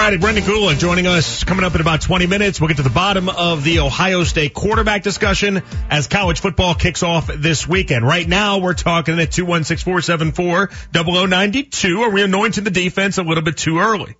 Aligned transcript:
righty, 0.00 0.16
Brendan 0.16 0.44
Gulick 0.44 0.78
joining 0.78 1.06
us 1.06 1.44
coming 1.44 1.62
up 1.62 1.74
in 1.74 1.82
about 1.82 2.00
20 2.00 2.26
minutes. 2.26 2.58
We'll 2.58 2.68
get 2.68 2.78
to 2.78 2.82
the 2.82 2.88
bottom 2.88 3.28
of 3.28 3.62
the 3.64 3.80
Ohio 3.80 4.24
State 4.24 4.54
quarterback 4.54 5.02
discussion 5.02 5.60
as 5.90 6.06
college 6.06 6.40
football 6.40 6.74
kicks 6.74 7.02
off 7.02 7.26
this 7.26 7.68
weekend. 7.68 8.06
Right 8.06 8.26
now, 8.26 8.60
we're 8.60 8.72
talking 8.72 9.20
at 9.20 9.28
216-474-0092. 9.28 12.00
Are 12.00 12.08
we 12.08 12.22
anointing 12.22 12.64
the 12.64 12.70
defense 12.70 13.18
a 13.18 13.22
little 13.22 13.42
bit 13.42 13.58
too 13.58 13.78
early? 13.78 14.16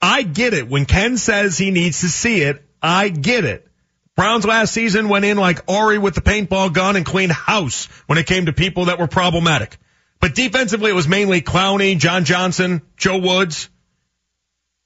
I 0.00 0.22
get 0.22 0.54
it. 0.54 0.66
When 0.66 0.86
Ken 0.86 1.18
says 1.18 1.58
he 1.58 1.72
needs 1.72 2.00
to 2.00 2.08
see 2.08 2.40
it, 2.40 2.64
I 2.82 3.10
get 3.10 3.44
it. 3.44 3.68
Browns 4.16 4.46
last 4.46 4.72
season 4.72 5.10
went 5.10 5.26
in 5.26 5.36
like 5.36 5.60
Ari 5.68 5.98
with 5.98 6.14
the 6.14 6.22
paintball 6.22 6.72
gun 6.72 6.96
and 6.96 7.04
cleaned 7.04 7.32
house 7.32 7.84
when 8.06 8.16
it 8.16 8.26
came 8.26 8.46
to 8.46 8.54
people 8.54 8.86
that 8.86 8.98
were 8.98 9.08
problematic. 9.08 9.76
But 10.20 10.34
defensively, 10.34 10.90
it 10.90 10.94
was 10.94 11.06
mainly 11.06 11.42
Clowney, 11.42 11.98
John 11.98 12.24
Johnson, 12.24 12.80
Joe 12.96 13.18
Woods. 13.18 13.68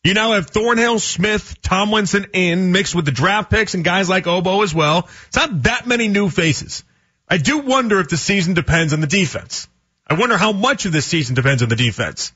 You 0.04 0.14
now 0.14 0.32
have 0.32 0.48
Thornhill, 0.48 0.98
Smith, 0.98 1.62
Tomlinson 1.62 2.26
in 2.32 2.72
mixed 2.72 2.92
with 2.92 3.04
the 3.04 3.12
draft 3.12 3.50
picks 3.50 3.74
and 3.74 3.84
guys 3.84 4.08
like 4.08 4.26
Obo 4.26 4.62
as 4.62 4.74
well. 4.74 5.08
It's 5.28 5.36
not 5.36 5.62
that 5.62 5.86
many 5.86 6.08
new 6.08 6.28
faces. 6.28 6.82
I 7.28 7.38
do 7.38 7.58
wonder 7.58 8.00
if 8.00 8.08
the 8.08 8.16
season 8.16 8.54
depends 8.54 8.92
on 8.92 9.00
the 9.00 9.06
defense. 9.06 9.68
I 10.08 10.14
wonder 10.14 10.36
how 10.36 10.50
much 10.50 10.86
of 10.86 10.92
this 10.92 11.06
season 11.06 11.36
depends 11.36 11.62
on 11.62 11.68
the 11.68 11.76
defense. 11.76 12.32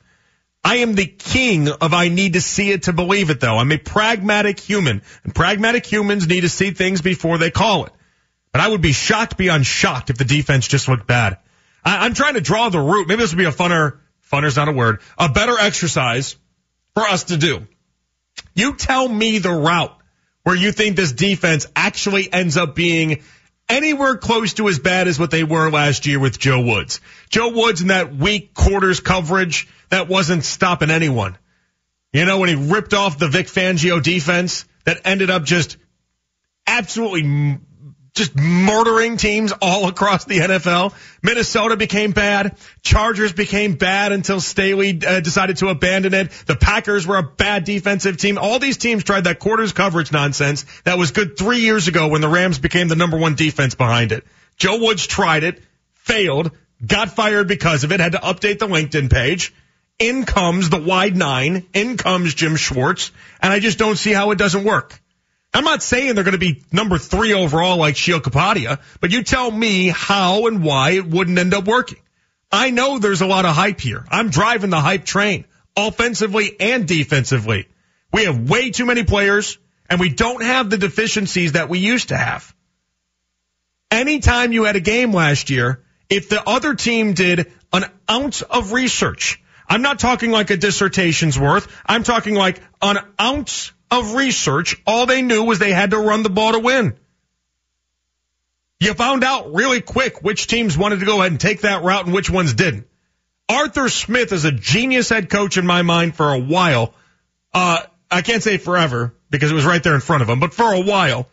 I 0.63 0.77
am 0.77 0.95
the 0.95 1.07
king 1.07 1.69
of 1.69 1.93
I 1.93 2.09
need 2.09 2.35
to 2.35 2.41
see 2.41 2.71
it 2.71 2.85
to 2.85 2.93
believe 2.93 3.31
it 3.31 3.41
though. 3.41 3.59
I'm 3.59 3.73
a 3.73 3.79
pragmatic 3.79 4.61
human 4.61 5.03
and 5.25 5.35
pragmatic 5.35 5.87
humans 5.87 6.29
need 6.29 6.43
to 6.43 6.49
see 6.49 6.71
things 6.71 7.03
before 7.03 7.39
they 7.39 7.51
call 7.51 7.87
it. 7.87 7.93
But 8.53 8.61
I 8.61 8.69
would 8.69 8.81
be 8.81 8.93
shocked 8.93 9.37
beyond 9.37 9.67
shocked 9.67 10.11
if 10.11 10.19
the 10.19 10.25
defense 10.25 10.69
just 10.69 10.87
looked 10.87 11.09
bad. 11.09 11.39
I, 11.85 12.07
am 12.07 12.15
trying 12.15 12.35
to 12.35 12.41
draw 12.41 12.69
the 12.69 12.81
route. 12.81 13.09
Maybe 13.09 13.23
this 13.23 13.33
would 13.33 13.39
be 13.39 13.45
a 13.45 13.51
funner, 13.51 13.99
funner's 14.31 14.55
not 14.55 14.69
a 14.69 14.73
word, 14.73 15.01
a 15.19 15.29
better 15.29 15.59
exercise 15.59 16.37
for 16.97 17.07
us 17.07 17.25
to 17.25 17.37
do. 17.37 17.67
You 18.55 18.75
tell 18.75 19.07
me 19.07 19.39
the 19.39 19.53
route 19.53 19.95
where 20.45 20.57
you 20.57 20.73
think 20.73 20.97
this 20.97 21.13
defense 21.13 21.67
actually 21.77 22.33
ends 22.33 22.57
up 22.57 22.75
being 22.75 23.23
anywhere 23.69 24.17
close 24.17 24.55
to 24.55 24.69
as 24.69 24.79
bad 24.79 25.07
as 25.07 25.19
what 25.19 25.31
they 25.31 25.45
were 25.45 25.71
last 25.71 26.07
year 26.07 26.19
with 26.19 26.39
Joe 26.39 26.63
Woods. 26.63 27.03
Joe 27.29 27.51
Woods 27.51 27.83
in 27.83 27.89
that 27.89 28.17
weak 28.17 28.55
quarters 28.55 29.01
coverage 29.01 29.69
that 29.91 30.09
wasn't 30.09 30.43
stopping 30.43 30.91
anyone. 30.91 31.37
You 32.15 32.25
know, 32.25 32.39
when 32.39 32.49
he 32.49 32.55
ripped 32.55 32.95
off 32.95 33.19
the 33.19 33.29
Vic 33.29 33.49
Fangio 33.49 34.03
defense 34.03 34.65
that 34.85 35.03
ended 35.05 35.29
up 35.29 35.45
just 35.45 35.77
absolutely 36.67 37.59
just 38.17 38.35
murdering 38.35 39.17
teams 39.19 39.53
all 39.61 39.89
across 39.89 40.25
the 40.25 40.39
NFL. 40.39 40.95
Minnesota 41.23 41.77
became 41.77 42.13
bad. 42.13 42.57
Chargers 42.83 43.33
became 43.33 43.75
bad 43.75 44.11
until 44.11 44.41
Staley 44.41 44.99
uh, 45.07 45.21
decided 45.21 45.59
to 45.59 45.69
abandon 45.69 46.15
it. 46.15 46.31
The 46.47 46.57
Packers 46.57 47.07
were 47.07 47.19
a 47.19 47.23
bad 47.23 47.65
defensive 47.65 48.17
team. 48.17 48.39
All 48.39 48.59
these 48.59 48.79
teams 48.79 49.05
tried 49.05 49.25
that 49.25 49.39
quarters 49.39 49.73
coverage 49.73 50.11
nonsense 50.11 50.65
that 50.85 50.99
was 50.99 51.11
good 51.11 51.37
three 51.37 51.61
years 51.61 51.89
ago 51.89 52.09
when 52.09 52.23
the 52.23 52.29
Rams 52.29 52.59
became 52.59 52.89
the 52.89 52.97
number 52.97 53.19
one 53.19 53.35
defense 53.35 53.75
behind 53.75 54.13
it. 54.13 54.25
Joe 54.57 54.79
Woods 54.81 55.07
tried 55.07 55.45
it, 55.45 55.63
failed, 55.95 56.51
got 56.85 57.11
fired 57.11 57.47
because 57.47 57.85
of 57.85 57.93
it, 57.93 58.01
had 58.01 58.13
to 58.13 58.19
update 58.19 58.59
the 58.59 58.67
LinkedIn 58.67 59.11
page. 59.11 59.55
In 59.99 60.25
comes 60.25 60.69
the 60.69 60.81
wide 60.81 61.17
nine. 61.17 61.67
In 61.73 61.97
comes 61.97 62.35
Jim 62.35 62.57
Schwartz. 62.57 63.13
And 63.41 63.53
I 63.53 63.61
just 63.61 63.79
don't 63.79 63.97
see 63.97 64.13
how 64.13 64.31
it 64.31 64.39
doesn't 64.39 64.65
work. 64.65 65.01
I'm 65.57 65.65
not 65.65 65.83
saying 65.83 66.15
they're 66.15 66.23
going 66.23 66.33
to 66.33 66.39
be 66.39 66.63
number 66.71 66.99
three 66.99 67.33
overall 67.33 67.79
like 67.79 67.97
Sheil 67.97 68.21
Kapadia, 68.21 68.79
but 69.01 69.11
you 69.11 69.23
tell 69.23 69.51
me 69.51 69.89
how 69.89 70.49
and 70.49 70.63
why 70.63 70.91
it 70.91 71.07
wouldn't 71.07 71.39
end 71.39 71.55
up 71.55 71.65
working. 71.65 71.99
I 72.53 72.69
know 72.69 72.99
there's 72.99 73.23
a 73.23 73.27
lot 73.27 73.47
of 73.47 73.55
hype 73.55 73.81
here. 73.81 74.05
I'm 74.11 74.29
driving 74.29 74.69
the 74.69 74.83
hype 74.83 75.07
train, 75.07 75.47
offensively 75.75 76.61
and 76.61 76.87
defensively. 76.87 77.69
We 78.13 78.25
have 78.25 78.51
way 78.51 78.71
too 78.71 78.85
many 78.85 79.05
players, 79.05 79.57
and 79.89 79.99
we 79.99 80.11
don't 80.11 80.43
have 80.43 80.69
the 80.69 80.77
deficiencies 80.77 81.53
that 81.53 81.71
we 81.71 81.79
used 81.79 82.11
to 82.11 82.19
have. 82.19 82.55
Anytime 83.91 84.53
you 84.53 84.65
had 84.65 84.77
a 84.77 84.81
game 84.81 85.11
last 85.11 85.49
year, 85.49 85.83
if 86.11 86.29
the 86.29 86.47
other 86.47 86.75
team 86.75 87.15
did 87.15 87.51
an 87.73 87.87
ounce 88.11 88.43
of 88.43 88.73
research, 88.73 89.43
I'm 89.67 89.81
not 89.81 90.01
talking 90.01 90.31
like 90.31 90.51
a 90.51 90.59
dissertation's 90.59 91.39
worth. 91.39 91.67
I'm 91.87 92.03
talking 92.03 92.35
like 92.35 92.61
an 92.83 92.99
ounce 93.19 93.73
of 93.91 94.15
research, 94.15 94.81
all 94.87 95.07
they 95.07 95.23
knew 95.23 95.45
was 95.45 95.59
they 95.59 95.73
had 95.73 95.91
to 95.91 95.99
run 95.99 96.23
the 96.23 96.31
ball 96.31 96.53
to 96.53 96.59
win. 96.59 96.97
You 98.79 98.95
found 98.95 99.25
out 99.25 99.55
really 99.55 99.81
quick 99.81 100.23
which 100.23 100.47
teams 100.47 100.77
wanted 100.77 101.01
to 101.01 101.07
go 101.07 101.21
ahead 101.21 101.33
and 101.33 101.41
take 101.41 101.63
that 101.63 101.83
route 101.83 102.05
and 102.05 102.15
which 102.15 102.29
ones 102.29 102.55
didn't. 102.55 102.87
Arthur 103.49 103.89
Smith 103.89 104.33
is 104.33 104.45
a 104.45 104.53
genius 104.53 105.09
head 105.09 105.31
coach 105.31 105.57
in 105.57 105.67
my 105.67 105.83
mind 105.83 106.15
for 106.15 106.33
a 106.33 106.39
while. 106.39 106.93
Uh, 107.55 107.83
I 108.11 108.23
can't 108.23 108.43
say 108.43 108.59
forever 108.59 109.15
because 109.31 109.51
it 109.51 109.55
was 109.55 109.65
right 109.65 109.83
there 109.83 109.95
in 109.95 110.01
front 110.01 110.23
of 110.23 110.29
him, 110.29 110.41
but 110.41 110.53
for 110.53 110.73
a 110.73 110.81
while 110.81 111.29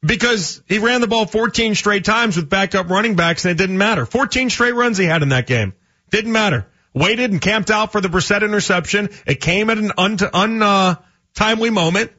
because 0.00 0.62
he 0.66 0.78
ran 0.78 1.00
the 1.00 1.06
ball 1.06 1.26
14 1.26 1.74
straight 1.74 2.04
times 2.04 2.36
with 2.36 2.48
backup 2.48 2.88
running 2.88 3.16
backs 3.16 3.44
and 3.44 3.52
it 3.52 3.58
didn't 3.58 3.78
matter. 3.78 4.06
14 4.06 4.50
straight 4.50 4.74
runs 4.74 4.98
he 4.98 5.04
had 5.04 5.22
in 5.22 5.30
that 5.30 5.46
game. 5.46 5.74
Didn't 6.10 6.32
matter. 6.32 6.66
Waited 6.94 7.30
and 7.30 7.40
camped 7.40 7.70
out 7.70 7.92
for 7.92 8.00
the 8.00 8.08
Brissett 8.08 8.42
interception. 8.42 9.10
It 9.26 9.40
came 9.40 9.70
at 9.70 9.78
an 9.78 9.92
un, 9.98 10.18
un 10.32 10.62
uh, 10.62 10.94
timely 11.34 11.70
moment. 11.70 12.12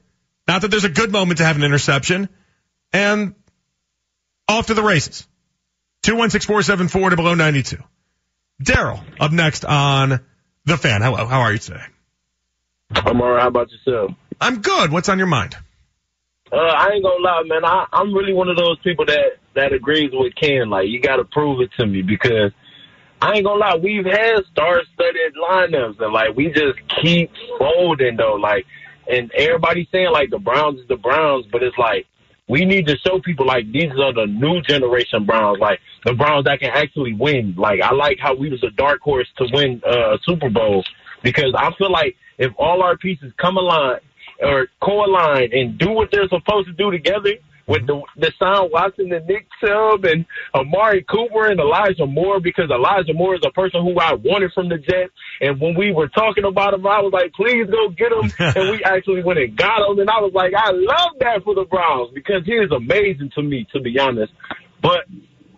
Not 0.48 0.62
that 0.62 0.72
there's 0.72 0.86
a 0.86 0.90
good 0.90 1.12
moment 1.12 1.38
to 1.40 1.46
have 1.46 1.56
an 1.56 1.64
interception. 1.64 2.30
And 2.92 3.36
off 4.48 4.68
to 4.68 4.74
the 4.74 4.84
races. 4.84 5.28
216-474 6.04 7.12
to 7.12 7.16
below 7.16 7.36
92. 7.36 7.78
Daryl 8.64 9.04
up 9.20 9.32
next 9.32 9.64
on 9.66 10.20
The 10.66 10.78
Fan. 10.78 11.02
Hello. 11.02 11.26
How 11.26 11.42
are 11.42 11.52
you 11.52 11.60
today? 11.60 11.84
I'm 12.92 13.22
alright. 13.22 13.42
How 13.42 13.48
about 13.50 13.70
yourself? 13.72 14.12
I'm 14.42 14.62
good. 14.62 14.92
What's 14.92 15.10
on 15.10 15.18
your 15.18 15.28
mind? 15.28 15.56
Uh, 16.52 16.56
I 16.56 16.90
ain't 16.94 17.04
gonna 17.04 17.24
lie, 17.24 17.44
man. 17.46 17.64
I, 17.64 17.86
I'm 17.94 18.14
really 18.14 18.34
one 18.34 18.50
of 18.50 18.58
those 18.58 18.80
people 18.80 19.06
that, 19.06 19.38
that 19.56 19.72
agrees 19.72 20.10
with 20.12 20.34
Ken. 20.36 20.70
Like, 20.70 20.88
you 20.88 21.00
gotta 21.00 21.24
prove 21.24 21.62
it 21.62 21.70
to 21.78 21.86
me 21.86 22.02
because 22.02 22.52
I 23.22 23.34
ain't 23.34 23.46
gonna 23.46 23.60
lie, 23.60 23.76
we've 23.76 24.06
had 24.06 24.46
star-studded 24.52 25.36
lineups 25.36 26.00
and 26.00 26.14
like, 26.14 26.36
we 26.36 26.48
just 26.48 26.80
keep 27.02 27.32
folding 27.60 28.16
though. 28.16 28.36
Like, 28.36 28.66
and 29.10 29.32
everybody's 29.32 29.88
saying 29.92 30.12
like 30.12 30.30
the 30.30 30.40
Browns 30.40 30.80
is 30.80 30.88
the 30.88 30.98
Browns, 30.98 31.46
but 31.52 31.64
it's 31.64 31.78
like 31.78 32.06
we 32.48 32.66
need 32.66 32.88
to 32.88 32.98
show 32.98 33.20
people 33.20 33.46
like 33.46 33.72
these 33.72 33.92
are 33.92 34.14
the 34.14 34.26
new 34.26 34.62
generation 34.62 35.26
Browns, 35.26 35.60
like 35.60 35.80
the 36.04 36.14
Browns 36.14 36.46
that 36.46 36.60
can 36.60 36.72
actually 36.72 37.14
win. 37.14 37.56
Like 37.58 37.82
I 37.82 37.94
like 37.94 38.18
how 38.20 38.36
we 38.36 38.50
was 38.50 38.64
a 38.64 38.72
dark 38.72 39.02
horse 39.02 39.28
to 39.38 39.48
win 39.54 39.82
uh, 39.86 40.16
a 40.16 40.18
Super 40.24 40.50
Bowl 40.50 40.84
because 41.24 41.54
I 41.58 41.72
feel 41.78 41.92
like 41.92 42.16
if 42.38 42.52
all 42.58 42.82
our 42.82 42.98
pieces 42.98 43.32
come 43.38 43.58
aligned 43.58 44.02
or 44.42 44.68
co-align 44.82 45.50
and 45.52 45.78
do 45.78 45.92
what 45.92 46.10
they're 46.12 46.30
supposed 46.30 46.68
to 46.68 46.74
do 46.74 46.92
together, 46.92 47.34
with 47.70 47.86
the 47.86 48.02
Deshaun 48.18 48.72
Watson 48.72 49.14
and 49.14 49.26
Nick 49.28 49.48
Chubb 49.62 50.04
and 50.04 50.26
Amari 50.56 51.06
Cooper 51.08 51.46
and 51.46 51.60
Elijah 51.60 52.08
Moore 52.08 52.40
because 52.42 52.70
Elijah 52.72 53.14
Moore 53.14 53.36
is 53.36 53.42
a 53.46 53.52
person 53.52 53.84
who 53.84 53.98
I 54.00 54.14
wanted 54.14 54.52
from 54.54 54.70
the 54.70 54.80
Jets. 54.80 55.14
And 55.40 55.62
when 55.62 55.78
we 55.78 55.94
were 55.94 56.10
talking 56.10 56.46
about 56.46 56.74
him, 56.74 56.86
I 56.88 57.00
was 57.00 57.14
like, 57.14 57.32
please 57.34 57.70
go 57.70 57.90
get 57.90 58.12
him. 58.12 58.34
and 58.58 58.72
we 58.72 58.84
actually 58.84 59.22
went 59.24 59.38
and 59.38 59.56
got 59.56 59.88
him. 59.88 60.00
And 60.00 60.10
I 60.10 60.20
was 60.20 60.34
like, 60.34 60.54
I 60.58 60.72
love 60.72 61.14
that 61.20 61.44
for 61.44 61.54
the 61.54 61.66
Browns 61.66 62.10
because 62.14 62.42
he 62.44 62.54
is 62.54 62.72
amazing 62.72 63.30
to 63.36 63.44
me, 63.44 63.68
to 63.72 63.80
be 63.80 64.00
honest. 64.00 64.34
But 64.82 65.06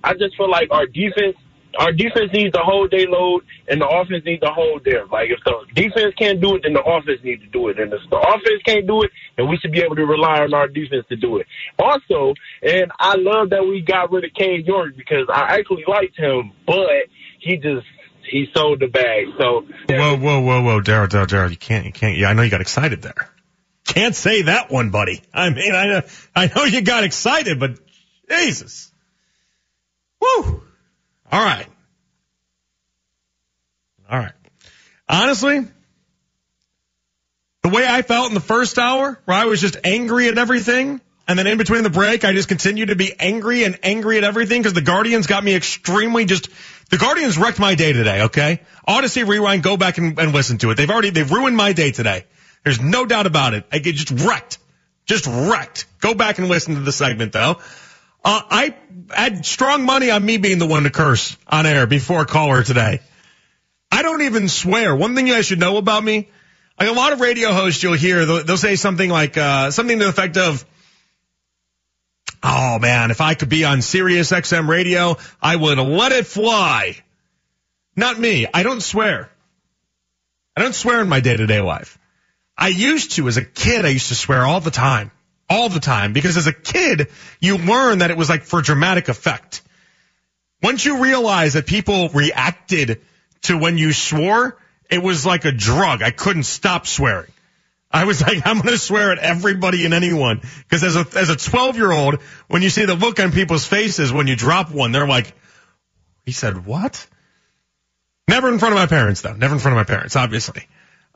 I 0.03 0.13
just 0.13 0.35
feel 0.35 0.51
like 0.51 0.67
our 0.69 0.85
defense 0.85 1.37
our 1.79 1.91
defense 1.91 2.31
needs 2.33 2.53
to 2.53 2.61
hold 2.61 2.91
their 2.91 3.07
load, 3.07 3.43
and 3.67 3.81
the 3.81 3.87
offense 3.87 4.23
needs 4.25 4.41
to 4.41 4.51
hold 4.51 4.83
theirs. 4.83 5.07
Like 5.11 5.29
if 5.29 5.39
the 5.45 5.65
defense 5.73 6.13
can't 6.17 6.41
do 6.41 6.55
it, 6.55 6.63
then 6.63 6.73
the 6.73 6.83
offense 6.83 7.19
needs 7.23 7.41
to 7.43 7.49
do 7.49 7.69
it, 7.69 7.79
and 7.79 7.91
if 7.93 8.01
the 8.09 8.19
offense 8.19 8.61
can't 8.65 8.87
do 8.87 9.03
it, 9.03 9.11
then 9.37 9.47
we 9.49 9.57
should 9.57 9.71
be 9.71 9.81
able 9.81 9.95
to 9.95 10.05
rely 10.05 10.39
on 10.41 10.53
our 10.53 10.67
defense 10.67 11.05
to 11.09 11.15
do 11.15 11.37
it. 11.37 11.47
Also, 11.79 12.33
and 12.61 12.91
I 12.99 13.15
love 13.17 13.51
that 13.51 13.63
we 13.63 13.81
got 13.81 14.11
rid 14.11 14.25
of 14.25 14.33
Cade 14.33 14.67
York 14.67 14.95
because 14.97 15.27
I 15.33 15.57
actually 15.57 15.85
liked 15.87 16.17
him, 16.17 16.51
but 16.65 17.07
he 17.39 17.57
just 17.57 17.87
he 18.29 18.47
sold 18.53 18.79
the 18.79 18.87
bag. 18.87 19.27
So 19.39 19.65
whoa, 19.89 20.17
whoa, 20.17 20.39
whoa, 20.41 20.61
whoa, 20.61 20.81
Daryl, 20.81 21.07
Daryl, 21.07 21.27
Daryl, 21.27 21.51
you 21.51 21.57
can't, 21.57 21.85
you 21.85 21.91
can't. 21.91 22.17
Yeah, 22.17 22.29
I 22.29 22.33
know 22.33 22.41
you 22.41 22.51
got 22.51 22.61
excited 22.61 23.01
there. 23.01 23.29
Can't 23.85 24.15
say 24.15 24.43
that 24.43 24.71
one, 24.71 24.89
buddy. 24.89 25.21
I 25.33 25.49
mean, 25.49 25.73
I 25.73 26.03
I 26.35 26.51
know 26.53 26.65
you 26.65 26.81
got 26.81 27.03
excited, 27.03 27.59
but 27.59 27.79
Jesus, 28.29 28.91
woo. 30.21 30.63
All 31.31 31.43
right. 31.43 31.67
All 34.09 34.19
right. 34.19 34.33
Honestly, 35.07 35.65
the 37.63 37.69
way 37.69 37.85
I 37.87 38.01
felt 38.01 38.29
in 38.29 38.33
the 38.33 38.41
first 38.41 38.77
hour, 38.77 39.19
where 39.25 39.37
I 39.37 39.45
was 39.45 39.61
just 39.61 39.77
angry 39.83 40.27
at 40.27 40.37
everything, 40.37 40.99
and 41.27 41.39
then 41.39 41.47
in 41.47 41.57
between 41.57 41.83
the 41.83 41.89
break, 41.89 42.25
I 42.25 42.33
just 42.33 42.49
continued 42.49 42.89
to 42.89 42.95
be 42.95 43.13
angry 43.17 43.63
and 43.63 43.79
angry 43.83 44.17
at 44.17 44.23
everything 44.25 44.61
because 44.61 44.73
the 44.73 44.81
Guardians 44.81 45.27
got 45.27 45.43
me 45.43 45.55
extremely 45.55 46.25
just, 46.25 46.49
the 46.89 46.97
Guardians 46.97 47.37
wrecked 47.37 47.59
my 47.59 47.75
day 47.75 47.93
today, 47.93 48.23
okay? 48.23 48.61
Audacy 48.87 49.25
Rewind, 49.25 49.63
go 49.63 49.77
back 49.77 49.97
and, 49.97 50.19
and 50.19 50.33
listen 50.33 50.57
to 50.57 50.71
it. 50.71 50.75
They've 50.75 50.89
already, 50.89 51.11
they've 51.11 51.31
ruined 51.31 51.55
my 51.55 51.71
day 51.71 51.91
today. 51.91 52.25
There's 52.65 52.81
no 52.81 53.05
doubt 53.05 53.27
about 53.27 53.53
it. 53.53 53.65
I 53.71 53.79
get 53.79 53.95
just 53.95 54.25
wrecked. 54.25 54.57
Just 55.05 55.25
wrecked. 55.25 55.85
Go 55.99 56.13
back 56.13 56.37
and 56.37 56.49
listen 56.49 56.75
to 56.75 56.81
the 56.81 56.91
segment 56.91 57.31
though. 57.31 57.59
Uh, 58.23 58.41
I 58.49 58.75
had 59.09 59.45
strong 59.45 59.83
money 59.85 60.11
on 60.11 60.23
me 60.23 60.37
being 60.37 60.59
the 60.59 60.67
one 60.67 60.83
to 60.83 60.89
curse 60.89 61.35
on 61.47 61.65
air 61.65 61.87
before 61.87 62.25
caller 62.25 62.63
today. 62.63 63.01
I 63.91 64.03
don't 64.03 64.21
even 64.21 64.47
swear. 64.47 64.95
One 64.95 65.15
thing 65.15 65.27
you 65.27 65.33
guys 65.33 65.45
should 65.45 65.59
know 65.59 65.77
about 65.77 66.03
me, 66.03 66.29
Like 66.79 66.89
a 66.89 66.93
lot 66.93 67.13
of 67.13 67.19
radio 67.19 67.51
hosts 67.51 67.83
you'll 67.83 67.93
hear, 67.93 68.25
they'll, 68.25 68.43
they'll 68.43 68.57
say 68.57 68.75
something 68.75 69.09
like, 69.09 69.37
uh, 69.37 69.71
something 69.71 69.97
to 69.99 70.05
the 70.05 70.09
effect 70.09 70.37
of, 70.37 70.65
Oh 72.43 72.79
man, 72.79 73.11
if 73.11 73.21
I 73.21 73.35
could 73.35 73.49
be 73.49 73.65
on 73.65 73.81
Sirius 73.81 74.31
XM 74.31 74.67
radio, 74.67 75.17
I 75.41 75.55
would 75.55 75.77
let 75.77 76.11
it 76.11 76.25
fly. 76.25 76.97
Not 77.95 78.19
me. 78.19 78.47
I 78.51 78.63
don't 78.63 78.81
swear. 78.81 79.29
I 80.55 80.61
don't 80.61 80.73
swear 80.73 81.01
in 81.01 81.09
my 81.09 81.19
day 81.19 81.37
to 81.37 81.45
day 81.45 81.61
life. 81.61 81.99
I 82.57 82.69
used 82.69 83.11
to 83.13 83.27
as 83.27 83.37
a 83.37 83.45
kid. 83.45 83.85
I 83.85 83.89
used 83.89 84.09
to 84.09 84.15
swear 84.15 84.43
all 84.45 84.59
the 84.59 84.71
time, 84.71 85.11
all 85.51 85.67
the 85.67 85.81
time, 85.81 86.13
because 86.13 86.37
as 86.37 86.47
a 86.47 86.53
kid, 86.53 87.09
you 87.41 87.57
learn 87.57 87.99
that 87.99 88.09
it 88.09 88.15
was 88.15 88.29
like 88.29 88.43
for 88.43 88.61
dramatic 88.61 89.09
effect. 89.09 89.61
Once 90.63 90.85
you 90.85 91.01
realize 91.03 91.53
that 91.53 91.65
people 91.65 92.07
reacted 92.09 93.01
to 93.43 93.57
when 93.57 93.77
you 93.77 93.91
swore, 93.91 94.57
it 94.89 95.03
was 95.03 95.25
like 95.25 95.43
a 95.43 95.51
drug. 95.51 96.01
I 96.01 96.11
couldn't 96.11 96.43
stop 96.43 96.87
swearing. 96.87 97.31
I 97.91 98.05
was 98.05 98.21
like, 98.27 98.45
I'm 98.45 98.57
going 98.57 98.69
to 98.69 98.77
swear 98.77 99.11
at 99.11 99.17
everybody 99.17 99.83
and 99.83 99.93
anyone. 99.93 100.39
Because 100.59 100.83
as 100.83 100.95
a, 100.95 101.05
as 101.17 101.29
a 101.29 101.35
12 101.35 101.75
year 101.75 101.91
old, 101.91 102.21
when 102.47 102.61
you 102.61 102.69
see 102.69 102.85
the 102.85 102.95
look 102.95 103.19
on 103.19 103.33
people's 103.33 103.65
faces 103.65 104.13
when 104.13 104.27
you 104.27 104.37
drop 104.37 104.71
one, 104.71 104.93
they're 104.93 105.07
like, 105.07 105.33
he 106.25 106.31
said 106.31 106.65
what? 106.65 107.05
Never 108.29 108.47
in 108.47 108.59
front 108.59 108.73
of 108.73 108.79
my 108.79 108.87
parents 108.87 109.21
though. 109.21 109.33
Never 109.33 109.55
in 109.55 109.59
front 109.59 109.77
of 109.77 109.85
my 109.85 109.93
parents, 109.93 110.15
obviously. 110.15 110.65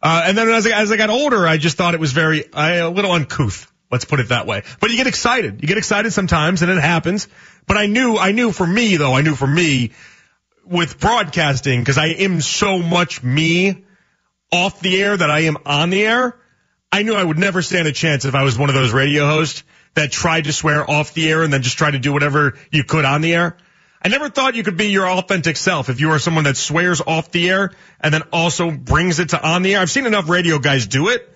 Uh, 0.04 0.24
and 0.26 0.38
then 0.38 0.50
as 0.50 0.68
I, 0.68 0.82
as 0.82 0.92
I 0.92 0.98
got 0.98 1.10
older, 1.10 1.48
I 1.48 1.56
just 1.56 1.78
thought 1.78 1.94
it 1.94 2.02
was 2.02 2.12
very, 2.12 2.52
uh, 2.52 2.90
a 2.90 2.90
little 2.90 3.14
uncouth. 3.14 3.72
Let's 3.92 4.06
put 4.06 4.20
it 4.20 4.30
that 4.30 4.48
way. 4.48 4.64
But 4.80 4.92
you 4.92 4.98
get 4.98 5.08
excited. 5.08 5.62
You 5.62 5.68
get 5.68 5.78
excited 5.78 6.12
sometimes 6.12 6.62
and 6.62 6.72
it 6.72 6.80
happens. 6.80 7.28
But 7.68 7.78
I 7.78 7.86
knew, 7.86 8.18
I 8.18 8.32
knew 8.32 8.52
for 8.52 8.66
me 8.66 8.98
though, 8.98 9.14
I 9.14 9.22
knew 9.22 9.36
for 9.36 9.48
me 9.48 9.92
with 10.66 11.00
broadcasting, 11.00 11.80
because 11.80 12.00
I 12.00 12.08
am 12.08 12.42
so 12.42 12.80
much 12.80 13.22
me 13.22 13.86
off 14.52 14.80
the 14.80 15.02
air 15.02 15.16
that 15.16 15.30
I 15.30 15.42
am 15.42 15.58
on 15.66 15.92
the 15.92 16.04
air 16.04 16.40
I 16.96 17.04
knew 17.04 17.14
I 17.14 17.24
would 17.26 17.38
never 17.38 17.62
stand 17.62 17.90
a 17.90 17.92
chance 17.92 18.24
if 18.24 18.36
I 18.36 18.44
was 18.44 18.58
one 18.58 18.70
of 18.70 18.76
those 18.76 18.94
radio 18.94 19.28
hosts 19.28 19.66
that 19.96 20.14
tried 20.14 20.46
to 20.46 20.54
swear 20.54 20.90
off 20.90 21.14
the 21.14 21.30
air 21.30 21.44
and 21.44 21.52
then 21.52 21.62
just 21.62 21.78
tried 21.78 21.92
to 21.92 22.00
do 22.00 22.14
whatever 22.14 22.58
you 22.72 22.86
could 22.86 23.04
on 23.04 23.20
the 23.20 23.34
air. 23.34 23.58
I 24.02 24.08
never 24.08 24.30
thought 24.30 24.56
you 24.56 24.64
could 24.64 24.78
be 24.78 24.92
your 24.92 25.06
authentic 25.06 25.58
self 25.58 25.90
if 25.90 26.00
you 26.00 26.12
are 26.12 26.20
someone 26.20 26.46
that 26.46 26.56
swears 26.56 27.02
off 27.02 27.32
the 27.32 27.50
air 27.50 27.72
and 28.00 28.14
then 28.14 28.22
also 28.32 28.72
brings 28.72 29.20
it 29.20 29.30
to 29.30 29.46
on 29.46 29.62
the 29.62 29.76
air. 29.76 29.82
I've 29.82 29.92
seen 29.92 30.06
enough 30.06 30.30
radio 30.30 30.58
guys 30.58 30.88
do 30.88 31.10
it. 31.10 31.35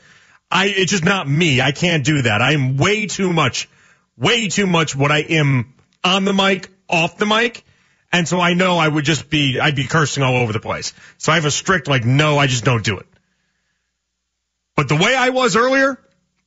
I, 0.52 0.68
it's 0.68 0.92
just 0.92 1.06
not 1.06 1.28
me. 1.28 1.62
I 1.62 1.72
can't 1.72 2.04
do 2.04 2.24
that. 2.24 2.42
I 2.42 2.54
am 2.54 2.78
way 2.78 3.06
too 3.06 3.32
much, 3.32 3.70
way 4.18 4.48
too 4.48 4.68
much 4.68 4.96
what 4.96 5.12
I 5.12 5.20
am 5.20 5.74
on 6.04 6.26
the 6.26 6.34
mic, 6.34 6.70
off 6.90 7.18
the 7.18 7.26
mic. 7.26 7.64
And 8.12 8.28
so 8.28 8.40
I 8.40 8.56
know 8.56 8.78
I 8.78 8.88
would 8.88 9.06
just 9.06 9.30
be, 9.30 9.60
I'd 9.60 9.76
be 9.76 9.86
cursing 9.86 10.24
all 10.24 10.38
over 10.38 10.52
the 10.52 10.60
place. 10.60 10.94
So 11.18 11.32
I 11.32 11.36
have 11.36 11.46
a 11.46 11.52
strict, 11.52 11.88
like, 11.88 12.06
no, 12.06 12.40
I 12.40 12.48
just 12.48 12.66
don't 12.66 12.84
do 12.84 12.98
it. 12.98 13.06
But 14.76 14.88
the 14.88 14.96
way 14.96 15.16
I 15.16 15.30
was 15.30 15.56
earlier 15.56 16.00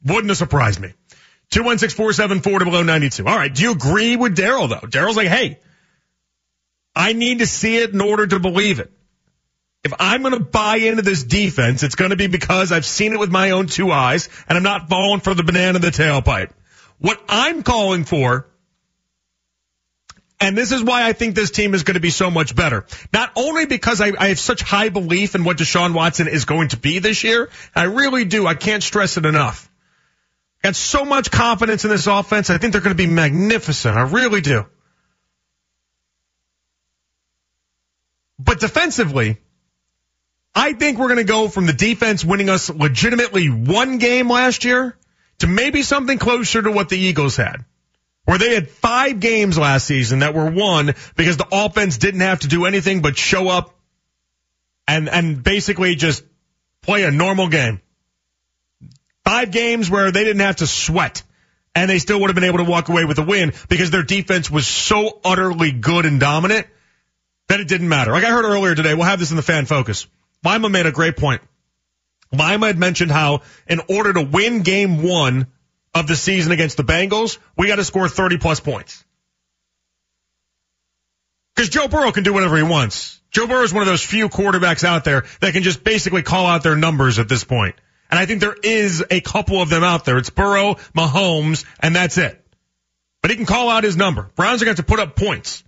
wouldn't 0.04 0.28
have 0.28 0.38
surprised 0.38 0.80
me. 0.80 0.92
216-474 1.52 2.58
to 2.58 2.64
below 2.64 2.82
92. 2.82 3.26
All 3.26 3.36
right. 3.36 3.54
Do 3.54 3.62
you 3.62 3.72
agree 3.72 4.16
with 4.16 4.36
Daryl 4.36 4.68
though? 4.68 4.86
Daryl's 4.86 5.16
like, 5.16 5.28
hey, 5.28 5.60
I 6.96 7.12
need 7.12 7.40
to 7.40 7.46
see 7.46 7.76
it 7.76 7.90
in 7.90 8.00
order 8.00 8.26
to 8.26 8.40
believe 8.40 8.80
it. 8.80 8.90
If 9.84 9.92
I'm 9.98 10.22
going 10.22 10.34
to 10.34 10.40
buy 10.40 10.76
into 10.76 11.02
this 11.02 11.24
defense, 11.24 11.82
it's 11.82 11.96
going 11.96 12.10
to 12.10 12.16
be 12.16 12.28
because 12.28 12.70
I've 12.70 12.86
seen 12.86 13.12
it 13.12 13.18
with 13.18 13.30
my 13.30 13.50
own 13.50 13.66
two 13.66 13.90
eyes 13.90 14.28
and 14.48 14.56
I'm 14.56 14.62
not 14.62 14.88
falling 14.88 15.20
for 15.20 15.34
the 15.34 15.42
banana 15.42 15.76
in 15.76 15.82
the 15.82 15.88
tailpipe. 15.88 16.52
What 16.98 17.20
I'm 17.28 17.62
calling 17.64 18.04
for 18.04 18.46
and 20.42 20.58
this 20.58 20.72
is 20.72 20.82
why 20.82 21.06
I 21.06 21.12
think 21.12 21.36
this 21.36 21.52
team 21.52 21.72
is 21.72 21.84
going 21.84 21.94
to 21.94 22.00
be 22.00 22.10
so 22.10 22.28
much 22.28 22.56
better. 22.56 22.84
Not 23.12 23.30
only 23.36 23.64
because 23.66 24.00
I, 24.00 24.10
I 24.18 24.28
have 24.28 24.40
such 24.40 24.60
high 24.60 24.88
belief 24.88 25.36
in 25.36 25.44
what 25.44 25.56
Deshaun 25.56 25.94
Watson 25.94 26.26
is 26.26 26.46
going 26.46 26.70
to 26.70 26.76
be 26.76 26.98
this 26.98 27.22
year. 27.22 27.48
I 27.76 27.84
really 27.84 28.24
do. 28.24 28.44
I 28.44 28.56
can't 28.56 28.82
stress 28.82 29.16
it 29.16 29.24
enough. 29.24 29.70
I 30.64 30.68
Got 30.68 30.76
so 30.76 31.04
much 31.04 31.30
confidence 31.30 31.84
in 31.84 31.90
this 31.90 32.08
offense. 32.08 32.50
I 32.50 32.58
think 32.58 32.72
they're 32.72 32.82
going 32.82 32.96
to 32.96 33.00
be 33.00 33.06
magnificent. 33.06 33.96
I 33.96 34.02
really 34.02 34.40
do. 34.40 34.66
But 38.40 38.58
defensively, 38.58 39.38
I 40.54 40.74
think 40.74 40.98
we're 40.98 41.08
going 41.08 41.18
to 41.18 41.24
go 41.24 41.48
from 41.48 41.66
the 41.66 41.72
defense 41.72 42.24
winning 42.24 42.50
us 42.50 42.68
legitimately 42.68 43.48
one 43.48 43.98
game 43.98 44.28
last 44.28 44.64
year 44.64 44.96
to 45.38 45.46
maybe 45.46 45.82
something 45.82 46.18
closer 46.18 46.62
to 46.62 46.70
what 46.70 46.88
the 46.88 46.98
Eagles 46.98 47.36
had 47.36 47.64
where 48.24 48.38
they 48.38 48.54
had 48.54 48.68
five 48.68 49.20
games 49.20 49.58
last 49.58 49.86
season 49.86 50.20
that 50.20 50.34
were 50.34 50.50
won 50.50 50.94
because 51.16 51.36
the 51.36 51.46
offense 51.50 51.98
didn't 51.98 52.20
have 52.20 52.40
to 52.40 52.48
do 52.48 52.66
anything 52.66 53.02
but 53.02 53.16
show 53.16 53.48
up 53.48 53.74
and, 54.86 55.08
and 55.08 55.42
basically 55.42 55.94
just 55.94 56.24
play 56.82 57.04
a 57.04 57.10
normal 57.10 57.48
game. 57.48 57.80
Five 59.24 59.50
games 59.50 59.90
where 59.90 60.10
they 60.10 60.24
didn't 60.24 60.40
have 60.40 60.56
to 60.56 60.66
sweat 60.66 61.22
and 61.74 61.88
they 61.88 61.98
still 61.98 62.20
would 62.20 62.28
have 62.28 62.34
been 62.34 62.44
able 62.44 62.58
to 62.58 62.64
walk 62.64 62.88
away 62.88 63.04
with 63.04 63.18
a 63.18 63.22
win 63.22 63.52
because 63.68 63.90
their 63.90 64.02
defense 64.02 64.50
was 64.50 64.66
so 64.66 65.20
utterly 65.24 65.72
good 65.72 66.06
and 66.06 66.20
dominant 66.20 66.66
that 67.48 67.60
it 67.60 67.68
didn't 67.68 67.88
matter. 67.88 68.12
Like 68.12 68.24
I 68.24 68.30
heard 68.30 68.44
earlier 68.44 68.74
today, 68.74 68.94
we'll 68.94 69.04
have 69.04 69.18
this 69.18 69.30
in 69.30 69.36
the 69.36 69.42
fan 69.42 69.66
focus. 69.66 70.06
Lima 70.44 70.68
made 70.68 70.86
a 70.86 70.92
great 70.92 71.16
point. 71.16 71.42
Lima 72.32 72.66
had 72.66 72.78
mentioned 72.78 73.10
how 73.10 73.42
in 73.66 73.80
order 73.88 74.12
to 74.12 74.22
win 74.22 74.62
game 74.62 75.02
one 75.02 75.46
of 75.94 76.06
the 76.06 76.16
season 76.16 76.52
against 76.52 76.76
the 76.76 76.84
Bengals, 76.84 77.38
we 77.56 77.68
got 77.68 77.76
to 77.76 77.84
score 77.84 78.08
30 78.08 78.38
plus 78.38 78.60
points. 78.60 79.04
Because 81.54 81.68
Joe 81.68 81.88
Burrow 81.88 82.12
can 82.12 82.24
do 82.24 82.32
whatever 82.32 82.56
he 82.56 82.62
wants. 82.62 83.20
Joe 83.30 83.46
Burrow 83.46 83.62
is 83.62 83.72
one 83.72 83.82
of 83.82 83.86
those 83.86 84.04
few 84.04 84.28
quarterbacks 84.28 84.84
out 84.84 85.04
there 85.04 85.24
that 85.40 85.52
can 85.52 85.62
just 85.62 85.84
basically 85.84 86.22
call 86.22 86.46
out 86.46 86.62
their 86.62 86.76
numbers 86.76 87.18
at 87.18 87.28
this 87.28 87.44
point. 87.44 87.76
And 88.10 88.18
I 88.18 88.26
think 88.26 88.40
there 88.40 88.56
is 88.62 89.04
a 89.10 89.20
couple 89.20 89.60
of 89.60 89.68
them 89.68 89.84
out 89.84 90.04
there. 90.04 90.18
It's 90.18 90.30
Burrow, 90.30 90.74
Mahomes, 90.96 91.64
and 91.80 91.94
that's 91.94 92.18
it. 92.18 92.38
But 93.20 93.30
he 93.30 93.36
can 93.36 93.46
call 93.46 93.70
out 93.70 93.84
his 93.84 93.96
number. 93.96 94.30
Browns 94.34 94.60
are 94.60 94.64
going 94.64 94.76
to 94.76 94.80
have 94.80 94.86
to 94.86 94.90
put 94.90 95.00
up 95.00 95.16
points. 95.16 95.62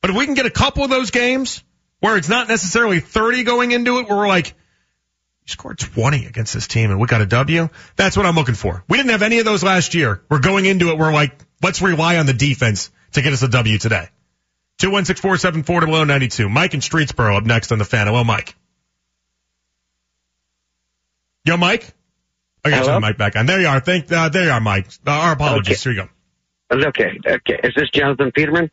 But 0.00 0.10
if 0.10 0.16
we 0.16 0.24
can 0.24 0.34
get 0.34 0.46
a 0.46 0.50
couple 0.50 0.84
of 0.84 0.90
those 0.90 1.10
games 1.10 1.62
where 2.06 2.16
it's 2.16 2.28
not 2.28 2.48
necessarily 2.48 3.00
30 3.00 3.42
going 3.42 3.72
into 3.72 3.98
it, 3.98 4.08
where 4.08 4.16
we're 4.16 4.28
like, 4.28 4.46
you 4.46 5.48
scored 5.48 5.76
20 5.76 6.26
against 6.26 6.54
this 6.54 6.68
team 6.68 6.92
and 6.92 7.00
we 7.00 7.08
got 7.08 7.20
a 7.20 7.26
W. 7.26 7.68
That's 7.96 8.16
what 8.16 8.26
I'm 8.26 8.36
looking 8.36 8.54
for. 8.54 8.84
We 8.88 8.96
didn't 8.96 9.10
have 9.10 9.22
any 9.22 9.40
of 9.40 9.44
those 9.44 9.64
last 9.64 9.94
year. 9.94 10.22
We're 10.28 10.38
going 10.38 10.66
into 10.66 10.90
it. 10.90 10.98
We're 10.98 11.12
like, 11.12 11.36
let's 11.62 11.82
rely 11.82 12.18
on 12.18 12.26
the 12.26 12.32
defense 12.32 12.92
to 13.12 13.22
get 13.22 13.32
us 13.32 13.42
a 13.42 13.48
W 13.48 13.78
today. 13.78 14.08
216-474-0092. 14.78 16.48
Mike 16.48 16.74
in 16.74 16.80
Streetsboro 16.80 17.38
up 17.38 17.44
next 17.44 17.72
on 17.72 17.78
the 17.78 17.84
fan. 17.84 18.06
Hello, 18.06 18.22
Mike. 18.22 18.54
Yo, 21.44 21.56
Mike. 21.56 21.92
I 22.64 22.70
got 22.70 22.86
your 22.86 23.00
mic 23.00 23.18
back 23.18 23.34
on. 23.34 23.46
There 23.46 23.60
you 23.60 23.66
are. 23.68 23.80
Thank, 23.80 24.10
uh, 24.12 24.28
there 24.28 24.44
you 24.44 24.50
are, 24.50 24.60
Mike. 24.60 24.86
Uh, 25.04 25.10
our 25.10 25.32
apologies. 25.32 25.84
Okay. 25.84 25.94
Here 25.94 26.04
you 26.04 26.08
go. 26.78 26.88
Okay. 26.88 27.18
Okay. 27.24 27.60
Is 27.64 27.74
this 27.76 27.90
Jonathan 27.90 28.30
Peterman? 28.32 28.70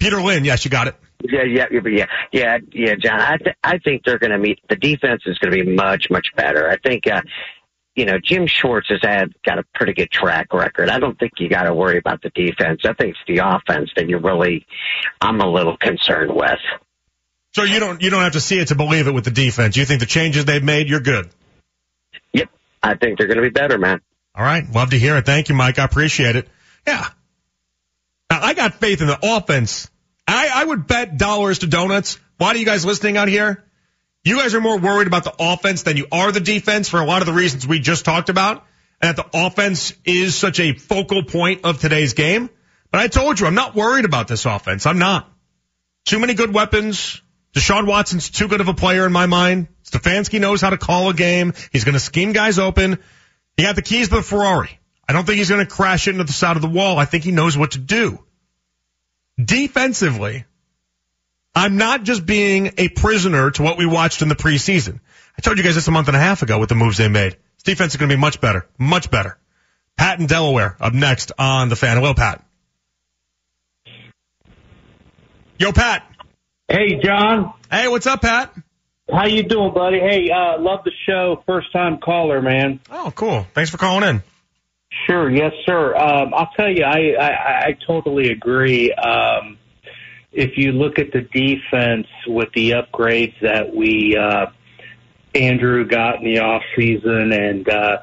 Peterlin. 0.00 0.44
Yes, 0.44 0.64
you 0.64 0.70
got 0.70 0.88
it. 0.88 0.96
Yeah, 1.26 1.42
yeah, 1.44 1.66
yeah, 1.70 2.06
yeah, 2.32 2.58
yeah, 2.70 2.94
John. 2.96 3.20
I 3.20 3.36
th- 3.38 3.56
I 3.64 3.78
think 3.78 4.04
they're 4.04 4.18
going 4.18 4.32
to 4.32 4.38
meet. 4.38 4.60
The 4.68 4.76
defense 4.76 5.22
is 5.24 5.38
going 5.38 5.56
to 5.56 5.64
be 5.64 5.74
much, 5.74 6.10
much 6.10 6.28
better. 6.36 6.68
I 6.68 6.76
think, 6.76 7.06
uh, 7.06 7.22
you 7.96 8.04
know, 8.04 8.18
Jim 8.22 8.46
Schwartz 8.46 8.88
has 8.90 9.00
had 9.02 9.32
got 9.42 9.58
a 9.58 9.64
pretty 9.74 9.94
good 9.94 10.10
track 10.10 10.52
record. 10.52 10.90
I 10.90 10.98
don't 10.98 11.18
think 11.18 11.32
you 11.38 11.48
got 11.48 11.62
to 11.62 11.74
worry 11.74 11.96
about 11.96 12.20
the 12.20 12.28
defense. 12.28 12.82
I 12.84 12.92
think 12.92 13.16
it's 13.16 13.20
the 13.26 13.38
offense 13.38 13.90
that 13.96 14.06
you 14.06 14.18
really, 14.18 14.66
I'm 15.18 15.40
a 15.40 15.50
little 15.50 15.78
concerned 15.78 16.34
with. 16.34 16.58
So 17.54 17.62
you 17.62 17.80
don't 17.80 18.02
you 18.02 18.10
don't 18.10 18.22
have 18.22 18.32
to 18.32 18.40
see 18.40 18.58
it 18.58 18.68
to 18.68 18.74
believe 18.74 19.06
it 19.06 19.14
with 19.14 19.24
the 19.24 19.30
defense. 19.30 19.76
You 19.76 19.86
think 19.86 20.00
the 20.00 20.06
changes 20.06 20.44
they've 20.44 20.62
made, 20.62 20.90
you're 20.90 21.00
good. 21.00 21.30
Yep, 22.34 22.50
I 22.82 22.96
think 22.96 23.16
they're 23.16 23.28
going 23.28 23.38
to 23.38 23.42
be 23.42 23.50
better, 23.50 23.78
man. 23.78 24.00
All 24.34 24.44
right, 24.44 24.68
love 24.74 24.90
to 24.90 24.98
hear 24.98 25.16
it. 25.16 25.24
Thank 25.24 25.48
you, 25.48 25.54
Mike. 25.54 25.78
I 25.78 25.84
appreciate 25.84 26.36
it. 26.36 26.48
Yeah. 26.86 27.08
Now 28.28 28.40
I 28.42 28.52
got 28.52 28.74
faith 28.74 29.00
in 29.00 29.06
the 29.06 29.18
offense 29.22 29.88
I, 30.26 30.50
I 30.54 30.64
would 30.64 30.86
bet 30.86 31.18
dollars 31.18 31.60
to 31.60 31.66
donuts. 31.66 32.18
Why 32.38 32.48
are 32.48 32.56
you 32.56 32.64
guys 32.64 32.84
listening 32.84 33.16
out 33.16 33.28
here? 33.28 33.64
You 34.24 34.38
guys 34.38 34.54
are 34.54 34.60
more 34.60 34.78
worried 34.78 35.06
about 35.06 35.24
the 35.24 35.34
offense 35.38 35.82
than 35.82 35.96
you 35.96 36.06
are 36.10 36.32
the 36.32 36.40
defense 36.40 36.88
for 36.88 37.00
a 37.00 37.04
lot 37.04 37.20
of 37.20 37.26
the 37.26 37.34
reasons 37.34 37.66
we 37.66 37.78
just 37.78 38.04
talked 38.04 38.30
about. 38.30 38.64
And 39.00 39.16
that 39.16 39.30
the 39.30 39.46
offense 39.46 39.92
is 40.04 40.34
such 40.34 40.60
a 40.60 40.72
focal 40.72 41.24
point 41.24 41.64
of 41.64 41.80
today's 41.80 42.14
game. 42.14 42.48
But 42.90 43.00
I 43.00 43.08
told 43.08 43.38
you, 43.38 43.46
I'm 43.46 43.54
not 43.54 43.74
worried 43.74 44.06
about 44.06 44.28
this 44.28 44.46
offense. 44.46 44.86
I'm 44.86 44.98
not. 44.98 45.30
Too 46.06 46.18
many 46.18 46.34
good 46.34 46.54
weapons. 46.54 47.20
Deshaun 47.54 47.86
Watson's 47.86 48.30
too 48.30 48.48
good 48.48 48.60
of 48.60 48.68
a 48.68 48.74
player 48.74 49.04
in 49.04 49.12
my 49.12 49.26
mind. 49.26 49.68
Stefanski 49.84 50.40
knows 50.40 50.60
how 50.60 50.70
to 50.70 50.78
call 50.78 51.10
a 51.10 51.14
game. 51.14 51.52
He's 51.70 51.84
going 51.84 51.94
to 51.94 52.00
scheme 52.00 52.32
guys 52.32 52.58
open. 52.58 52.98
He 53.56 53.62
got 53.62 53.76
the 53.76 53.82
keys 53.82 54.08
to 54.08 54.16
the 54.16 54.22
Ferrari. 54.22 54.80
I 55.06 55.12
don't 55.12 55.26
think 55.26 55.36
he's 55.38 55.50
going 55.50 55.64
to 55.64 55.70
crash 55.70 56.08
into 56.08 56.24
the 56.24 56.32
side 56.32 56.56
of 56.56 56.62
the 56.62 56.68
wall. 56.68 56.98
I 56.98 57.04
think 57.04 57.24
he 57.24 57.30
knows 57.30 57.58
what 57.58 57.72
to 57.72 57.78
do. 57.78 58.23
Defensively, 59.42 60.44
I'm 61.54 61.76
not 61.76 62.04
just 62.04 62.24
being 62.24 62.72
a 62.78 62.88
prisoner 62.88 63.50
to 63.52 63.62
what 63.62 63.78
we 63.78 63.86
watched 63.86 64.22
in 64.22 64.28
the 64.28 64.34
preseason. 64.34 65.00
I 65.36 65.40
told 65.40 65.58
you 65.58 65.64
guys 65.64 65.74
this 65.74 65.88
a 65.88 65.90
month 65.90 66.08
and 66.08 66.16
a 66.16 66.20
half 66.20 66.42
ago 66.42 66.58
with 66.58 66.68
the 66.68 66.74
moves 66.74 66.98
they 66.98 67.08
made. 67.08 67.32
This 67.32 67.62
defense 67.64 67.94
is 67.94 67.96
going 67.96 68.08
to 68.08 68.16
be 68.16 68.20
much 68.20 68.40
better, 68.40 68.66
much 68.78 69.10
better. 69.10 69.38
Pat 69.96 70.20
in 70.20 70.26
Delaware 70.26 70.76
up 70.80 70.92
next 70.92 71.32
on 71.38 71.68
the 71.68 71.76
fan. 71.76 71.96
Hello, 71.96 72.14
Pat. 72.14 72.44
Yo, 75.58 75.72
Pat. 75.72 76.04
Hey, 76.68 77.00
John. 77.02 77.52
Hey, 77.70 77.88
what's 77.88 78.06
up, 78.06 78.22
Pat? 78.22 78.54
How 79.10 79.26
you 79.26 79.42
doing, 79.42 79.72
buddy? 79.72 80.00
Hey, 80.00 80.30
uh, 80.30 80.58
love 80.60 80.80
the 80.84 80.90
show. 81.06 81.42
First 81.46 81.72
time 81.72 81.98
caller, 81.98 82.40
man. 82.40 82.80
Oh, 82.90 83.12
cool. 83.14 83.46
Thanks 83.54 83.70
for 83.70 83.76
calling 83.76 84.08
in. 84.08 84.22
Sure, 85.06 85.30
yes, 85.30 85.52
sir. 85.66 85.94
Um, 85.96 86.32
I'll 86.32 86.50
tell 86.56 86.70
you, 86.70 86.84
I, 86.84 87.14
I, 87.20 87.66
I 87.66 87.78
totally 87.86 88.30
agree. 88.30 88.92
Um, 88.92 89.58
if 90.32 90.56
you 90.56 90.72
look 90.72 90.98
at 90.98 91.12
the 91.12 91.20
defense 91.20 92.06
with 92.26 92.48
the 92.54 92.70
upgrades 92.70 93.38
that 93.40 93.74
we 93.74 94.16
uh, 94.16 94.46
Andrew 95.34 95.86
got 95.86 96.16
in 96.16 96.24
the 96.24 96.38
off 96.38 96.62
season 96.76 97.32
and 97.32 97.68
uh, 97.68 97.98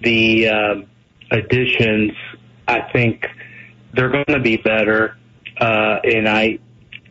the 0.00 0.48
um, 0.48 0.86
additions, 1.30 2.12
I 2.68 2.82
think 2.92 3.26
they're 3.94 4.10
going 4.10 4.24
to 4.26 4.40
be 4.40 4.56
better. 4.56 5.16
Uh, 5.60 6.00
and 6.04 6.28
I, 6.28 6.58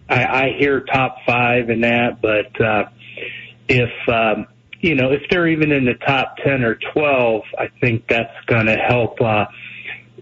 I, 0.10 0.26
I 0.26 0.56
hear 0.58 0.82
top 0.82 1.18
five 1.26 1.70
in 1.70 1.82
that, 1.82 2.22
but 2.22 2.60
uh, 2.62 2.90
if 3.68 3.92
um, 4.10 4.48
you 4.82 4.96
know 4.96 5.12
if 5.12 5.22
they're 5.30 5.48
even 5.48 5.72
in 5.72 5.86
the 5.86 5.96
top 5.96 6.38
ten 6.38 6.64
or 6.64 6.78
twelve, 6.94 7.44
I 7.58 7.70
think 7.80 8.08
that's 8.08 8.36
going 8.48 8.66
to 8.68 8.76
help. 8.78 9.22
Uh, 9.22 9.46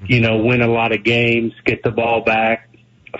you 0.05 0.21
know, 0.21 0.37
win 0.37 0.61
a 0.61 0.67
lot 0.67 0.93
of 0.93 1.03
games, 1.03 1.53
get 1.65 1.83
the 1.83 1.91
ball 1.91 2.21
back 2.21 2.69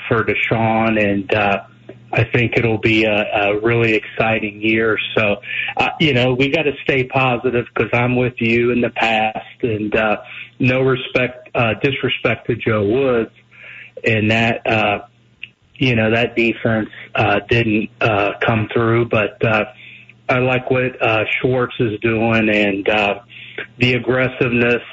for 0.07 0.23
Deshaun, 0.23 1.01
and 1.01 1.33
uh, 1.33 1.63
I 2.11 2.23
think 2.23 2.57
it'll 2.57 2.77
be 2.77 3.05
a, 3.05 3.11
a 3.11 3.59
really 3.59 3.93
exciting 3.93 4.61
year. 4.61 4.97
So, 5.15 5.41
uh, 5.77 5.89
you 5.99 6.13
know, 6.13 6.33
we 6.33 6.49
got 6.49 6.63
to 6.63 6.73
stay 6.83 7.03
positive 7.03 7.65
because 7.73 7.89
I'm 7.93 8.15
with 8.15 8.35
you 8.39 8.71
in 8.71 8.81
the 8.81 8.89
past, 8.89 9.61
and 9.61 9.95
uh, 9.95 10.21
no 10.59 10.81
respect, 10.81 11.49
uh, 11.53 11.73
disrespect 11.81 12.47
to 12.47 12.55
Joe 12.55 12.85
Woods, 12.85 13.31
and 14.03 14.31
that, 14.31 14.65
uh, 14.65 15.05
you 15.75 15.95
know, 15.95 16.11
that 16.11 16.35
defense 16.35 16.89
uh, 17.15 17.39
didn't 17.49 17.89
uh, 18.01 18.33
come 18.45 18.69
through, 18.73 19.09
but 19.09 19.43
uh, 19.45 19.65
I 20.29 20.39
like 20.39 20.69
what 20.69 21.01
uh, 21.01 21.23
Schwartz 21.39 21.75
is 21.79 21.99
doing 22.01 22.49
and 22.49 22.87
uh, 22.87 23.21
the 23.77 23.93
aggressiveness, 23.93 24.83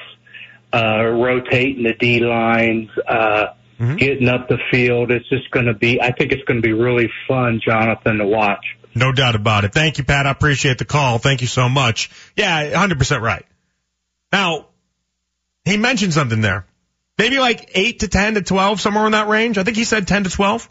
uh, 0.73 1.05
rotating 1.05 1.85
the 1.85 1.93
D 1.93 2.21
lines. 2.21 2.89
Uh, 3.07 3.47
mm-hmm. 3.79 3.97
getting 3.97 4.29
up 4.29 4.49
the 4.49 4.59
field. 4.71 5.11
It's 5.11 5.29
just 5.29 5.51
going 5.51 5.67
to 5.67 5.75
be, 5.75 6.01
I 6.01 6.13
think 6.13 6.33
it's 6.33 6.43
going 6.45 6.61
to 6.61 6.67
be 6.67 6.73
really 6.73 7.11
fun, 7.29 7.61
Jonathan, 7.65 8.19
to 8.19 8.27
watch. 8.27 8.65
No 8.95 9.13
doubt 9.13 9.35
about 9.35 9.65
it. 9.65 9.73
Thank 9.75 9.99
you, 9.99 10.05
Pat. 10.05 10.27
I 10.27 10.31
appreciate 10.31 10.79
the 10.79 10.85
call. 10.85 11.19
Thank 11.19 11.43
you 11.43 11.47
so 11.47 11.69
much. 11.69 12.11
Yeah, 12.35 12.73
100% 12.73 13.21
right. 13.21 13.45
Now, 14.33 14.69
he 15.65 15.77
mentioned 15.77 16.15
something 16.15 16.41
there. 16.41 16.67
Maybe 17.19 17.39
like 17.39 17.71
8 17.75 18.01
to 18.01 18.09
10 18.09 18.35
to 18.35 18.43
12, 18.43 18.81
somewhere 18.81 19.07
in 19.07 19.13
that 19.13 19.29
range. 19.29 19.59
I 19.59 19.65
think 19.65 19.77
he 19.77 19.85
said 19.85 20.07
10 20.07 20.25
to 20.25 20.31
12. 20.31 20.69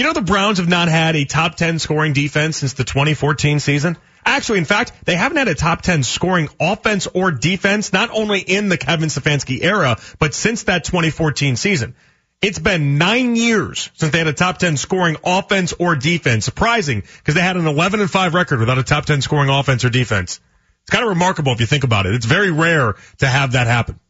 You 0.00 0.06
know, 0.06 0.14
the 0.14 0.22
Browns 0.22 0.56
have 0.56 0.66
not 0.66 0.88
had 0.88 1.14
a 1.14 1.26
top 1.26 1.56
10 1.56 1.78
scoring 1.78 2.14
defense 2.14 2.56
since 2.56 2.72
the 2.72 2.84
2014 2.84 3.60
season. 3.60 3.98
Actually, 4.24 4.56
in 4.56 4.64
fact, 4.64 4.94
they 5.04 5.14
haven't 5.14 5.36
had 5.36 5.48
a 5.48 5.54
top 5.54 5.82
10 5.82 6.04
scoring 6.04 6.48
offense 6.58 7.06
or 7.06 7.30
defense, 7.30 7.92
not 7.92 8.08
only 8.10 8.40
in 8.40 8.70
the 8.70 8.78
Kevin 8.78 9.10
Stefanski 9.10 9.62
era, 9.62 9.98
but 10.18 10.32
since 10.32 10.62
that 10.62 10.84
2014 10.84 11.56
season. 11.56 11.94
It's 12.40 12.58
been 12.58 12.96
nine 12.96 13.36
years 13.36 13.90
since 13.92 14.10
they 14.10 14.16
had 14.16 14.26
a 14.26 14.32
top 14.32 14.56
10 14.56 14.78
scoring 14.78 15.18
offense 15.22 15.74
or 15.78 15.96
defense. 15.96 16.46
Surprising 16.46 17.02
because 17.18 17.34
they 17.34 17.42
had 17.42 17.58
an 17.58 17.66
11 17.66 18.00
and 18.00 18.10
5 18.10 18.32
record 18.32 18.58
without 18.58 18.78
a 18.78 18.82
top 18.82 19.04
10 19.04 19.20
scoring 19.20 19.50
offense 19.50 19.84
or 19.84 19.90
defense. 19.90 20.40
It's 20.84 20.90
kind 20.90 21.04
of 21.04 21.10
remarkable 21.10 21.52
if 21.52 21.60
you 21.60 21.66
think 21.66 21.84
about 21.84 22.06
it. 22.06 22.14
It's 22.14 22.24
very 22.24 22.50
rare 22.50 22.94
to 23.18 23.26
have 23.26 23.52
that 23.52 23.66
happen. 23.66 24.00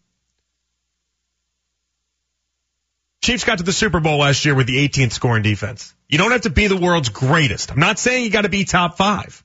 Chiefs 3.23 3.45
got 3.45 3.59
to 3.59 3.65
the 3.65 3.73
Super 3.73 4.01
Bowl 4.01 4.19
last 4.19 4.45
year 4.45 4.55
with 4.55 4.67
the 4.67 4.89
18th 4.89 5.13
scoring 5.13 5.43
defense. 5.43 5.95
You 6.09 6.19
don't 6.19 6.33
have 6.33 6.43
to 6.43 6.51
be 6.51 6.67
the 6.67 6.77
world's 6.77 7.11
greatest. 7.11 7.71
I'm 7.71 7.79
not 7.79 7.99
saying 7.99 8.25
you 8.25 8.31
got 8.31 8.43
to 8.43 8.49
be 8.49 8.65
top 8.65 8.97
five. 8.97 9.45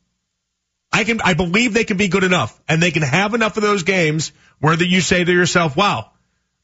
I 0.91 1.03
can, 1.03 1.19
I 1.21 1.33
believe 1.33 1.73
they 1.73 1.83
can 1.83 1.97
be 1.97 2.07
good 2.07 2.23
enough 2.23 2.57
and 2.69 2.81
they 2.81 2.91
can 2.91 3.03
have 3.03 3.33
enough 3.33 3.57
of 3.57 3.63
those 3.63 3.83
games 3.83 4.31
where 4.59 4.75
that 4.75 4.87
you 4.87 5.01
say 5.01 5.23
to 5.23 5.31
yourself, 5.31 5.75
wow, 5.75 6.11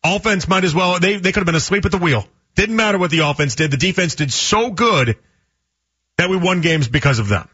Offense 0.03 0.47
might 0.47 0.63
as 0.63 0.73
well, 0.73 0.99
they, 0.99 1.17
they 1.17 1.31
could 1.31 1.41
have 1.41 1.45
been 1.45 1.55
asleep 1.55 1.85
at 1.85 1.91
the 1.91 1.97
wheel. 1.97 2.25
Didn't 2.55 2.75
matter 2.75 2.97
what 2.97 3.11
the 3.11 3.19
offense 3.19 3.55
did. 3.55 3.71
The 3.71 3.77
defense 3.77 4.15
did 4.15 4.31
so 4.33 4.71
good 4.71 5.17
that 6.17 6.29
we 6.29 6.37
won 6.37 6.61
games 6.61 6.87
because 6.87 7.19
of 7.19 7.27
them. 7.27 7.47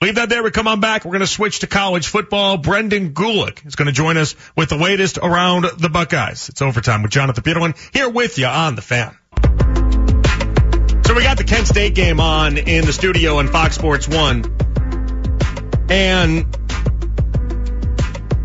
Leave 0.00 0.14
that 0.14 0.28
there. 0.28 0.44
We 0.44 0.52
come 0.52 0.68
on 0.68 0.78
back. 0.78 1.04
We're 1.04 1.10
going 1.10 1.22
to 1.22 1.26
switch 1.26 1.58
to 1.60 1.66
college 1.66 2.06
football. 2.06 2.56
Brendan 2.56 3.14
Gulick 3.14 3.66
is 3.66 3.74
going 3.74 3.86
to 3.86 3.92
join 3.92 4.16
us 4.16 4.36
with 4.56 4.68
the 4.68 4.76
latest 4.76 5.18
around 5.18 5.64
the 5.76 5.88
Buckeyes. 5.88 6.48
It's 6.48 6.62
overtime 6.62 7.02
with 7.02 7.10
Jonathan 7.10 7.42
Peterlin 7.42 7.76
here 7.92 8.08
with 8.08 8.38
you 8.38 8.46
on 8.46 8.76
the 8.76 8.82
fan. 8.82 9.16
So 11.04 11.14
we 11.14 11.24
got 11.24 11.36
the 11.36 11.44
Kent 11.44 11.66
State 11.66 11.96
game 11.96 12.20
on 12.20 12.58
in 12.58 12.84
the 12.86 12.92
studio 12.92 13.38
on 13.38 13.48
Fox 13.48 13.74
Sports 13.74 14.06
1. 14.06 14.44
And 15.90 16.46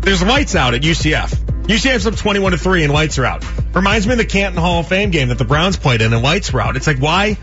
there's 0.00 0.24
lights 0.24 0.56
out 0.56 0.74
at 0.74 0.82
UCF. 0.82 1.30
UCF's 1.68 2.08
up 2.08 2.16
21 2.16 2.50
to 2.50 2.58
3 2.58 2.82
and 2.82 2.92
lights 2.92 3.16
are 3.20 3.26
out. 3.26 3.44
Reminds 3.76 4.08
me 4.08 4.14
of 4.14 4.18
the 4.18 4.24
Canton 4.24 4.60
Hall 4.60 4.80
of 4.80 4.88
Fame 4.88 5.12
game 5.12 5.28
that 5.28 5.38
the 5.38 5.44
Browns 5.44 5.76
played 5.76 6.02
in 6.02 6.12
and 6.12 6.20
lights 6.20 6.52
were 6.52 6.60
out. 6.60 6.74
It's 6.74 6.88
like, 6.88 6.98
why, 6.98 7.38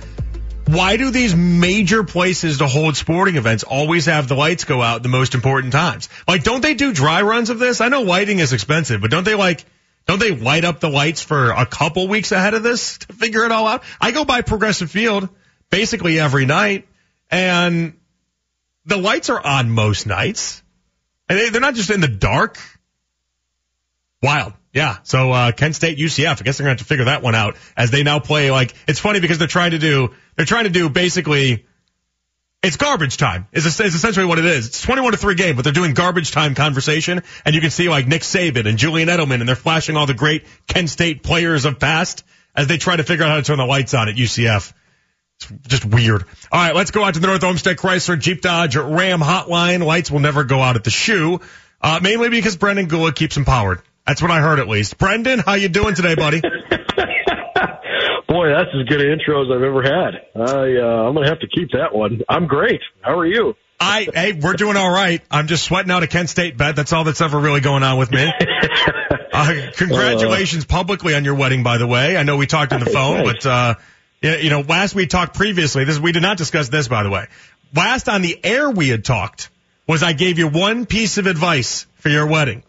why 0.72 0.98
do 0.98 1.12
these 1.12 1.36
major 1.36 2.04
places 2.04 2.60
to 2.60 2.68
hold 2.68 2.96
sporting 2.96 3.36
events 3.36 3.64
always 3.64 4.06
have 4.06 4.28
the 4.28 4.36
lights 4.36 4.64
go 4.64 4.82
out 4.82 5.04
the 5.04 5.10
most 5.10 5.36
important 5.36 5.74
times? 5.74 6.08
Like, 6.28 6.44
don't 6.44 6.62
they 6.62 6.74
do 6.74 6.94
dry 6.94 7.22
runs 7.22 7.50
of 7.50 7.60
this? 7.60 7.82
I 7.82 7.90
know 7.90 8.02
lighting 8.02 8.40
is 8.40 8.54
expensive, 8.54 9.02
but 9.02 9.12
don't 9.12 9.26
they 9.26 9.36
like, 9.36 9.66
don't 10.08 10.20
they 10.20 10.32
light 10.32 10.64
up 10.64 10.80
the 10.80 10.90
lights 10.90 11.22
for 11.22 11.52
a 11.52 11.66
couple 11.66 12.08
weeks 12.08 12.32
ahead 12.32 12.54
of 12.54 12.64
this 12.64 12.98
to 13.00 13.14
figure 13.14 13.44
it 13.44 13.52
all 13.52 13.68
out? 13.68 13.84
I 14.00 14.12
go 14.12 14.24
by 14.24 14.42
Progressive 14.42 14.90
Field 14.90 15.28
basically 15.70 16.20
every 16.20 16.46
night 16.46 16.88
and 17.30 17.94
the 18.86 18.98
lights 18.98 19.30
are 19.30 19.46
on 19.46 19.70
most 19.70 20.08
nights. 20.08 20.62
And 21.30 21.40
they, 21.40 21.50
they're 21.50 21.62
not 21.62 21.76
just 21.76 21.90
in 21.90 22.02
the 22.02 22.08
dark. 22.08 22.58
Wild. 24.22 24.54
Yeah. 24.74 24.98
So, 25.04 25.32
uh, 25.32 25.52
Kent 25.52 25.76
State 25.76 25.98
UCF, 25.98 26.40
I 26.40 26.44
guess 26.44 26.58
they're 26.58 26.66
going 26.66 26.78
to 26.78 26.80
have 26.80 26.80
to 26.80 26.86
figure 26.86 27.06
that 27.06 27.22
one 27.22 27.36
out 27.36 27.58
as 27.76 27.92
they 27.92 28.04
now 28.04 28.20
play 28.20 28.52
like, 28.52 28.74
it's 28.88 29.00
funny 29.00 29.20
because 29.20 29.38
they're 29.38 29.48
trying 29.48 29.72
to 29.72 29.80
do, 29.80 30.14
they're 30.36 30.46
trying 30.46 30.64
to 30.64 30.70
do 30.70 30.90
basically, 30.90 31.66
it's 32.64 32.78
garbage 32.78 33.18
time 33.18 33.48
is, 33.52 33.66
is 33.66 33.80
essentially 33.96 34.26
what 34.26 34.40
it 34.40 34.46
is. 34.46 34.68
It's 34.68 34.82
21 34.82 35.12
to 35.14 35.18
3 35.18 35.36
game, 35.36 35.56
but 35.56 35.64
they're 35.64 35.74
doing 35.74 35.94
garbage 35.94 36.32
time 36.32 36.56
conversation 36.56 37.24
and 37.44 37.56
you 37.56 37.60
can 37.60 37.72
see 37.72 37.90
like 37.90 38.08
Nick 38.08 38.22
Saban 38.22 38.68
and 38.68 38.78
Julian 38.78 39.10
Edelman 39.10 39.40
and 39.40 39.50
they're 39.50 39.56
flashing 39.56 39.98
all 39.98 40.06
the 40.06 40.14
great 40.14 40.46
Kent 40.68 40.90
State 40.90 41.24
players 41.24 41.66
of 41.66 41.80
past 41.80 42.24
as 42.56 42.68
they 42.68 42.78
try 42.78 42.96
to 42.96 43.04
figure 43.04 43.26
out 43.26 43.30
how 43.30 43.38
to 43.38 43.44
turn 43.44 43.58
the 43.58 43.66
lights 43.66 43.94
on 43.94 44.10
at 44.10 44.16
UCF. 44.16 44.74
It's 45.42 45.68
just 45.68 45.86
weird. 45.86 46.24
All 46.52 46.62
right, 46.62 46.76
let's 46.76 46.92
go 46.92 47.04
out 47.04 47.16
to 47.16 47.20
the 47.20 47.28
North 47.28 47.44
Olmsted 47.44 47.78
Chrysler 47.78 48.20
Jeep 48.20 48.42
Dodge 48.42 48.76
Ram 48.76 49.22
hotline. 49.22 49.84
Lights 49.84 50.12
will 50.12 50.20
never 50.20 50.44
go 50.44 50.62
out 50.62 50.76
at 50.76 50.84
the 50.84 50.92
shoe, 50.92 51.42
uh, 51.82 52.00
mainly 52.02 52.30
because 52.30 52.58
Brendan 52.58 52.88
Gulick 52.88 53.16
keeps 53.16 53.36
them 53.36 53.46
powered. 53.46 53.82
That's 54.06 54.22
what 54.22 54.32
I 54.32 54.40
heard 54.40 54.60
at 54.60 54.68
least. 54.68 54.98
Brendan, 54.98 55.40
how 55.40 55.54
you 55.54 55.70
doing 55.70 55.96
today, 55.96 56.16
buddy? 56.16 56.42
Boy, 58.28 58.50
that's 58.50 58.70
as 58.74 58.88
good 58.88 59.02
an 59.02 59.12
intro 59.12 59.44
as 59.44 59.52
I've 59.52 59.62
ever 59.62 59.84
had. 59.84 60.16
I, 60.36 60.78
uh, 60.78 61.08
I'm 61.08 61.14
going 61.14 61.26
to 61.26 61.30
have 61.30 61.42
to 61.42 61.48
keep 61.48 61.72
that 61.72 61.94
one. 61.94 62.22
I'm 62.30 62.48
great. 62.48 62.82
How 63.02 63.20
are 63.20 63.26
you? 63.26 63.56
I, 63.80 64.08
hey, 64.14 64.34
we're 64.34 64.54
doing 64.54 64.78
all 64.78 64.92
right. 64.92 65.22
I'm 65.30 65.48
just 65.48 65.64
sweating 65.66 65.92
out 65.92 66.04
a 66.04 66.08
Kent 66.08 66.30
State 66.30 66.56
bet. 66.56 66.76
That's 66.76 66.94
all 66.94 67.04
that's 67.04 67.20
ever 67.20 67.40
really 67.40 67.62
going 67.62 67.84
on 67.84 67.98
with 67.98 68.12
me. 68.12 68.32
Uh, 69.34 69.72
congratulations 69.78 70.66
uh, 70.66 70.68
publicly 70.68 71.16
on 71.16 71.24
your 71.24 71.36
wedding, 71.36 71.64
by 71.64 71.78
the 71.78 71.88
way. 71.88 72.18
I 72.18 72.24
know 72.24 72.36
we 72.36 72.48
talked 72.48 72.74
on 72.74 72.82
the 72.82 72.90
phone, 72.90 73.24
but, 73.24 73.46
uh, 73.46 73.76
you 74.22 74.50
know, 74.50 74.60
last 74.60 74.94
we 74.94 75.08
talked 75.08 75.36
previously, 75.36 75.86
this, 75.86 75.98
we 75.98 76.12
did 76.12 76.22
not 76.22 76.38
discuss 76.38 76.68
this, 76.68 76.90
by 76.90 77.04
the 77.04 77.10
way. 77.10 77.28
Last 77.74 78.10
on 78.10 78.22
the 78.22 78.38
air 78.44 78.70
we 78.70 78.90
had 78.90 79.06
talked 79.06 79.50
was 79.88 80.04
I 80.04 80.12
gave 80.12 80.38
you 80.38 80.50
one 80.50 80.86
piece 80.86 81.18
of 81.18 81.28
advice 81.28 81.88
for 81.96 82.10
your 82.10 82.28
wedding 82.28 82.64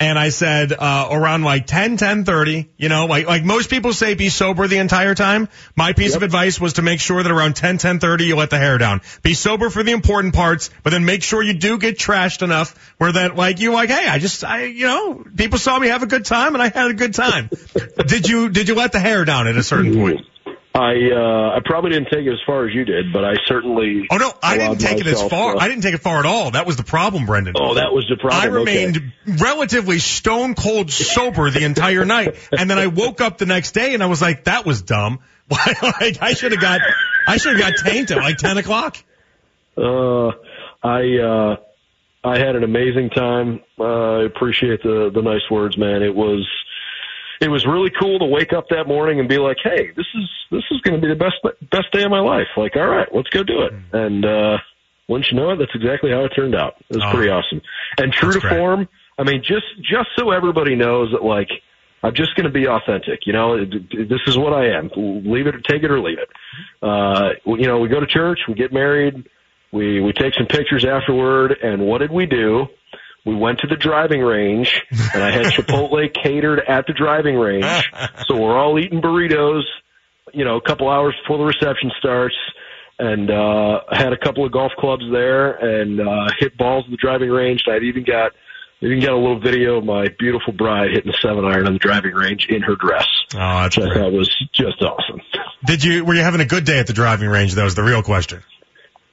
and 0.00 0.18
I 0.18 0.30
said 0.30 0.72
uh, 0.72 1.08
around 1.10 1.42
like 1.42 1.66
10, 1.66 1.98
10, 1.98 2.24
30, 2.24 2.70
you 2.78 2.88
know, 2.88 3.04
like 3.04 3.26
like 3.26 3.44
most 3.44 3.68
people 3.68 3.92
say 3.92 4.14
be 4.14 4.30
sober 4.30 4.66
the 4.66 4.78
entire 4.78 5.14
time. 5.14 5.48
My 5.76 5.92
piece 5.92 6.12
yep. 6.12 6.16
of 6.16 6.22
advice 6.22 6.58
was 6.58 6.74
to 6.74 6.82
make 6.82 7.00
sure 7.00 7.22
that 7.22 7.30
around 7.30 7.54
10, 7.54 7.76
10, 7.76 8.00
30 8.00 8.24
you 8.24 8.34
let 8.34 8.48
the 8.48 8.56
hair 8.56 8.78
down. 8.78 9.02
Be 9.22 9.34
sober 9.34 9.68
for 9.68 9.82
the 9.82 9.92
important 9.92 10.34
parts, 10.34 10.70
but 10.82 10.90
then 10.90 11.04
make 11.04 11.22
sure 11.22 11.42
you 11.42 11.52
do 11.52 11.76
get 11.76 11.98
trashed 11.98 12.40
enough 12.40 12.94
where 12.96 13.12
that 13.12 13.36
like 13.36 13.60
you 13.60 13.72
like, 13.72 13.90
hey, 13.90 14.08
I 14.08 14.18
just 14.18 14.42
I 14.42 14.64
you 14.64 14.86
know, 14.86 15.22
people 15.36 15.58
saw 15.58 15.78
me 15.78 15.88
have 15.88 16.02
a 16.02 16.06
good 16.06 16.24
time 16.24 16.54
and 16.54 16.62
I 16.62 16.70
had 16.70 16.90
a 16.90 16.94
good 16.94 17.12
time. 17.12 17.50
did 18.06 18.26
you 18.26 18.48
did 18.48 18.68
you 18.68 18.76
let 18.76 18.92
the 18.92 19.00
hair 19.00 19.26
down 19.26 19.48
at 19.48 19.56
a 19.56 19.62
certain 19.62 19.94
point? 19.94 20.26
I 20.72 21.10
uh, 21.10 21.56
I 21.56 21.58
probably 21.64 21.90
didn't 21.90 22.10
take 22.12 22.26
it 22.26 22.32
as 22.32 22.38
far 22.46 22.68
as 22.68 22.72
you 22.72 22.84
did, 22.84 23.12
but 23.12 23.24
I 23.24 23.34
certainly. 23.46 24.06
Oh 24.08 24.18
no, 24.18 24.32
I 24.40 24.56
didn't 24.56 24.78
take 24.78 25.00
it 25.00 25.06
as 25.08 25.20
far. 25.20 25.56
I 25.58 25.66
didn't 25.66 25.82
take 25.82 25.94
it 25.94 26.00
far 26.00 26.20
at 26.20 26.26
all. 26.26 26.52
That 26.52 26.64
was 26.64 26.76
the 26.76 26.84
problem, 26.84 27.26
Brendan. 27.26 27.54
Oh, 27.56 27.74
that 27.74 27.92
was 27.92 28.06
the 28.08 28.16
problem. 28.16 28.40
I 28.40 28.46
remained 28.46 28.96
okay. 28.96 29.12
relatively 29.26 29.98
stone 29.98 30.54
cold 30.54 30.92
sober 30.92 31.50
the 31.50 31.64
entire 31.64 32.04
night, 32.04 32.36
and 32.56 32.70
then 32.70 32.78
I 32.78 32.86
woke 32.86 33.20
up 33.20 33.38
the 33.38 33.46
next 33.46 33.72
day 33.72 33.94
and 33.94 34.02
I 34.02 34.06
was 34.06 34.22
like, 34.22 34.44
"That 34.44 34.64
was 34.64 34.82
dumb. 34.82 35.18
Why? 35.48 35.74
like, 36.00 36.22
I 36.22 36.34
should 36.34 36.52
have 36.52 36.60
got, 36.60 36.80
I 37.26 37.36
should 37.38 37.58
have 37.58 37.74
got 37.74 37.84
tainted 37.84 38.18
at 38.18 38.22
like 38.22 38.36
ten 38.36 38.56
o'clock." 38.56 38.96
Uh, 39.76 40.28
I 40.84 41.18
uh, 41.18 41.56
I 42.22 42.38
had 42.38 42.54
an 42.54 42.62
amazing 42.62 43.10
time. 43.10 43.60
Uh, 43.76 44.20
I 44.20 44.24
appreciate 44.24 44.84
the 44.84 45.10
the 45.12 45.22
nice 45.22 45.50
words, 45.50 45.76
man. 45.76 46.04
It 46.04 46.14
was 46.14 46.46
it 47.40 47.48
was 47.48 47.64
really 47.66 47.90
cool 48.00 48.18
to 48.18 48.24
wake 48.26 48.52
up 48.52 48.68
that 48.70 48.86
morning 48.86 49.18
and 49.20 49.28
be 49.28 49.38
like, 49.38 49.56
"Hey, 49.62 49.90
this 49.96 50.06
is 50.14 50.28
this 50.50 50.64
is 50.70 50.80
going 50.82 51.00
to 51.00 51.06
be 51.06 51.08
the 51.12 51.18
best 51.18 51.36
best 51.70 51.90
day 51.92 52.02
of 52.02 52.10
my 52.10 52.20
life." 52.20 52.48
Like, 52.56 52.76
all 52.76 52.86
right, 52.86 53.08
let's 53.14 53.28
go 53.30 53.42
do 53.42 53.62
it. 53.62 53.72
And 53.92 54.24
uh, 54.24 54.58
Wouldn't 55.08 55.30
you 55.32 55.36
know 55.38 55.50
it? 55.50 55.56
That's 55.56 55.74
exactly 55.74 56.10
how 56.12 56.24
it 56.24 56.28
turned 56.30 56.54
out. 56.54 56.76
It 56.88 56.96
was 56.96 57.04
Oh. 57.04 57.12
pretty 57.12 57.30
awesome. 57.30 57.60
And 57.98 58.12
true 58.12 58.32
to 58.32 58.38
great. 58.40 58.56
form, 58.56 58.88
I 59.18 59.24
mean, 59.24 59.42
just 59.42 59.66
just 59.82 60.08
so 60.16 60.30
everybody 60.30 60.76
knows 60.76 61.10
that, 61.12 61.24
like, 61.24 61.50
I'm 62.02 62.14
just 62.14 62.34
going 62.36 62.44
to 62.44 62.52
be 62.52 62.66
authentic. 62.68 63.26
You 63.26 63.32
know, 63.32 63.64
this 63.64 64.20
is 64.26 64.38
what 64.38 64.52
I 64.52 64.68
am. 64.68 64.90
Leave 64.96 65.46
it, 65.48 65.54
take 65.64 65.82
it 65.82 65.90
or 65.90 66.00
leave 66.00 66.18
it. 66.18 66.28
Uh, 66.82 67.30
you 67.44 67.66
know, 67.66 67.78
we 67.80 67.88
go 67.88 68.00
to 68.00 68.06
church, 68.06 68.38
we 68.48 68.54
get 68.54 68.72
married, 68.72 69.28
we 69.72 70.00
we 70.00 70.12
take 70.12 70.34
some 70.34 70.46
pictures 70.46 70.84
afterward, 70.84 71.56
and 71.62 71.82
what 71.86 71.98
did 71.98 72.10
we 72.12 72.26
do? 72.26 72.66
We 73.24 73.34
went 73.34 73.58
to 73.60 73.66
the 73.66 73.76
driving 73.76 74.20
range, 74.20 74.82
and 75.14 75.22
I 75.22 75.30
had 75.30 75.46
Chipotle 75.52 76.12
catered 76.14 76.60
at 76.66 76.86
the 76.86 76.92
driving 76.92 77.36
range. 77.36 77.64
So 78.26 78.36
we're 78.36 78.56
all 78.56 78.78
eating 78.78 79.00
burritos, 79.00 79.62
you 80.32 80.44
know, 80.44 80.56
a 80.56 80.60
couple 80.60 80.88
hours 80.88 81.14
before 81.22 81.38
the 81.38 81.44
reception 81.44 81.90
starts, 81.98 82.36
and 82.98 83.30
uh, 83.30 83.80
had 83.90 84.12
a 84.12 84.16
couple 84.18 84.44
of 84.44 84.52
golf 84.52 84.72
clubs 84.78 85.02
there, 85.10 85.52
and 85.52 86.00
uh, 86.00 86.28
hit 86.38 86.56
balls 86.56 86.84
at 86.84 86.90
the 86.92 86.96
driving 86.96 87.30
range. 87.30 87.62
And 87.66 87.74
I'd 87.74 87.82
even 87.82 88.04
got 88.04 88.32
even 88.82 89.00
got 89.00 89.12
a 89.12 89.16
little 89.16 89.40
video 89.40 89.78
of 89.78 89.84
my 89.84 90.06
beautiful 90.18 90.52
bride 90.52 90.90
hitting 90.92 91.10
a 91.12 91.16
seven 91.20 91.44
iron 91.44 91.66
on 91.66 91.74
the 91.74 91.78
driving 91.78 92.14
range 92.14 92.46
in 92.48 92.62
her 92.62 92.76
dress, 92.76 93.06
Oh, 93.34 93.38
that's 93.38 93.76
which 93.76 93.86
I 93.90 93.94
thought 93.94 94.12
was 94.12 94.34
just 94.54 94.80
awesome. 94.82 95.20
Did 95.64 95.84
you 95.84 96.04
were 96.04 96.14
you 96.14 96.22
having 96.22 96.40
a 96.40 96.46
good 96.46 96.64
day 96.64 96.78
at 96.78 96.86
the 96.86 96.92
driving 96.94 97.28
range? 97.28 97.54
That 97.54 97.64
was 97.64 97.74
the 97.74 97.82
real 97.82 98.02
question. 98.02 98.42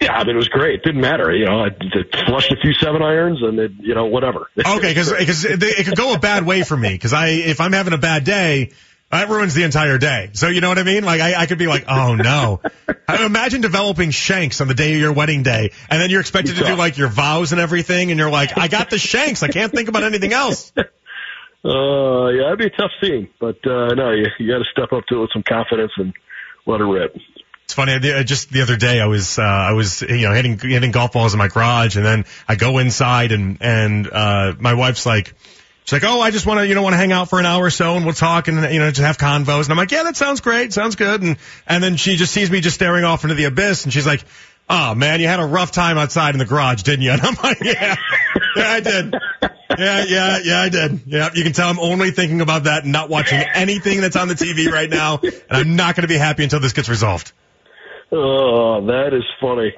Yeah, 0.01 0.13
I 0.13 0.23
mean, 0.23 0.35
it 0.35 0.37
was 0.37 0.49
great. 0.49 0.75
It 0.75 0.83
Didn't 0.83 1.01
matter. 1.01 1.33
You 1.35 1.45
know, 1.45 1.59
I 1.59 1.67
I 1.67 2.25
flushed 2.25 2.51
a 2.51 2.57
few 2.61 2.73
seven 2.73 3.01
irons 3.01 3.41
and 3.41 3.57
it, 3.57 3.71
you 3.79 3.95
know, 3.95 4.05
whatever. 4.05 4.49
Okay, 4.67 4.89
because 4.89 5.11
it, 5.45 5.63
it 5.63 5.85
could 5.85 5.97
go 5.97 6.13
a 6.13 6.19
bad 6.19 6.45
way 6.45 6.63
for 6.63 6.77
me. 6.77 6.89
Because 6.89 7.13
I 7.13 7.29
if 7.29 7.61
I'm 7.61 7.73
having 7.73 7.93
a 7.93 7.97
bad 7.97 8.23
day, 8.23 8.71
that 9.09 9.29
ruins 9.29 9.53
the 9.53 9.63
entire 9.63 9.97
day. 9.97 10.29
So 10.33 10.49
you 10.49 10.61
know 10.61 10.69
what 10.69 10.77
I 10.77 10.83
mean? 10.83 11.03
Like 11.03 11.21
I, 11.21 11.41
I 11.41 11.45
could 11.45 11.57
be 11.57 11.67
like, 11.67 11.85
oh 11.87 12.15
no. 12.15 12.61
I 13.07 13.25
imagine 13.25 13.61
developing 13.61 14.11
shanks 14.11 14.61
on 14.61 14.67
the 14.67 14.73
day 14.73 14.93
of 14.93 14.99
your 14.99 15.13
wedding 15.13 15.41
day, 15.41 15.71
and 15.89 16.01
then 16.01 16.09
you're 16.09 16.19
expected 16.19 16.57
to 16.57 16.63
do 16.63 16.75
like 16.75 16.97
your 16.97 17.07
vows 17.07 17.53
and 17.53 17.61
everything, 17.61 18.11
and 18.11 18.19
you're 18.19 18.29
like, 18.29 18.57
I 18.57 18.67
got 18.67 18.89
the 18.89 18.99
shanks. 18.99 19.43
I 19.43 19.47
can't 19.47 19.71
think 19.71 19.89
about 19.89 20.03
anything 20.03 20.33
else. 20.33 20.71
Uh, 21.65 22.29
yeah, 22.29 22.47
it'd 22.47 22.59
be 22.59 22.65
a 22.67 22.69
tough 22.69 22.91
scene, 23.01 23.27
but, 23.41 23.57
uh, 23.65 23.93
no, 23.93 24.11
you, 24.11 24.25
you 24.39 24.47
gotta 24.47 24.63
step 24.71 24.93
up 24.93 25.05
to 25.07 25.17
it 25.17 25.21
with 25.21 25.31
some 25.33 25.43
confidence 25.43 25.91
and 25.97 26.13
let 26.65 26.79
it 26.79 26.85
rip. 26.85 27.13
Funny. 27.77 27.93
I 27.93 28.23
Just 28.23 28.49
the 28.49 28.63
other 28.63 28.75
day, 28.75 28.99
I 28.99 29.05
was 29.05 29.37
uh, 29.37 29.43
I 29.43 29.73
was 29.73 30.01
you 30.01 30.27
know 30.27 30.33
hitting 30.33 30.57
hitting 30.57 30.89
golf 30.89 31.11
balls 31.11 31.35
in 31.35 31.37
my 31.37 31.47
garage, 31.47 31.95
and 31.95 32.03
then 32.03 32.25
I 32.47 32.55
go 32.55 32.79
inside, 32.79 33.31
and 33.31 33.59
and 33.61 34.09
uh, 34.11 34.55
my 34.59 34.73
wife's 34.73 35.05
like. 35.05 35.35
She's 35.83 35.93
like, 35.93 36.11
oh, 36.11 36.19
I 36.19 36.31
just 36.31 36.45
want 36.45 36.59
to, 36.59 36.67
you 36.67 36.75
know, 36.75 36.81
want 36.81 36.93
to 36.93 36.97
hang 36.97 37.13
out 37.13 37.29
for 37.29 37.39
an 37.39 37.45
hour 37.45 37.63
or 37.63 37.69
so, 37.69 37.95
and 37.95 38.03
we'll 38.03 38.13
talk, 38.13 38.49
and 38.49 38.73
you 38.73 38.79
know, 38.79 38.89
just 38.89 38.99
have 38.99 39.17
convos. 39.17 39.63
And 39.63 39.71
I'm 39.71 39.77
like, 39.77 39.91
yeah, 39.91 40.03
that 40.03 40.17
sounds 40.17 40.41
great, 40.41 40.73
sounds 40.73 40.95
good. 40.95 41.21
And 41.21 41.37
and 41.67 41.83
then 41.83 41.97
she 41.97 42.15
just 42.15 42.33
sees 42.33 42.49
me 42.49 42.61
just 42.61 42.75
staring 42.75 43.05
off 43.05 43.23
into 43.23 43.35
the 43.35 43.43
abyss, 43.43 43.83
and 43.83 43.93
she's 43.93 44.07
like, 44.07 44.25
oh 44.67 44.95
man, 44.95 45.21
you 45.21 45.27
had 45.27 45.39
a 45.39 45.45
rough 45.45 45.71
time 45.71 45.99
outside 45.99 46.33
in 46.33 46.39
the 46.39 46.45
garage, 46.45 46.81
didn't 46.81 47.03
you? 47.03 47.11
And 47.17 47.21
I'm 47.21 47.35
like, 47.43 47.61
yeah, 47.61 47.95
yeah, 48.55 48.71
I 48.71 48.79
did. 48.79 49.15
Yeah, 49.77 50.03
yeah, 50.03 50.39
yeah, 50.43 50.61
I 50.61 50.69
did. 50.69 51.01
Yeah, 51.05 51.29
you 51.35 51.43
can 51.43 51.53
tell 51.53 51.69
I'm 51.69 51.79
only 51.79 52.09
thinking 52.09 52.41
about 52.41 52.63
that 52.63 52.83
and 52.83 52.91
not 52.91 53.07
watching 53.07 53.37
anything 53.37 54.01
that's 54.01 54.15
on 54.15 54.29
the 54.29 54.33
TV 54.33 54.67
right 54.71 54.89
now, 54.89 55.19
and 55.21 55.43
I'm 55.51 55.75
not 55.75 55.95
going 55.95 56.01
to 56.01 56.07
be 56.07 56.17
happy 56.17 56.43
until 56.43 56.59
this 56.59 56.73
gets 56.73 56.89
resolved. 56.89 57.33
Oh, 58.11 58.85
that 58.87 59.13
is 59.13 59.23
funny. 59.41 59.73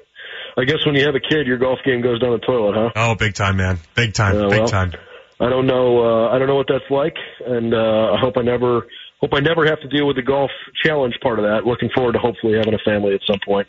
I 0.57 0.65
guess 0.65 0.85
when 0.85 0.95
you 0.95 1.05
have 1.05 1.15
a 1.15 1.19
kid, 1.19 1.47
your 1.47 1.57
golf 1.57 1.79
game 1.85 2.01
goes 2.01 2.19
down 2.19 2.31
the 2.31 2.39
toilet, 2.39 2.75
huh? 2.75 2.89
Oh, 2.95 3.15
big 3.15 3.33
time, 3.33 3.57
man. 3.57 3.79
Big 3.95 4.13
time. 4.13 4.35
Yeah, 4.35 4.49
big 4.49 4.59
well, 4.59 4.67
time. 4.67 4.93
I 5.39 5.49
don't 5.49 5.67
know. 5.67 6.03
Uh, 6.03 6.29
I 6.29 6.37
don't 6.37 6.47
know 6.47 6.55
what 6.55 6.67
that's 6.67 6.89
like, 6.89 7.15
and 7.45 7.73
uh, 7.73 8.13
I 8.13 8.19
hope 8.19 8.37
I 8.37 8.41
never 8.41 8.87
hope 9.21 9.33
I 9.33 9.39
never 9.39 9.65
have 9.65 9.79
to 9.81 9.87
deal 9.87 10.05
with 10.05 10.17
the 10.17 10.21
golf 10.21 10.51
challenge 10.83 11.15
part 11.21 11.39
of 11.39 11.45
that. 11.45 11.65
Looking 11.65 11.89
forward 11.95 12.13
to 12.13 12.19
hopefully 12.19 12.57
having 12.57 12.73
a 12.73 12.79
family 12.79 13.13
at 13.15 13.21
some 13.25 13.39
point, 13.45 13.67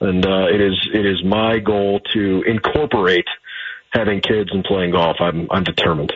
and 0.00 0.24
uh, 0.24 0.46
it 0.46 0.60
is 0.60 0.88
it 0.94 1.04
is 1.04 1.22
my 1.22 1.58
goal 1.58 2.00
to 2.14 2.42
incorporate 2.46 3.26
having 3.92 4.20
kids 4.20 4.50
and 4.52 4.64
playing 4.64 4.92
golf. 4.92 5.16
I'm 5.20 5.46
I'm 5.50 5.64
determined. 5.64 6.12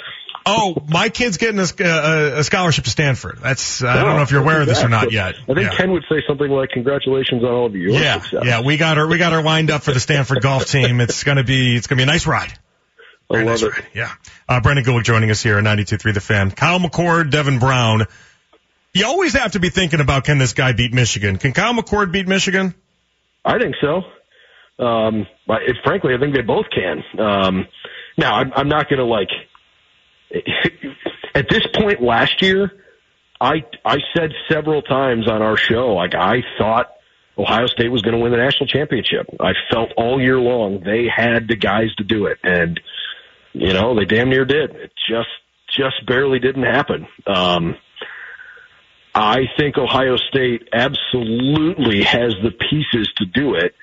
Oh, 0.46 0.76
my 0.88 1.08
kid's 1.08 1.38
getting 1.38 1.58
a, 1.58 1.66
a, 1.82 2.38
a 2.40 2.44
scholarship 2.44 2.84
to 2.84 2.90
Stanford. 2.90 3.38
That's 3.42 3.82
I 3.82 4.02
don't 4.02 4.16
know 4.16 4.22
if 4.22 4.30
you're 4.30 4.42
aware 4.42 4.60
of 4.60 4.66
this 4.66 4.82
or 4.84 4.88
not 4.90 5.10
yet. 5.10 5.36
I 5.42 5.54
think 5.54 5.58
Yeah. 5.60 5.74
Ken 5.74 5.90
would 5.92 6.04
say 6.08 6.22
something 6.28 6.50
like, 6.50 6.68
"Congratulations 6.70 7.42
on 7.42 7.50
all 7.50 7.66
of 7.66 7.74
your 7.74 7.92
Yeah, 7.92 8.20
success." 8.20 8.42
yeah, 8.44 8.60
we 8.62 8.76
got 8.76 8.98
her. 8.98 9.06
We 9.06 9.16
got 9.16 9.32
her 9.32 9.42
lined 9.42 9.70
up 9.70 9.82
for 9.82 9.92
the 9.92 10.00
Stanford 10.00 10.42
golf 10.42 10.66
team. 10.70 11.00
It's 11.00 11.24
gonna 11.24 11.44
be. 11.44 11.74
It's 11.76 11.86
gonna 11.86 11.96
be 11.98 12.02
a 12.02 12.06
nice 12.06 12.26
ride. 12.26 12.52
I 13.30 13.34
Very 13.36 13.44
love 13.46 13.52
nice 13.54 13.62
it. 13.62 13.72
ride. 13.72 13.86
Yeah. 13.94 14.10
Uh, 14.46 14.60
Brendan 14.60 14.84
Gulick 14.84 15.04
joining 15.04 15.30
us 15.30 15.42
here 15.42 15.56
at 15.56 15.64
92.3 15.64 16.12
The 16.12 16.20
Fan. 16.20 16.50
Kyle 16.50 16.78
McCord, 16.78 17.30
Devin 17.30 17.58
Brown. 17.58 18.04
You 18.92 19.06
always 19.06 19.32
have 19.32 19.52
to 19.52 19.60
be 19.60 19.70
thinking 19.70 20.00
about 20.00 20.24
can 20.24 20.36
this 20.38 20.52
guy 20.52 20.72
beat 20.72 20.92
Michigan? 20.92 21.38
Can 21.38 21.52
Kyle 21.52 21.72
McCord 21.72 22.12
beat 22.12 22.28
Michigan? 22.28 22.74
I 23.44 23.58
think 23.58 23.76
so. 23.80 24.02
Um, 24.84 25.26
but 25.46 25.62
it, 25.62 25.76
frankly, 25.84 26.14
I 26.14 26.18
think 26.18 26.34
they 26.34 26.42
both 26.42 26.66
can. 26.70 27.02
Um, 27.18 27.66
now, 28.18 28.34
I'm, 28.34 28.52
I'm 28.54 28.68
not 28.68 28.88
going 28.90 28.98
to 28.98 29.04
like. 29.06 29.28
At 31.34 31.48
this 31.48 31.66
point 31.74 32.00
last 32.02 32.42
year, 32.42 32.72
I 33.40 33.64
I 33.84 33.98
said 34.16 34.32
several 34.48 34.82
times 34.82 35.28
on 35.28 35.42
our 35.42 35.56
show, 35.56 35.94
like 35.94 36.14
I 36.14 36.42
thought 36.58 36.92
Ohio 37.36 37.66
State 37.66 37.90
was 37.90 38.02
going 38.02 38.14
to 38.14 38.20
win 38.20 38.30
the 38.30 38.38
national 38.38 38.66
championship. 38.66 39.26
I 39.40 39.52
felt 39.70 39.90
all 39.96 40.20
year 40.20 40.38
long 40.38 40.80
they 40.84 41.08
had 41.08 41.48
the 41.48 41.56
guys 41.56 41.94
to 41.96 42.04
do 42.04 42.26
it, 42.26 42.38
and 42.42 42.80
you 43.52 43.72
know 43.72 43.94
they 43.96 44.04
damn 44.04 44.30
near 44.30 44.44
did. 44.44 44.70
It 44.70 44.92
just 45.08 45.28
just 45.76 46.06
barely 46.06 46.38
didn't 46.38 46.62
happen. 46.62 47.08
Um, 47.26 47.76
I 49.14 49.48
think 49.56 49.78
Ohio 49.78 50.16
State 50.16 50.68
absolutely 50.72 52.02
has 52.02 52.34
the 52.42 52.50
pieces 52.50 53.12
to 53.16 53.26
do 53.26 53.54
it, 53.54 53.74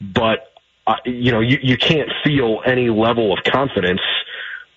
but 0.00 0.52
uh, 0.86 0.96
you 1.04 1.30
know 1.30 1.40
you 1.40 1.58
you 1.62 1.76
can't 1.76 2.10
feel 2.24 2.60
any 2.66 2.90
level 2.90 3.32
of 3.32 3.44
confidence 3.44 4.00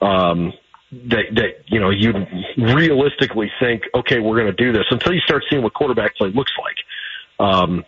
um, 0.02 0.54
that 0.92 1.26
that 1.36 1.50
you 1.68 1.80
know 1.80 1.90
you 1.92 2.14
realistically 2.58 3.52
think 3.60 3.84
okay 3.94 4.20
we're 4.20 4.40
going 4.40 4.54
to 4.54 4.64
do 4.64 4.72
this 4.72 4.86
until 4.90 5.14
you 5.14 5.20
start 5.22 5.44
seeing 5.50 5.62
what 5.62 5.74
quarterback 5.74 6.16
play 6.16 6.30
looks 6.30 6.52
like. 6.62 7.48
Um, 7.48 7.86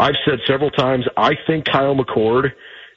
I've 0.00 0.16
said 0.24 0.38
several 0.46 0.70
times 0.70 1.04
I 1.16 1.34
think 1.46 1.66
Kyle 1.66 1.94
McCord 1.94 2.52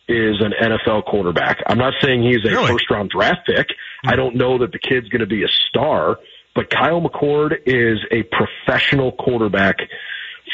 is 0.07 0.41
an 0.41 0.53
NFL 0.61 1.05
quarterback. 1.05 1.63
I'm 1.67 1.77
not 1.77 1.93
saying 2.01 2.23
he's 2.23 2.45
a 2.45 2.49
Really? 2.53 2.71
first 2.71 2.89
round 2.89 3.09
draft 3.09 3.45
pick. 3.45 3.67
I 4.05 4.15
don't 4.15 4.35
know 4.35 4.57
that 4.59 4.71
the 4.71 4.79
kid's 4.79 5.07
going 5.09 5.21
to 5.21 5.27
be 5.27 5.43
a 5.43 5.47
star, 5.69 6.17
but 6.55 6.69
Kyle 6.69 7.01
McCord 7.01 7.57
is 7.65 7.99
a 8.11 8.23
professional 8.23 9.11
quarterback 9.13 9.77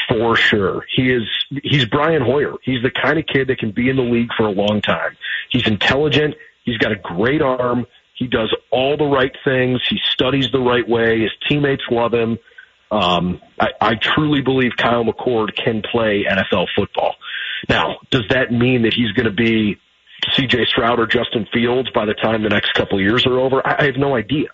for 0.08 0.36
sure. 0.36 0.84
He 0.94 1.12
is 1.12 1.22
he's 1.62 1.84
Brian 1.86 2.22
Hoyer. 2.22 2.54
He's 2.62 2.82
the 2.82 2.90
kind 2.90 3.18
of 3.18 3.26
kid 3.26 3.48
that 3.48 3.58
can 3.58 3.70
be 3.72 3.88
in 3.90 3.96
the 3.96 4.02
league 4.02 4.30
for 4.36 4.46
a 4.46 4.50
long 4.52 4.80
time. 4.80 5.16
He's 5.50 5.66
intelligent, 5.66 6.34
he's 6.64 6.78
got 6.78 6.92
a 6.92 6.96
great 6.96 7.42
arm, 7.42 7.86
he 8.18 8.26
does 8.26 8.54
all 8.70 8.96
the 8.96 9.04
right 9.04 9.34
things, 9.44 9.80
he 9.88 9.98
studies 10.10 10.50
the 10.50 10.60
right 10.60 10.86
way, 10.88 11.20
his 11.20 11.30
teammates 11.48 11.84
love 11.90 12.12
him. 12.12 12.38
Um, 12.90 13.40
I, 13.60 13.68
I 13.80 13.94
truly 13.94 14.40
believe 14.40 14.72
Kyle 14.76 15.04
McCord 15.04 15.54
can 15.54 15.82
play 15.82 16.24
NFL 16.28 16.66
football. 16.74 17.14
Now, 17.68 17.98
does 18.10 18.24
that 18.30 18.52
mean 18.52 18.82
that 18.82 18.94
he's 18.94 19.12
going 19.12 19.26
to 19.26 19.32
be 19.32 19.78
C.J. 20.32 20.66
Stroud 20.66 20.98
or 20.98 21.06
Justin 21.06 21.46
Fields 21.52 21.90
by 21.94 22.06
the 22.06 22.14
time 22.14 22.42
the 22.42 22.48
next 22.48 22.74
couple 22.74 23.00
years 23.00 23.26
are 23.26 23.38
over? 23.38 23.64
I, 23.66 23.82
I 23.82 23.84
have 23.84 23.96
no 23.96 24.16
idea. 24.16 24.48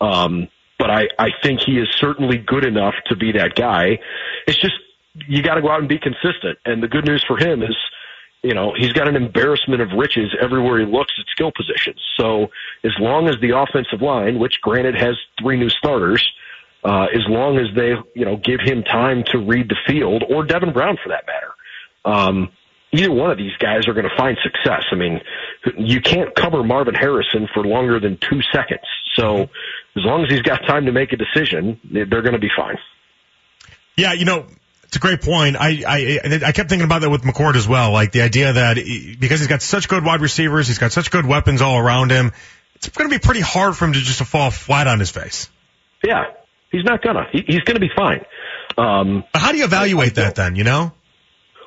Um, 0.00 0.48
but 0.78 0.90
I, 0.90 1.08
I 1.18 1.30
think 1.42 1.60
he 1.60 1.78
is 1.78 1.88
certainly 1.98 2.38
good 2.38 2.64
enough 2.64 2.94
to 3.06 3.16
be 3.16 3.32
that 3.32 3.54
guy. 3.54 3.98
It's 4.46 4.60
just 4.60 4.74
you 5.26 5.42
got 5.42 5.54
to 5.54 5.62
go 5.62 5.70
out 5.70 5.80
and 5.80 5.88
be 5.88 5.98
consistent. 5.98 6.58
And 6.64 6.82
the 6.82 6.88
good 6.88 7.06
news 7.06 7.24
for 7.26 7.36
him 7.36 7.62
is, 7.62 7.76
you 8.42 8.54
know, 8.54 8.72
he's 8.76 8.92
got 8.92 9.06
an 9.06 9.16
embarrassment 9.16 9.82
of 9.82 9.92
riches 9.92 10.34
everywhere 10.40 10.80
he 10.80 10.86
looks 10.86 11.12
at 11.18 11.26
skill 11.30 11.52
positions. 11.54 12.00
So 12.16 12.50
as 12.84 12.92
long 12.98 13.28
as 13.28 13.36
the 13.40 13.56
offensive 13.56 14.00
line, 14.00 14.38
which 14.38 14.60
granted 14.62 14.94
has 14.94 15.16
three 15.40 15.58
new 15.58 15.68
starters, 15.68 16.26
uh, 16.82 17.06
as 17.14 17.20
long 17.28 17.58
as 17.58 17.66
they, 17.74 17.94
you 18.14 18.24
know, 18.24 18.36
give 18.36 18.60
him 18.60 18.82
time 18.82 19.24
to 19.32 19.38
read 19.38 19.68
the 19.68 19.76
field, 19.86 20.24
or 20.30 20.44
Devin 20.44 20.72
Brown 20.72 20.96
for 21.02 21.10
that 21.10 21.24
matter, 21.26 21.52
um, 22.06 22.50
either 22.92 23.12
one 23.12 23.30
of 23.30 23.36
these 23.36 23.56
guys 23.58 23.86
are 23.86 23.92
going 23.92 24.08
to 24.08 24.16
find 24.16 24.38
success. 24.42 24.84
I 24.90 24.94
mean, 24.94 25.20
you 25.76 26.00
can't 26.00 26.34
cover 26.34 26.64
Marvin 26.64 26.94
Harrison 26.94 27.48
for 27.52 27.64
longer 27.64 28.00
than 28.00 28.16
two 28.16 28.40
seconds. 28.52 28.86
So 29.16 29.42
as 29.96 30.04
long 30.04 30.24
as 30.24 30.30
he's 30.30 30.42
got 30.42 30.66
time 30.66 30.86
to 30.86 30.92
make 30.92 31.12
a 31.12 31.16
decision, 31.16 31.78
they're 31.84 32.06
going 32.06 32.32
to 32.32 32.38
be 32.38 32.50
fine. 32.56 32.78
Yeah, 33.96 34.14
you 34.14 34.24
know, 34.24 34.46
it's 34.90 34.96
a 34.96 34.98
great 34.98 35.20
point. 35.20 35.54
I, 35.56 35.84
I, 35.86 36.40
I 36.46 36.50
kept 36.50 36.68
thinking 36.68 36.84
about 36.84 37.02
that 37.02 37.10
with 37.10 37.22
McCord 37.22 37.54
as 37.54 37.68
well. 37.68 37.92
Like 37.92 38.10
the 38.10 38.22
idea 38.22 38.54
that 38.54 38.76
he, 38.76 39.14
because 39.14 39.38
he's 39.38 39.46
got 39.46 39.62
such 39.62 39.88
good 39.88 40.04
wide 40.04 40.20
receivers, 40.20 40.66
he's 40.66 40.78
got 40.78 40.90
such 40.90 41.12
good 41.12 41.24
weapons 41.24 41.62
all 41.62 41.78
around 41.78 42.10
him. 42.10 42.32
It's 42.74 42.88
going 42.88 43.08
to 43.08 43.14
be 43.14 43.20
pretty 43.20 43.38
hard 43.38 43.76
for 43.76 43.84
him 43.84 43.92
to 43.92 44.00
just 44.00 44.18
to 44.18 44.24
fall 44.24 44.50
flat 44.50 44.88
on 44.88 44.98
his 44.98 45.12
face. 45.12 45.48
Yeah, 46.02 46.24
he's 46.72 46.82
not 46.82 47.02
gonna. 47.02 47.28
He, 47.30 47.44
he's 47.46 47.60
going 47.60 47.76
to 47.76 47.80
be 47.80 47.90
fine. 47.94 48.24
Um, 48.76 49.22
But 49.32 49.40
how 49.40 49.52
do 49.52 49.58
you 49.58 49.64
evaluate 49.64 50.16
that 50.16 50.34
then? 50.34 50.56
You 50.56 50.64
know? 50.64 50.90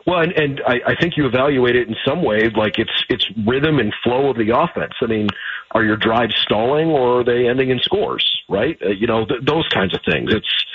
Well, 0.05 0.19
and, 0.19 0.33
and 0.33 0.61
I, 0.67 0.79
I 0.85 0.95
think 0.99 1.15
you 1.15 1.25
evaluate 1.25 1.77
it 1.77 1.87
in 1.87 1.95
some 2.05 2.23
way, 2.23 2.49
like 2.53 2.77
it's 2.77 3.05
it's 3.07 3.25
rhythm 3.47 3.79
and 3.79 3.93
flow 4.03 4.31
of 4.31 4.35
the 4.35 4.53
offense. 4.53 4.95
I 5.01 5.05
mean, 5.05 5.29
are 5.71 5.81
your 5.81 5.95
drives 5.95 6.35
stalling 6.43 6.89
or 6.89 7.21
are 7.21 7.23
they 7.23 7.47
ending 7.47 7.69
in 7.69 7.79
scores? 7.79 8.29
Right? 8.49 8.77
Uh, 8.85 8.89
you 8.89 9.07
know, 9.07 9.25
th- 9.25 9.39
those 9.45 9.65
kinds 9.69 9.93
of 9.93 10.01
things. 10.03 10.33
It's 10.33 10.65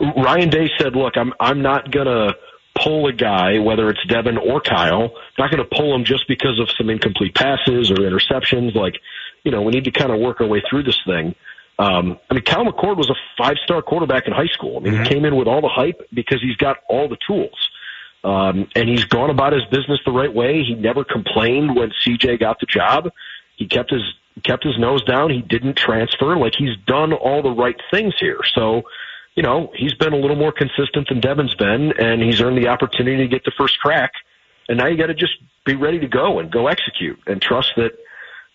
Ryan 0.00 0.50
Day 0.50 0.70
said, 0.78 0.96
"Look, 0.96 1.16
I'm 1.16 1.32
I'm 1.38 1.62
not 1.62 1.90
gonna 1.90 2.34
pull 2.82 3.06
a 3.06 3.12
guy, 3.12 3.58
whether 3.58 3.88
it's 3.90 4.04
Devin 4.06 4.38
or 4.38 4.60
Kyle, 4.60 5.12
not 5.38 5.50
going 5.50 5.62
to 5.62 5.76
pull 5.76 5.94
him 5.94 6.04
just 6.04 6.26
because 6.28 6.58
of 6.58 6.70
some 6.70 6.88
incomplete 6.88 7.34
passes 7.34 7.90
or 7.90 7.96
interceptions. 7.96 8.74
Like, 8.74 9.00
you 9.44 9.50
know, 9.50 9.62
we 9.62 9.72
need 9.72 9.84
to 9.84 9.90
kind 9.90 10.12
of 10.12 10.20
work 10.20 10.40
our 10.40 10.46
way 10.46 10.62
through 10.68 10.84
this 10.84 10.98
thing. 11.04 11.34
Um, 11.78 12.18
I 12.30 12.34
mean, 12.34 12.44
Kyle 12.44 12.64
McCord 12.64 12.96
was 12.96 13.10
a 13.10 13.14
five-star 13.38 13.82
quarterback 13.82 14.26
in 14.26 14.32
high 14.32 14.48
school. 14.48 14.76
I 14.76 14.80
mean, 14.80 14.92
mm-hmm. 14.94 15.02
he 15.04 15.08
came 15.08 15.24
in 15.24 15.36
with 15.36 15.48
all 15.48 15.60
the 15.60 15.68
hype 15.68 16.08
because 16.12 16.42
he's 16.42 16.56
got 16.56 16.78
all 16.88 17.08
the 17.08 17.16
tools. 17.26 17.56
Um, 18.22 18.68
and 18.76 18.88
he's 18.88 19.04
gone 19.04 19.30
about 19.30 19.54
his 19.54 19.64
business 19.70 19.98
the 20.04 20.12
right 20.12 20.32
way. 20.32 20.62
He 20.62 20.74
never 20.74 21.04
complained 21.04 21.74
when 21.74 21.90
CJ 22.04 22.38
got 22.38 22.60
the 22.60 22.66
job. 22.66 23.10
He 23.56 23.66
kept 23.66 23.90
his 23.90 24.02
kept 24.44 24.62
his 24.62 24.78
nose 24.78 25.02
down. 25.04 25.30
He 25.30 25.40
didn't 25.40 25.76
transfer. 25.76 26.36
Like 26.36 26.54
he's 26.56 26.76
done 26.86 27.12
all 27.14 27.42
the 27.42 27.50
right 27.50 27.76
things 27.90 28.14
here. 28.18 28.40
So, 28.54 28.82
you 29.34 29.42
know, 29.42 29.70
he's 29.74 29.94
been 29.94 30.12
a 30.12 30.16
little 30.16 30.36
more 30.36 30.52
consistent 30.52 31.08
than 31.08 31.20
Devin's 31.20 31.54
been, 31.54 31.92
and 31.98 32.22
he's 32.22 32.40
earned 32.40 32.58
the 32.58 32.68
opportunity 32.68 33.18
to 33.18 33.28
get 33.28 33.44
the 33.44 33.52
first 33.56 33.78
crack. 33.78 34.12
And 34.68 34.78
now 34.78 34.86
you 34.86 34.96
got 34.96 35.06
to 35.06 35.14
just 35.14 35.34
be 35.64 35.74
ready 35.74 35.98
to 36.00 36.08
go 36.08 36.38
and 36.38 36.50
go 36.50 36.68
execute 36.68 37.18
and 37.26 37.40
trust 37.40 37.72
that, 37.76 37.92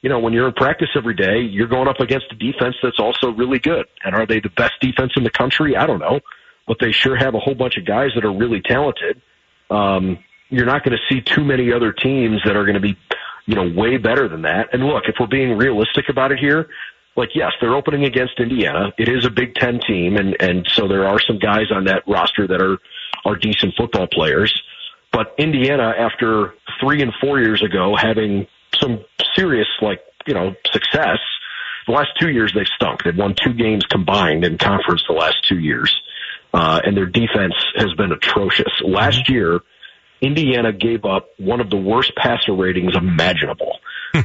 you 0.01 0.09
know, 0.09 0.19
when 0.19 0.33
you're 0.33 0.47
in 0.47 0.53
practice 0.53 0.89
every 0.95 1.15
day, 1.15 1.39
you're 1.39 1.67
going 1.67 1.87
up 1.87 1.99
against 1.99 2.27
a 2.31 2.35
defense 2.35 2.75
that's 2.83 2.99
also 2.99 3.31
really 3.31 3.59
good. 3.59 3.85
And 4.03 4.15
are 4.15 4.25
they 4.25 4.39
the 4.39 4.49
best 4.49 4.73
defense 4.81 5.13
in 5.15 5.23
the 5.23 5.29
country? 5.29 5.75
I 5.75 5.85
don't 5.85 5.99
know, 5.99 6.19
but 6.67 6.77
they 6.79 6.91
sure 6.91 7.15
have 7.15 7.35
a 7.35 7.39
whole 7.39 7.55
bunch 7.55 7.77
of 7.77 7.85
guys 7.85 8.11
that 8.15 8.23
are 8.23 8.33
really 8.33 8.61
talented. 8.61 9.21
Um, 9.69 10.19
you're 10.49 10.65
not 10.65 10.83
going 10.83 10.97
to 10.97 11.13
see 11.13 11.21
too 11.21 11.43
many 11.43 11.73
other 11.73 11.91
teams 11.91 12.41
that 12.45 12.55
are 12.55 12.63
going 12.63 12.75
to 12.75 12.79
be, 12.79 12.97
you 13.45 13.55
know, 13.55 13.71
way 13.75 13.97
better 13.97 14.27
than 14.27 14.43
that. 14.43 14.73
And 14.73 14.85
look, 14.85 15.05
if 15.07 15.15
we're 15.19 15.27
being 15.27 15.57
realistic 15.57 16.09
about 16.09 16.31
it 16.31 16.39
here, 16.39 16.69
like 17.15 17.29
yes, 17.35 17.51
they're 17.61 17.75
opening 17.75 18.05
against 18.05 18.39
Indiana. 18.39 18.93
It 18.97 19.09
is 19.09 19.25
a 19.25 19.29
Big 19.29 19.55
Ten 19.55 19.79
team, 19.79 20.17
and 20.17 20.35
and 20.39 20.67
so 20.69 20.87
there 20.87 21.07
are 21.07 21.19
some 21.19 21.39
guys 21.39 21.71
on 21.73 21.85
that 21.85 22.03
roster 22.07 22.47
that 22.47 22.61
are 22.61 22.77
are 23.25 23.35
decent 23.35 23.73
football 23.77 24.07
players. 24.07 24.61
But 25.11 25.33
Indiana, 25.37 25.93
after 25.97 26.55
three 26.79 27.01
and 27.01 27.13
four 27.21 27.39
years 27.39 27.63
ago, 27.63 27.95
having 27.95 28.47
some 28.79 29.03
serious 29.35 29.67
like 29.81 30.01
you 30.27 30.33
know 30.33 30.53
success, 30.71 31.19
the 31.87 31.93
last 31.93 32.09
two 32.19 32.29
years 32.29 32.51
they've 32.53 32.67
stunk. 32.75 33.03
They've 33.03 33.15
won 33.15 33.35
two 33.35 33.53
games 33.53 33.85
combined 33.85 34.43
in 34.43 34.57
conference 34.57 35.03
the 35.07 35.13
last 35.13 35.37
two 35.47 35.59
years 35.59 35.95
uh, 36.55 36.79
and 36.85 36.95
their 36.95 37.05
defense 37.05 37.53
has 37.75 37.93
been 37.95 38.13
atrocious. 38.13 38.71
Last 38.81 39.29
year, 39.29 39.59
Indiana 40.21 40.71
gave 40.71 41.03
up 41.03 41.27
one 41.37 41.59
of 41.59 41.69
the 41.69 41.75
worst 41.75 42.13
passer 42.15 42.53
ratings 42.53 42.95
imaginable 42.95 43.79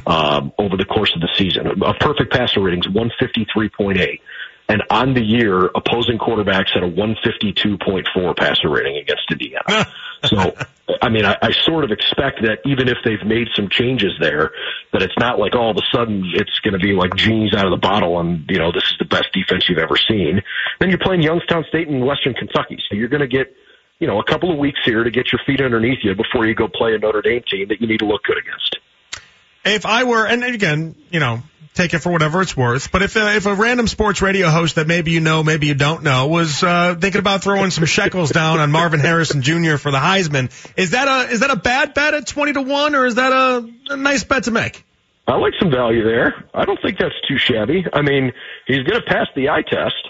um, 0.05 0.51
over 0.57 0.77
the 0.77 0.85
course 0.85 1.11
of 1.15 1.21
the 1.21 1.29
season. 1.37 1.67
A 1.67 1.93
perfect 1.95 2.31
passer 2.31 2.61
ratings, 2.61 2.87
153.8. 2.87 4.19
And 4.71 4.83
on 4.89 5.13
the 5.13 5.21
year, 5.21 5.65
opposing 5.75 6.17
quarterbacks 6.17 6.71
had 6.73 6.83
a 6.83 6.89
152.4 6.89 8.37
passer 8.37 8.69
rating 8.69 8.95
against 8.97 9.23
Indiana. 9.29 9.85
so, 10.25 10.55
I 11.01 11.09
mean, 11.09 11.25
I, 11.25 11.37
I 11.41 11.51
sort 11.51 11.83
of 11.83 11.91
expect 11.91 12.41
that 12.43 12.59
even 12.63 12.87
if 12.87 12.97
they've 13.03 13.21
made 13.25 13.49
some 13.53 13.67
changes 13.67 14.13
there, 14.21 14.51
that 14.93 15.01
it's 15.01 15.17
not 15.19 15.39
like 15.39 15.55
all 15.55 15.71
of 15.71 15.77
a 15.77 15.85
sudden 15.93 16.23
it's 16.33 16.57
going 16.59 16.71
to 16.73 16.79
be 16.79 16.93
like 16.93 17.13
genies 17.15 17.53
out 17.53 17.65
of 17.65 17.71
the 17.71 17.83
bottle 17.85 18.21
and, 18.21 18.45
you 18.49 18.59
know, 18.59 18.71
this 18.71 18.83
is 18.83 18.95
the 18.97 19.05
best 19.05 19.27
defense 19.33 19.67
you've 19.67 19.77
ever 19.77 19.97
seen. 19.97 20.41
Then 20.79 20.89
you're 20.89 20.99
playing 20.99 21.21
Youngstown 21.21 21.65
State 21.67 21.89
and 21.89 22.05
Western 22.05 22.33
Kentucky. 22.33 22.77
So 22.89 22.95
you're 22.95 23.09
going 23.09 23.21
to 23.21 23.27
get, 23.27 23.53
you 23.99 24.07
know, 24.07 24.19
a 24.19 24.23
couple 24.23 24.53
of 24.53 24.57
weeks 24.57 24.79
here 24.85 25.03
to 25.03 25.11
get 25.11 25.33
your 25.33 25.41
feet 25.45 25.59
underneath 25.59 25.99
you 26.01 26.15
before 26.15 26.47
you 26.47 26.55
go 26.55 26.69
play 26.69 26.95
a 26.95 26.97
Notre 26.97 27.21
Dame 27.21 27.43
team 27.49 27.67
that 27.67 27.81
you 27.81 27.87
need 27.87 27.99
to 27.99 28.05
look 28.05 28.23
good 28.23 28.37
against. 28.37 28.77
If 29.63 29.85
I 29.85 30.03
were, 30.05 30.25
and 30.25 30.43
again, 30.43 30.95
you 31.11 31.19
know, 31.19 31.43
take 31.73 31.93
it 31.93 31.99
for 31.99 32.11
whatever 32.11 32.41
it's 32.41 32.55
worth. 32.55 32.91
But 32.91 33.01
if 33.01 33.15
uh, 33.15 33.33
if 33.35 33.45
a 33.45 33.53
random 33.53 33.87
sports 33.87 34.21
radio 34.21 34.49
host 34.49 34.75
that 34.75 34.87
maybe 34.87 35.11
you 35.11 35.19
know, 35.19 35.43
maybe 35.43 35.67
you 35.67 35.73
don't 35.73 36.03
know, 36.03 36.27
was 36.27 36.63
uh, 36.63 36.95
thinking 36.99 37.19
about 37.19 37.43
throwing 37.43 37.71
some 37.71 37.85
shekels 37.85 38.31
down 38.31 38.59
on 38.59 38.71
Marvin 38.71 38.99
Harrison 38.99 39.41
Jr. 39.41 39.77
for 39.77 39.91
the 39.91 39.99
Heisman, 39.99 40.51
is 40.77 40.91
that 40.91 41.07
a 41.07 41.31
is 41.31 41.41
that 41.41 41.51
a 41.51 41.55
bad 41.55 41.93
bet 41.93 42.13
at 42.13 42.27
twenty 42.27 42.53
to 42.53 42.61
one, 42.61 42.95
or 42.95 43.05
is 43.05 43.15
that 43.15 43.31
a, 43.31 43.93
a 43.93 43.97
nice 43.97 44.23
bet 44.23 44.45
to 44.45 44.51
make? 44.51 44.83
I 45.27 45.35
like 45.35 45.53
some 45.59 45.71
value 45.71 46.03
there. 46.03 46.45
I 46.53 46.65
don't 46.65 46.79
think 46.81 46.97
that's 46.97 47.15
too 47.27 47.37
shabby. 47.37 47.85
I 47.93 48.01
mean, 48.01 48.33
he's 48.67 48.83
going 48.83 48.99
to 48.99 49.05
pass 49.07 49.27
the 49.35 49.49
eye 49.49 49.61
test. 49.61 50.09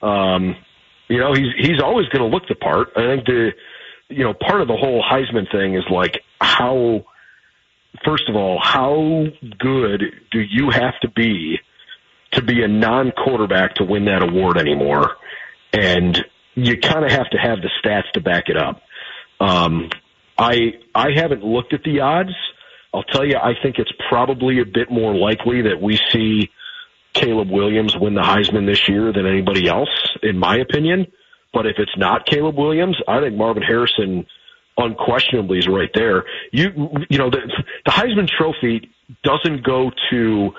Um, 0.00 0.56
you 1.08 1.18
know, 1.18 1.34
he's 1.34 1.52
he's 1.58 1.82
always 1.82 2.06
going 2.08 2.22
to 2.22 2.34
look 2.34 2.48
the 2.48 2.54
part. 2.54 2.88
I 2.96 3.00
think 3.00 3.26
the 3.26 3.50
you 4.08 4.24
know 4.24 4.34
part 4.34 4.60
of 4.60 4.68
the 4.68 4.76
whole 4.76 5.02
Heisman 5.02 5.50
thing 5.50 5.74
is 5.74 5.84
like 5.90 6.22
how 6.40 7.04
first 8.04 8.28
of 8.28 8.36
all, 8.36 8.58
how 8.60 9.26
good 9.58 10.02
do 10.30 10.40
you 10.40 10.70
have 10.70 10.98
to 11.00 11.08
be 11.08 11.58
to 12.32 12.42
be 12.42 12.62
a 12.62 12.68
non-quarterback 12.68 13.74
to 13.76 13.84
win 13.84 14.06
that 14.06 14.22
award 14.22 14.58
anymore? 14.58 15.16
And 15.72 16.24
you 16.54 16.78
kind 16.78 17.04
of 17.04 17.10
have 17.10 17.30
to 17.30 17.38
have 17.38 17.58
the 17.60 17.70
stats 17.82 18.10
to 18.14 18.20
back 18.20 18.44
it 18.48 18.56
up. 18.56 18.82
Um, 19.40 19.90
I 20.38 20.74
I 20.94 21.10
haven't 21.14 21.44
looked 21.44 21.72
at 21.72 21.82
the 21.82 22.00
odds. 22.00 22.34
I'll 22.94 23.02
tell 23.02 23.24
you, 23.24 23.36
I 23.36 23.54
think 23.62 23.78
it's 23.78 23.92
probably 24.08 24.60
a 24.60 24.66
bit 24.66 24.90
more 24.90 25.14
likely 25.14 25.62
that 25.62 25.80
we 25.80 25.98
see 26.10 26.50
Caleb 27.14 27.50
Williams 27.50 27.96
win 27.96 28.14
the 28.14 28.22
Heisman 28.22 28.66
this 28.66 28.88
year 28.88 29.12
than 29.12 29.26
anybody 29.26 29.68
else, 29.68 29.90
in 30.22 30.38
my 30.38 30.56
opinion. 30.56 31.06
But 31.52 31.66
if 31.66 31.76
it's 31.78 31.96
not 31.96 32.26
Caleb 32.26 32.56
Williams, 32.56 32.96
I 33.06 33.20
think 33.20 33.36
Marvin 33.36 33.62
Harrison 33.62 34.26
unquestionably 34.76 35.58
is 35.58 35.68
right 35.68 35.90
there. 35.94 36.24
You 36.52 36.90
you 37.08 37.18
know 37.18 37.30
the 37.30 37.40
the 37.84 37.90
Heisman 37.90 38.28
Trophy 38.28 38.90
doesn't 39.22 39.64
go 39.64 39.90
to 40.10 40.54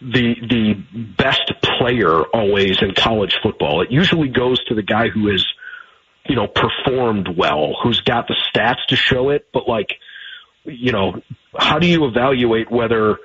the 0.00 0.34
the 0.48 0.74
best 1.16 1.52
player 1.62 2.22
always 2.22 2.82
in 2.82 2.94
college 2.94 3.38
football. 3.42 3.82
It 3.82 3.90
usually 3.90 4.28
goes 4.28 4.62
to 4.64 4.74
the 4.74 4.82
guy 4.82 5.08
who 5.08 5.28
has 5.30 5.46
you 6.28 6.36
know 6.36 6.46
performed 6.46 7.28
well, 7.36 7.76
who's 7.82 8.00
got 8.00 8.28
the 8.28 8.36
stats 8.52 8.84
to 8.88 8.96
show 8.96 9.30
it. 9.30 9.46
But 9.52 9.68
like 9.68 9.94
you 10.64 10.92
know, 10.92 11.22
how 11.56 11.78
do 11.78 11.86
you 11.86 12.06
evaluate 12.06 12.70
whether 12.70 13.18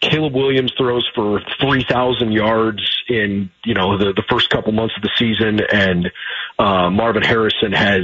Caleb 0.00 0.34
Williams 0.34 0.72
throws 0.78 1.08
for 1.14 1.40
3,000 1.60 2.32
yards 2.32 2.82
in, 3.08 3.50
you 3.64 3.74
know, 3.74 3.98
the, 3.98 4.12
the 4.12 4.22
first 4.30 4.48
couple 4.48 4.72
months 4.72 4.94
of 4.96 5.02
the 5.02 5.10
season 5.16 5.58
and, 5.72 6.10
uh, 6.58 6.88
Marvin 6.88 7.22
Harrison 7.22 7.72
has 7.72 8.02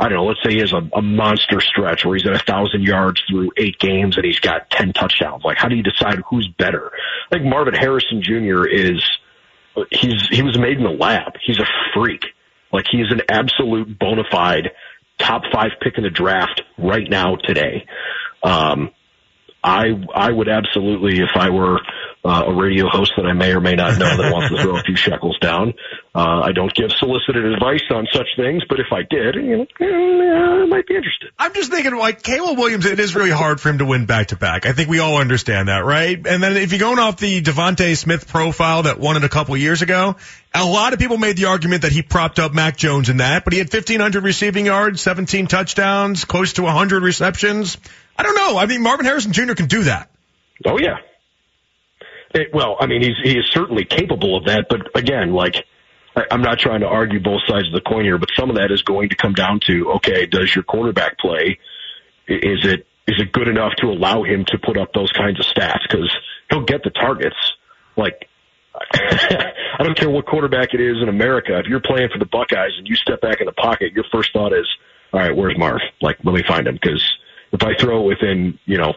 I 0.00 0.08
don't 0.08 0.16
know, 0.16 0.24
let's 0.24 0.42
say 0.42 0.54
he 0.54 0.60
has 0.60 0.72
a, 0.72 0.80
a 0.94 1.02
monster 1.02 1.60
stretch 1.60 2.06
where 2.06 2.16
he's 2.16 2.26
at 2.26 2.32
a 2.32 2.38
thousand 2.38 2.84
yards 2.84 3.22
through 3.28 3.50
eight 3.58 3.78
games 3.78 4.16
and 4.16 4.24
he's 4.24 4.40
got 4.40 4.70
10 4.70 4.94
touchdowns. 4.94 5.44
Like, 5.44 5.58
how 5.58 5.68
do 5.68 5.76
you 5.76 5.82
decide 5.82 6.22
who's 6.30 6.48
better? 6.48 6.90
I 7.30 7.36
think 7.36 7.44
Marvin 7.44 7.74
Harrison 7.74 8.22
Jr. 8.22 8.64
is, 8.64 9.04
he's, 9.90 10.26
he 10.30 10.42
was 10.42 10.58
made 10.58 10.78
in 10.78 10.84
the 10.84 10.88
lab. 10.88 11.34
He's 11.44 11.58
a 11.58 11.66
freak. 11.92 12.24
Like, 12.72 12.86
he's 12.90 13.12
an 13.12 13.20
absolute 13.28 13.98
bona 13.98 14.24
fide 14.30 14.70
top 15.18 15.42
five 15.52 15.72
pick 15.82 15.98
in 15.98 16.04
the 16.04 16.10
draft 16.10 16.62
right 16.78 17.08
now 17.10 17.36
today. 17.36 17.86
Um, 18.42 18.92
I 19.62 19.88
I 20.14 20.30
would 20.30 20.48
absolutely, 20.48 21.20
if 21.20 21.30
I 21.34 21.50
were 21.50 21.80
uh, 22.24 22.44
a 22.48 22.54
radio 22.54 22.86
host 22.88 23.12
that 23.16 23.24
I 23.24 23.32
may 23.32 23.52
or 23.52 23.60
may 23.60 23.74
not 23.74 23.98
know 23.98 24.16
that 24.16 24.32
wants 24.32 24.54
to 24.54 24.62
throw 24.62 24.76
a 24.76 24.82
few 24.82 24.96
shekels 24.96 25.38
down. 25.38 25.72
Uh, 26.14 26.40
I 26.44 26.52
don't 26.52 26.72
give 26.74 26.90
solicited 26.92 27.46
advice 27.46 27.82
on 27.90 28.06
such 28.12 28.26
things, 28.36 28.62
but 28.68 28.78
if 28.78 28.88
I 28.92 29.02
did, 29.08 29.36
you 29.36 29.56
know, 29.56 30.62
I 30.62 30.66
might 30.66 30.86
be 30.86 30.96
interested. 30.96 31.30
I'm 31.38 31.54
just 31.54 31.70
thinking, 31.70 31.96
like 31.96 32.22
Caleb 32.22 32.58
Williams, 32.58 32.84
it 32.84 33.00
is 33.00 33.14
really 33.14 33.30
hard 33.30 33.60
for 33.60 33.70
him 33.70 33.78
to 33.78 33.86
win 33.86 34.04
back 34.04 34.28
to 34.28 34.36
back. 34.36 34.66
I 34.66 34.72
think 34.72 34.90
we 34.90 34.98
all 34.98 35.16
understand 35.16 35.68
that, 35.68 35.84
right? 35.84 36.18
And 36.26 36.42
then 36.42 36.56
if 36.56 36.72
you're 36.72 36.80
going 36.80 36.98
off 36.98 37.16
the 37.16 37.40
DeVonta 37.40 37.96
Smith 37.96 38.28
profile 38.28 38.82
that 38.82 38.98
won 38.98 39.16
it 39.16 39.24
a 39.24 39.28
couple 39.30 39.56
years 39.56 39.80
ago, 39.80 40.16
a 40.52 40.64
lot 40.64 40.92
of 40.92 40.98
people 40.98 41.16
made 41.16 41.36
the 41.36 41.46
argument 41.46 41.82
that 41.82 41.92
he 41.92 42.02
propped 42.02 42.38
up 42.38 42.52
Mac 42.52 42.76
Jones 42.76 43.08
in 43.08 43.18
that, 43.18 43.44
but 43.44 43.54
he 43.54 43.58
had 43.58 43.72
1,500 43.72 44.24
receiving 44.24 44.66
yards, 44.66 45.00
17 45.00 45.46
touchdowns, 45.46 46.24
close 46.26 46.54
to 46.54 46.62
100 46.62 47.02
receptions. 47.02 47.78
I 48.20 48.22
don't 48.22 48.34
know. 48.34 48.58
I 48.58 48.66
mean, 48.66 48.82
Marvin 48.82 49.06
Harrison 49.06 49.32
Jr. 49.32 49.54
can 49.54 49.66
do 49.66 49.84
that. 49.84 50.10
Oh 50.66 50.78
yeah, 50.78 50.98
it, 52.34 52.50
well, 52.52 52.76
I 52.78 52.86
mean, 52.86 53.02
he's 53.02 53.16
he 53.22 53.38
is 53.38 53.46
certainly 53.50 53.86
capable 53.86 54.36
of 54.36 54.44
that, 54.44 54.66
but 54.68 54.94
again, 54.94 55.32
like 55.32 55.64
I, 56.14 56.24
I'm 56.30 56.42
not 56.42 56.58
trying 56.58 56.80
to 56.80 56.86
argue 56.86 57.18
both 57.18 57.40
sides 57.48 57.66
of 57.66 57.72
the 57.72 57.80
coin 57.80 58.04
here, 58.04 58.18
but 58.18 58.28
some 58.38 58.50
of 58.50 58.56
that 58.56 58.70
is 58.70 58.82
going 58.82 59.08
to 59.08 59.16
come 59.16 59.32
down 59.32 59.60
to 59.68 59.92
okay, 59.92 60.26
does 60.26 60.54
your 60.54 60.64
quarterback 60.64 61.18
play? 61.18 61.58
Is 62.28 62.66
it 62.66 62.86
is 63.08 63.20
it 63.20 63.32
good 63.32 63.48
enough 63.48 63.72
to 63.78 63.86
allow 63.86 64.22
him 64.22 64.44
to 64.48 64.58
put 64.58 64.76
up 64.76 64.92
those 64.92 65.10
kinds 65.12 65.40
of 65.40 65.46
stats? 65.46 65.80
Because 65.88 66.14
he'll 66.50 66.64
get 66.66 66.84
the 66.84 66.90
targets. 66.90 67.36
Like 67.96 68.28
I 68.92 69.82
don't 69.82 69.96
care 69.96 70.10
what 70.10 70.26
quarterback 70.26 70.74
it 70.74 70.80
is 70.82 70.98
in 71.02 71.08
America. 71.08 71.58
If 71.58 71.66
you're 71.68 71.80
playing 71.80 72.10
for 72.12 72.18
the 72.18 72.26
Buckeyes 72.26 72.72
and 72.76 72.86
you 72.86 72.96
step 72.96 73.22
back 73.22 73.40
in 73.40 73.46
the 73.46 73.52
pocket, 73.52 73.92
your 73.92 74.04
first 74.12 74.32
thought 74.32 74.52
is, 74.52 74.66
"All 75.12 75.20
right, 75.20 75.34
where's 75.34 75.56
Marv? 75.58 75.80
Like, 76.02 76.18
let 76.22 76.34
me 76.34 76.44
find 76.46 76.68
him." 76.68 76.74
Because 76.74 77.02
if 77.52 77.62
I 77.62 77.74
throw 77.74 78.02
it 78.02 78.06
within, 78.06 78.58
you 78.66 78.78
know, 78.78 78.94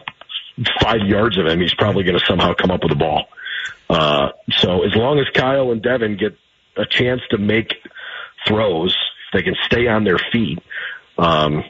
five 0.80 1.00
yards 1.06 1.38
of 1.38 1.46
him, 1.46 1.60
he's 1.60 1.74
probably 1.74 2.04
going 2.04 2.18
to 2.18 2.24
somehow 2.26 2.54
come 2.54 2.70
up 2.70 2.82
with 2.82 2.92
a 2.92 2.96
ball. 2.96 3.26
Uh, 3.88 4.28
so 4.58 4.84
as 4.84 4.94
long 4.94 5.18
as 5.18 5.26
Kyle 5.34 5.70
and 5.70 5.82
Devin 5.82 6.16
get 6.16 6.36
a 6.76 6.86
chance 6.86 7.20
to 7.30 7.38
make 7.38 7.74
throws, 8.46 8.96
they 9.32 9.42
can 9.42 9.56
stay 9.64 9.86
on 9.86 10.04
their 10.04 10.18
feet, 10.32 10.60
um, 11.18 11.64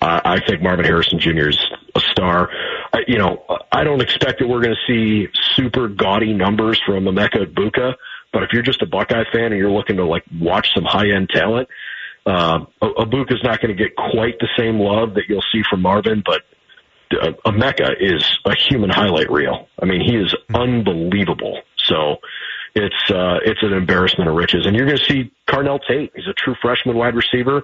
I, 0.00 0.20
I 0.36 0.46
think 0.46 0.62
Marvin 0.62 0.84
Harrison 0.84 1.18
Jr. 1.18 1.48
is 1.48 1.58
a 1.94 2.00
star. 2.00 2.50
I, 2.92 3.00
you 3.08 3.18
know, 3.18 3.44
I 3.72 3.84
don't 3.84 4.02
expect 4.02 4.40
that 4.40 4.48
we're 4.48 4.60
going 4.60 4.76
to 4.76 4.92
see 4.92 5.28
super 5.54 5.88
gaudy 5.88 6.32
numbers 6.32 6.80
from 6.84 7.04
Emeka 7.04 7.46
Egbuka, 7.46 7.94
but 8.32 8.42
if 8.42 8.50
you're 8.52 8.62
just 8.62 8.82
a 8.82 8.86
Buckeye 8.86 9.24
fan 9.32 9.46
and 9.46 9.56
you're 9.56 9.70
looking 9.70 9.96
to 9.96 10.04
like 10.04 10.24
watch 10.38 10.68
some 10.74 10.84
high 10.84 11.10
end 11.10 11.30
talent, 11.30 11.68
Uh, 12.26 12.60
Egbuka's 12.82 13.42
not 13.42 13.60
going 13.60 13.76
to 13.76 13.82
get 13.82 13.96
quite 13.96 14.38
the 14.38 14.48
same 14.56 14.78
love 14.78 15.14
that 15.14 15.24
you'll 15.28 15.44
see 15.52 15.62
from 15.68 15.82
Marvin, 15.82 16.22
but 16.24 16.42
uh, 17.20 17.32
Emeka 17.46 17.94
is 18.00 18.24
a 18.44 18.54
human 18.54 18.90
highlight 18.90 19.30
reel. 19.30 19.68
I 19.80 19.84
mean, 19.84 20.00
he 20.00 20.16
is 20.16 20.34
unbelievable. 20.54 21.60
So 21.76 22.16
it's 22.74 23.10
uh, 23.10 23.38
it's 23.44 23.62
an 23.62 23.72
embarrassment 23.72 24.28
of 24.28 24.36
riches. 24.36 24.66
And 24.66 24.74
you're 24.74 24.86
going 24.86 24.98
to 24.98 25.04
see 25.04 25.32
Carnell 25.48 25.80
Tate. 25.86 26.12
He's 26.14 26.26
a 26.26 26.32
true 26.32 26.54
freshman 26.60 26.96
wide 26.96 27.14
receiver. 27.14 27.62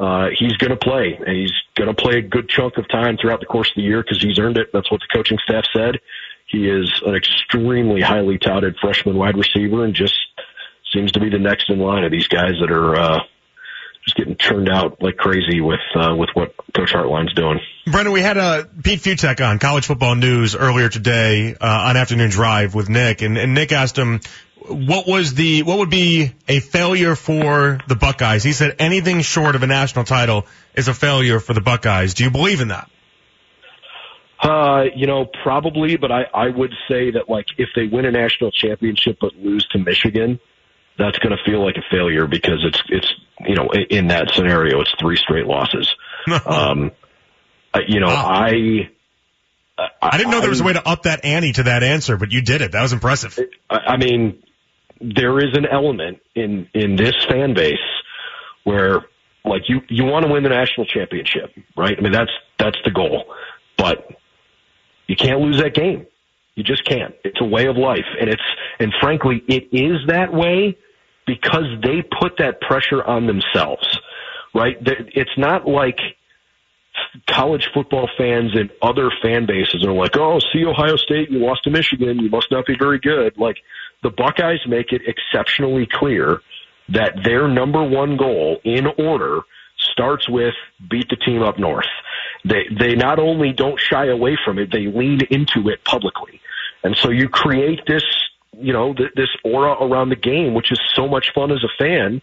Uh, 0.00 0.28
he's 0.36 0.54
going 0.54 0.70
to 0.70 0.76
play, 0.76 1.16
and 1.24 1.36
he's 1.36 1.52
going 1.76 1.88
to 1.88 1.94
play 1.94 2.18
a 2.18 2.22
good 2.22 2.48
chunk 2.48 2.76
of 2.76 2.88
time 2.88 3.16
throughout 3.16 3.40
the 3.40 3.46
course 3.46 3.68
of 3.70 3.76
the 3.76 3.82
year 3.82 4.02
because 4.02 4.20
he's 4.20 4.38
earned 4.38 4.58
it. 4.58 4.68
That's 4.72 4.90
what 4.90 5.00
the 5.00 5.06
coaching 5.16 5.38
staff 5.44 5.64
said. 5.72 6.00
He 6.46 6.68
is 6.68 6.90
an 7.06 7.14
extremely 7.14 8.00
highly 8.00 8.36
touted 8.36 8.76
freshman 8.80 9.16
wide 9.16 9.36
receiver, 9.36 9.84
and 9.84 9.94
just 9.94 10.14
seems 10.92 11.12
to 11.12 11.20
be 11.20 11.30
the 11.30 11.38
next 11.38 11.70
in 11.70 11.78
line 11.78 12.04
of 12.04 12.10
these 12.10 12.26
guys 12.26 12.54
that 12.60 12.70
are 12.70 12.96
uh, 12.96 13.20
just 14.04 14.16
getting 14.16 14.36
churned 14.36 14.68
out 14.68 15.00
like 15.02 15.16
crazy 15.16 15.60
with 15.60 15.80
uh, 15.94 16.14
with 16.16 16.30
what 16.34 16.54
Coach 16.74 16.92
Hartline's 16.92 17.34
doing. 17.34 17.60
Brendan, 17.86 18.12
we 18.12 18.20
had 18.20 18.36
a 18.36 18.68
Pete 18.82 19.00
Fiutak 19.00 19.46
on 19.46 19.58
College 19.58 19.86
Football 19.86 20.16
News 20.16 20.56
earlier 20.56 20.88
today 20.88 21.54
uh, 21.54 21.66
on 21.66 21.96
Afternoon 21.96 22.30
Drive 22.30 22.74
with 22.74 22.88
Nick, 22.88 23.22
and, 23.22 23.38
and 23.38 23.54
Nick 23.54 23.72
asked 23.72 23.96
him 23.96 24.20
what 24.68 25.06
was 25.06 25.34
the 25.34 25.62
what 25.62 25.78
would 25.78 25.90
be 25.90 26.32
a 26.48 26.60
failure 26.60 27.14
for 27.14 27.78
the 27.88 27.96
Buckeyes. 27.96 28.42
He 28.42 28.52
said 28.52 28.76
anything 28.78 29.20
short 29.20 29.54
of 29.54 29.62
a 29.62 29.66
national 29.66 30.04
title 30.04 30.46
is 30.74 30.88
a 30.88 30.94
failure 30.94 31.40
for 31.40 31.54
the 31.54 31.60
Buckeyes. 31.60 32.14
Do 32.14 32.24
you 32.24 32.30
believe 32.30 32.60
in 32.60 32.68
that? 32.68 32.88
Uh, 34.40 34.86
you 34.96 35.06
know, 35.06 35.26
probably, 35.44 35.96
but 35.96 36.10
I, 36.10 36.22
I 36.34 36.48
would 36.48 36.74
say 36.88 37.12
that 37.12 37.28
like 37.28 37.46
if 37.58 37.68
they 37.76 37.86
win 37.86 38.04
a 38.04 38.10
national 38.10 38.50
championship 38.50 39.18
but 39.20 39.36
lose 39.36 39.66
to 39.68 39.78
Michigan, 39.78 40.40
that's 40.98 41.18
going 41.18 41.36
to 41.36 41.42
feel 41.44 41.64
like 41.64 41.76
a 41.76 41.84
failure 41.90 42.26
because 42.26 42.64
it's 42.64 42.82
it's 42.88 43.14
you 43.40 43.54
know 43.54 43.68
in 43.72 44.08
that 44.08 44.30
scenario 44.34 44.80
it's 44.80 44.92
three 45.00 45.16
straight 45.16 45.46
losses. 45.46 45.88
um, 46.46 46.92
you 47.88 48.00
know, 48.00 48.06
wow. 48.06 48.26
I, 48.26 48.90
I. 49.78 49.88
I 50.02 50.18
didn't 50.18 50.30
know 50.30 50.40
there 50.40 50.50
was 50.50 50.60
a 50.60 50.64
way 50.64 50.74
to 50.74 50.86
up 50.86 51.04
that 51.04 51.24
ante 51.24 51.52
to 51.54 51.64
that 51.64 51.82
answer, 51.82 52.16
but 52.16 52.30
you 52.30 52.42
did 52.42 52.60
it. 52.60 52.72
That 52.72 52.82
was 52.82 52.92
impressive. 52.92 53.38
I 53.70 53.96
mean, 53.96 54.42
there 55.00 55.38
is 55.38 55.56
an 55.56 55.66
element 55.66 56.20
in 56.34 56.68
in 56.74 56.96
this 56.96 57.14
fan 57.28 57.54
base 57.54 57.78
where 58.64 59.02
like 59.44 59.62
you 59.68 59.80
you 59.88 60.04
want 60.04 60.24
to 60.26 60.32
win 60.32 60.42
the 60.42 60.50
national 60.50 60.86
championship, 60.86 61.52
right? 61.76 61.94
I 61.96 62.00
mean 62.00 62.12
that's 62.12 62.30
that's 62.58 62.78
the 62.84 62.90
goal, 62.90 63.24
but 63.76 64.08
you 65.08 65.16
can't 65.16 65.40
lose 65.40 65.60
that 65.60 65.74
game. 65.74 66.06
You 66.54 66.62
just 66.62 66.84
can't. 66.84 67.14
It's 67.24 67.40
a 67.40 67.44
way 67.44 67.66
of 67.66 67.76
life, 67.76 68.06
and 68.20 68.28
it's 68.28 68.42
and 68.78 68.92
frankly, 69.00 69.42
it 69.48 69.68
is 69.72 70.06
that 70.08 70.32
way 70.32 70.76
because 71.26 71.66
they 71.82 72.02
put 72.02 72.38
that 72.38 72.60
pressure 72.60 73.02
on 73.02 73.26
themselves, 73.26 73.98
right? 74.54 74.76
It's 74.80 75.36
not 75.36 75.66
like 75.66 75.98
college 77.26 77.68
football 77.72 78.08
fans 78.16 78.52
and 78.54 78.70
other 78.80 79.10
fan 79.22 79.46
bases 79.46 79.84
are 79.84 79.92
like, 79.92 80.16
oh, 80.16 80.38
see 80.52 80.64
Ohio 80.64 80.96
State, 80.96 81.30
you 81.30 81.38
lost 81.38 81.64
to 81.64 81.70
Michigan, 81.70 82.18
you 82.18 82.30
must 82.30 82.50
not 82.50 82.66
be 82.66 82.76
very 82.78 82.98
good. 82.98 83.36
Like 83.38 83.56
the 84.02 84.10
Buckeyes 84.10 84.60
make 84.66 84.92
it 84.92 85.02
exceptionally 85.06 85.86
clear 85.90 86.40
that 86.88 87.22
their 87.24 87.48
number 87.48 87.82
one 87.82 88.16
goal 88.16 88.60
in 88.64 88.86
order 88.98 89.40
starts 89.92 90.28
with 90.28 90.54
beat 90.90 91.08
the 91.08 91.16
team 91.16 91.42
up 91.42 91.58
north. 91.58 91.86
They 92.44 92.66
they 92.76 92.94
not 92.94 93.18
only 93.18 93.52
don't 93.52 93.78
shy 93.78 94.06
away 94.06 94.36
from 94.44 94.58
it, 94.58 94.70
they 94.72 94.86
lean 94.86 95.20
into 95.30 95.68
it 95.68 95.84
publicly. 95.84 96.40
And 96.84 96.96
so 96.96 97.10
you 97.10 97.28
create 97.28 97.80
this, 97.86 98.04
you 98.52 98.72
know, 98.72 98.94
th- 98.94 99.12
this 99.14 99.28
aura 99.44 99.72
around 99.72 100.10
the 100.10 100.16
game, 100.16 100.54
which 100.54 100.70
is 100.72 100.80
so 100.94 101.08
much 101.08 101.32
fun 101.34 101.50
as 101.50 101.64
a 101.64 101.68
fan. 101.78 102.22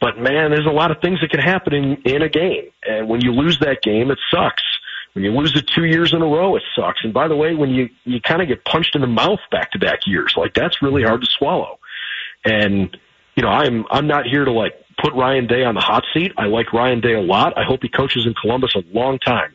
But 0.00 0.18
man, 0.18 0.50
there's 0.50 0.66
a 0.66 0.70
lot 0.70 0.90
of 0.90 1.00
things 1.00 1.20
that 1.20 1.30
can 1.30 1.40
happen 1.40 1.72
in, 1.72 1.96
in 2.04 2.22
a 2.22 2.28
game. 2.28 2.70
And 2.86 3.08
when 3.08 3.20
you 3.22 3.32
lose 3.32 3.58
that 3.60 3.82
game, 3.82 4.10
it 4.10 4.18
sucks. 4.30 4.62
When 5.14 5.24
you 5.24 5.32
lose 5.32 5.56
it 5.56 5.66
two 5.66 5.84
years 5.84 6.12
in 6.12 6.20
a 6.20 6.26
row, 6.26 6.56
it 6.56 6.62
sucks. 6.74 7.00
And 7.02 7.14
by 7.14 7.28
the 7.28 7.36
way, 7.36 7.54
when 7.54 7.70
you, 7.70 7.88
you 8.04 8.20
kind 8.20 8.42
of 8.42 8.48
get 8.48 8.64
punched 8.66 8.94
in 8.94 9.00
the 9.00 9.06
mouth 9.06 9.40
back 9.50 9.72
to 9.72 9.78
back 9.78 10.06
years, 10.06 10.34
like 10.36 10.52
that's 10.52 10.82
really 10.82 11.02
hard 11.02 11.22
to 11.22 11.26
swallow. 11.26 11.78
And, 12.44 12.94
you 13.34 13.42
know, 13.42 13.48
I'm, 13.48 13.86
I'm 13.90 14.06
not 14.06 14.26
here 14.26 14.44
to 14.44 14.52
like 14.52 14.74
put 14.98 15.14
Ryan 15.14 15.46
Day 15.46 15.64
on 15.64 15.74
the 15.74 15.80
hot 15.80 16.04
seat. 16.12 16.32
I 16.36 16.46
like 16.46 16.74
Ryan 16.74 17.00
Day 17.00 17.14
a 17.14 17.22
lot. 17.22 17.56
I 17.56 17.64
hope 17.64 17.82
he 17.82 17.88
coaches 17.88 18.26
in 18.26 18.34
Columbus 18.34 18.74
a 18.74 18.82
long 18.92 19.18
time. 19.18 19.54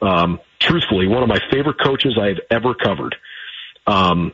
Um, 0.00 0.40
truthfully, 0.60 1.08
one 1.08 1.24
of 1.24 1.28
my 1.28 1.40
favorite 1.50 1.80
coaches 1.82 2.16
I 2.20 2.28
have 2.28 2.40
ever 2.50 2.74
covered. 2.74 3.16
Um, 3.86 4.32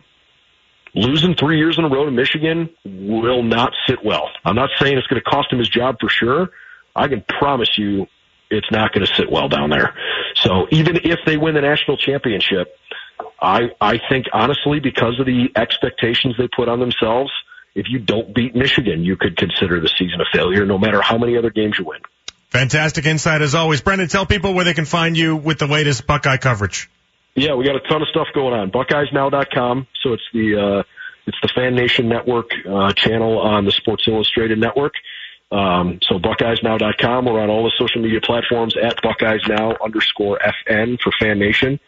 losing 0.96 1.34
three 1.36 1.58
years 1.58 1.78
in 1.78 1.84
a 1.84 1.88
row 1.88 2.06
to 2.06 2.10
Michigan 2.10 2.70
will 2.84 3.42
not 3.42 3.72
sit 3.86 4.04
well. 4.04 4.30
I'm 4.44 4.56
not 4.56 4.70
saying 4.80 4.96
it's 4.96 5.06
going 5.06 5.22
to 5.22 5.30
cost 5.30 5.52
him 5.52 5.58
his 5.58 5.68
job 5.68 5.98
for 6.00 6.08
sure. 6.08 6.50
I 6.96 7.06
can 7.08 7.22
promise 7.22 7.68
you 7.76 8.06
it's 8.50 8.70
not 8.72 8.92
going 8.92 9.06
to 9.06 9.14
sit 9.14 9.30
well 9.30 9.48
down 9.48 9.70
there. 9.70 9.94
So 10.36 10.66
even 10.70 10.96
if 11.04 11.20
they 11.26 11.36
win 11.36 11.54
the 11.54 11.60
national 11.60 11.98
championship, 11.98 12.74
I 13.40 13.70
I 13.80 14.00
think 14.08 14.26
honestly 14.32 14.80
because 14.80 15.20
of 15.20 15.26
the 15.26 15.50
expectations 15.54 16.34
they 16.38 16.48
put 16.48 16.68
on 16.68 16.80
themselves, 16.80 17.30
if 17.74 17.86
you 17.88 17.98
don't 17.98 18.34
beat 18.34 18.56
Michigan, 18.56 19.04
you 19.04 19.16
could 19.16 19.36
consider 19.36 19.80
the 19.80 19.90
season 19.98 20.20
a 20.20 20.24
failure 20.32 20.64
no 20.64 20.78
matter 20.78 21.02
how 21.02 21.18
many 21.18 21.36
other 21.36 21.50
games 21.50 21.76
you 21.78 21.84
win. 21.84 22.00
Fantastic 22.50 23.04
insight 23.04 23.42
as 23.42 23.54
always. 23.54 23.82
Brendan, 23.82 24.08
tell 24.08 24.24
people 24.24 24.54
where 24.54 24.64
they 24.64 24.72
can 24.72 24.86
find 24.86 25.16
you 25.18 25.36
with 25.36 25.58
the 25.58 25.66
latest 25.66 26.06
Buckeye 26.06 26.38
coverage. 26.38 26.88
Yeah, 27.36 27.54
we 27.54 27.64
got 27.64 27.76
a 27.76 27.80
ton 27.80 28.00
of 28.00 28.08
stuff 28.08 28.28
going 28.34 28.54
on. 28.54 28.70
BuckeyesNow.com. 28.70 29.86
So 30.02 30.14
it's 30.14 30.22
the 30.32 30.56
uh, 30.56 30.82
it's 31.26 31.38
the 31.42 31.48
Fan 31.54 31.74
Nation 31.74 32.08
Network 32.08 32.50
uh, 32.68 32.92
channel 32.92 33.38
on 33.38 33.64
the 33.66 33.72
Sports 33.72 34.08
Illustrated 34.08 34.58
Network. 34.58 34.94
Um, 35.52 35.98
so 36.02 36.18
BuckeyesNow.com. 36.18 37.26
We're 37.26 37.40
on 37.40 37.50
all 37.50 37.64
the 37.64 37.72
social 37.78 38.00
media 38.00 38.20
platforms 38.20 38.74
at 38.76 38.96
BuckeyesNow 39.02 39.76
underscore 39.84 40.38
FN 40.38 40.98
for 41.00 41.12
Fan 41.20 41.38
Nation. 41.38 41.78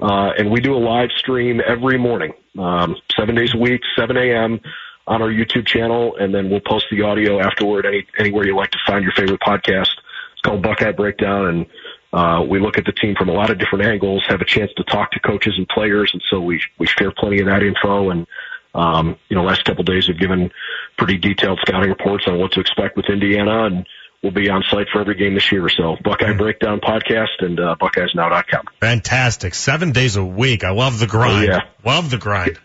Uh, 0.00 0.32
and 0.38 0.50
we 0.50 0.60
do 0.60 0.74
a 0.74 0.78
live 0.78 1.10
stream 1.16 1.60
every 1.66 1.98
morning, 1.98 2.32
um, 2.58 2.96
seven 3.16 3.34
days 3.34 3.54
a 3.54 3.58
week, 3.58 3.80
7 3.96 4.16
a.m. 4.16 4.60
on 5.06 5.22
our 5.22 5.28
YouTube 5.28 5.66
channel, 5.66 6.16
and 6.16 6.34
then 6.34 6.50
we'll 6.50 6.60
post 6.60 6.86
the 6.90 7.02
audio 7.02 7.40
afterward 7.40 7.86
any, 7.86 8.04
anywhere 8.18 8.44
you 8.44 8.56
like 8.56 8.70
to 8.72 8.78
find 8.86 9.04
your 9.04 9.12
favorite 9.12 9.40
podcast. 9.40 9.88
It's 10.32 10.40
called 10.44 10.62
Buckeye 10.62 10.92
Breakdown, 10.92 11.46
and 11.46 11.66
uh, 12.14 12.42
we 12.48 12.60
look 12.60 12.78
at 12.78 12.84
the 12.84 12.92
team 12.92 13.16
from 13.18 13.28
a 13.28 13.32
lot 13.32 13.50
of 13.50 13.58
different 13.58 13.84
angles, 13.84 14.22
have 14.28 14.40
a 14.40 14.44
chance 14.44 14.70
to 14.76 14.84
talk 14.84 15.10
to 15.10 15.20
coaches 15.20 15.54
and 15.56 15.68
players, 15.68 16.10
and 16.12 16.22
so 16.30 16.40
we 16.40 16.62
we 16.78 16.86
share 16.86 17.10
plenty 17.10 17.40
of 17.40 17.46
that 17.46 17.62
info. 17.64 18.10
And 18.10 18.26
um, 18.72 19.16
you 19.28 19.36
know, 19.36 19.42
last 19.42 19.64
couple 19.64 19.80
of 19.80 19.86
days 19.86 20.06
have 20.06 20.18
given 20.18 20.52
pretty 20.96 21.18
detailed 21.18 21.58
scouting 21.66 21.90
reports 21.90 22.24
on 22.28 22.38
what 22.38 22.52
to 22.52 22.60
expect 22.60 22.96
with 22.96 23.06
Indiana, 23.06 23.66
and 23.66 23.86
we'll 24.22 24.32
be 24.32 24.48
on 24.48 24.62
site 24.70 24.86
for 24.92 25.00
every 25.00 25.16
game 25.16 25.34
this 25.34 25.50
year. 25.50 25.68
So 25.68 25.96
Buckeye 26.04 26.26
mm-hmm. 26.26 26.38
Breakdown 26.38 26.80
podcast 26.80 27.40
and 27.40 27.58
uh, 27.58 27.74
BuckeyesNow.com. 27.80 28.66
Fantastic, 28.80 29.54
seven 29.56 29.90
days 29.90 30.14
a 30.14 30.24
week. 30.24 30.62
I 30.62 30.70
love 30.70 31.00
the 31.00 31.08
grind. 31.08 31.50
Oh, 31.50 31.52
yeah, 31.52 31.60
love 31.84 32.10
the 32.10 32.18
grind. 32.18 32.60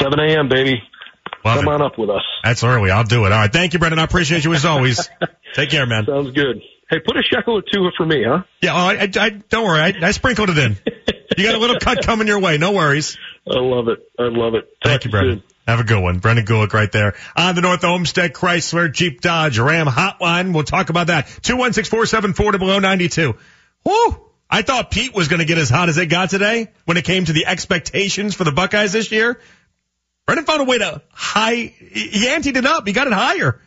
7 0.00 0.18
a.m. 0.18 0.48
baby. 0.48 0.82
Love 1.44 1.58
Come 1.58 1.68
it. 1.68 1.74
on 1.74 1.82
up 1.82 1.98
with 1.98 2.10
us. 2.10 2.22
That's 2.42 2.64
early. 2.64 2.90
I'll 2.90 3.04
do 3.04 3.24
it. 3.26 3.32
All 3.32 3.38
right. 3.38 3.52
Thank 3.52 3.72
you, 3.72 3.78
Brendan. 3.78 4.00
I 4.00 4.04
appreciate 4.04 4.44
you 4.44 4.52
as 4.52 4.64
always. 4.64 5.08
Take 5.54 5.70
care, 5.70 5.86
man. 5.86 6.04
Sounds 6.06 6.32
good. 6.32 6.60
Hey, 6.88 7.00
put 7.00 7.16
a 7.16 7.22
shekel 7.22 7.58
or 7.58 7.62
two 7.62 7.90
for 7.96 8.06
me, 8.06 8.22
huh? 8.24 8.44
Yeah, 8.62 8.72
oh, 8.72 8.76
I, 8.76 9.10
I, 9.16 9.30
don't 9.30 9.64
worry. 9.64 9.80
I, 9.80 9.94
I 10.02 10.10
sprinkled 10.12 10.50
it 10.50 10.58
in. 10.58 10.76
You 11.36 11.44
got 11.44 11.54
a 11.54 11.58
little 11.58 11.78
cut 11.78 12.02
coming 12.02 12.28
your 12.28 12.38
way. 12.38 12.58
No 12.58 12.72
worries. 12.72 13.18
I 13.46 13.58
love 13.58 13.88
it. 13.88 13.98
I 14.18 14.28
love 14.28 14.54
it. 14.54 14.62
Talk 14.82 14.90
Thank 14.90 15.04
you, 15.04 15.10
Brendan. 15.10 15.42
Have 15.66 15.80
a 15.80 15.84
good 15.84 16.00
one. 16.00 16.20
Brendan 16.20 16.46
Gulick 16.46 16.72
right 16.72 16.90
there 16.90 17.14
on 17.36 17.56
the 17.56 17.60
North 17.60 17.84
Olmsted 17.84 18.32
Chrysler 18.32 18.90
Jeep 18.90 19.20
Dodge 19.20 19.58
Ram 19.58 19.86
hotline. 19.86 20.54
We'll 20.54 20.62
talk 20.62 20.90
about 20.90 21.08
that. 21.08 21.26
216-474 21.26 22.58
below 22.58 22.78
92. 22.78 23.34
Woo! 23.84 24.20
I 24.48 24.62
thought 24.62 24.92
Pete 24.92 25.12
was 25.12 25.26
going 25.26 25.40
to 25.40 25.44
get 25.44 25.58
as 25.58 25.68
hot 25.68 25.88
as 25.88 25.98
it 25.98 26.06
got 26.06 26.30
today 26.30 26.68
when 26.84 26.96
it 26.96 27.04
came 27.04 27.24
to 27.24 27.32
the 27.32 27.46
expectations 27.46 28.34
for 28.34 28.44
the 28.44 28.52
Buckeyes 28.52 28.92
this 28.92 29.10
year. 29.10 29.40
Brendan 30.24 30.46
found 30.46 30.60
a 30.60 30.64
way 30.64 30.78
to 30.78 31.02
high, 31.12 31.54
he 31.54 32.26
anteed 32.28 32.56
it 32.56 32.64
up. 32.64 32.86
He 32.86 32.92
got 32.92 33.08
it 33.08 33.12
higher. 33.12 33.60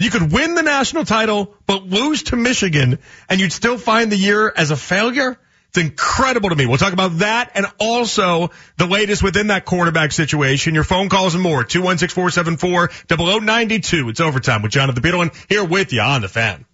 You 0.00 0.10
could 0.10 0.32
win 0.32 0.54
the 0.54 0.62
national 0.62 1.04
title, 1.04 1.54
but 1.66 1.84
lose 1.84 2.22
to 2.24 2.36
Michigan, 2.36 2.98
and 3.28 3.38
you'd 3.38 3.52
still 3.52 3.76
find 3.76 4.10
the 4.10 4.16
year 4.16 4.50
as 4.56 4.70
a 4.70 4.76
failure. 4.76 5.38
It's 5.68 5.76
incredible 5.76 6.48
to 6.48 6.56
me. 6.56 6.64
We'll 6.64 6.78
talk 6.78 6.94
about 6.94 7.18
that 7.18 7.50
and 7.54 7.66
also 7.78 8.50
the 8.78 8.86
latest 8.86 9.22
within 9.22 9.48
that 9.48 9.66
quarterback 9.66 10.12
situation. 10.12 10.74
Your 10.74 10.84
phone 10.84 11.10
calls 11.10 11.34
and 11.34 11.42
more. 11.42 11.64
216-474-0092. 11.64 14.08
It's 14.08 14.20
overtime 14.20 14.62
with 14.62 14.72
Jonathan 14.72 15.02
Peterlin 15.02 15.34
here 15.50 15.64
with 15.64 15.92
you 15.92 16.00
on 16.00 16.22
the 16.22 16.28
fan. 16.28 16.64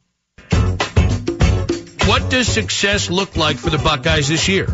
What 2.07 2.31
does 2.31 2.47
success 2.47 3.11
look 3.11 3.37
like 3.37 3.57
for 3.57 3.71
the 3.71 3.79
Buckeyes 3.79 4.29
this 4.29 4.47
year? 4.47 4.69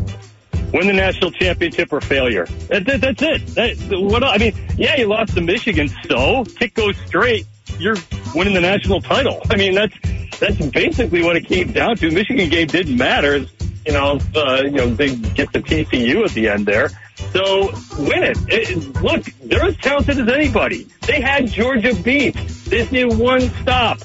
Win 0.74 0.88
the 0.88 0.92
national 0.92 1.30
championship 1.30 1.90
or 1.90 2.02
failure. 2.02 2.44
That, 2.68 2.84
that, 2.84 3.00
that's 3.00 3.22
it. 3.22 3.46
That, 3.54 3.78
what 3.98 4.22
I 4.22 4.36
mean, 4.36 4.52
yeah, 4.76 4.98
you 4.98 5.06
lost 5.06 5.36
to 5.36 5.40
Michigan, 5.40 5.88
so 6.06 6.44
kick 6.44 6.74
goes 6.74 6.98
straight 7.06 7.46
you're 7.78 7.96
winning 8.34 8.54
the 8.54 8.60
national 8.60 9.00
title. 9.00 9.40
I 9.50 9.56
mean, 9.56 9.74
that's 9.74 9.94
that's 10.38 10.66
basically 10.66 11.22
what 11.22 11.36
it 11.36 11.46
came 11.46 11.72
down 11.72 11.96
to. 11.96 12.10
Michigan 12.10 12.48
game 12.48 12.66
didn't 12.66 12.96
matter. 12.96 13.46
You 13.86 13.92
know, 13.92 14.20
uh, 14.34 14.62
you 14.64 14.70
know, 14.70 14.94
they 14.94 15.14
get 15.14 15.52
the 15.52 15.60
TCU 15.60 16.24
at 16.24 16.30
the 16.32 16.48
end 16.48 16.66
there. 16.66 16.90
So 17.32 17.72
win 17.98 18.22
it. 18.22 18.38
it. 18.48 19.02
Look, 19.02 19.24
they're 19.42 19.64
as 19.64 19.76
talented 19.78 20.18
as 20.20 20.28
anybody. 20.28 20.86
They 21.06 21.20
had 21.20 21.50
Georgia 21.50 21.94
beat. 21.94 22.34
This 22.66 22.90
new 22.92 23.08
one 23.08 23.40
stop. 23.62 23.98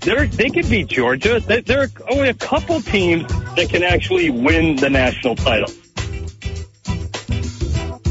they're, 0.00 0.26
they 0.26 0.50
could 0.50 0.68
beat 0.68 0.88
Georgia. 0.88 1.40
There 1.40 1.82
are 1.82 1.88
only 2.08 2.28
a 2.28 2.34
couple 2.34 2.80
teams 2.80 3.26
that 3.56 3.68
can 3.68 3.82
actually 3.82 4.30
win 4.30 4.76
the 4.76 4.90
national 4.90 5.36
title. 5.36 5.72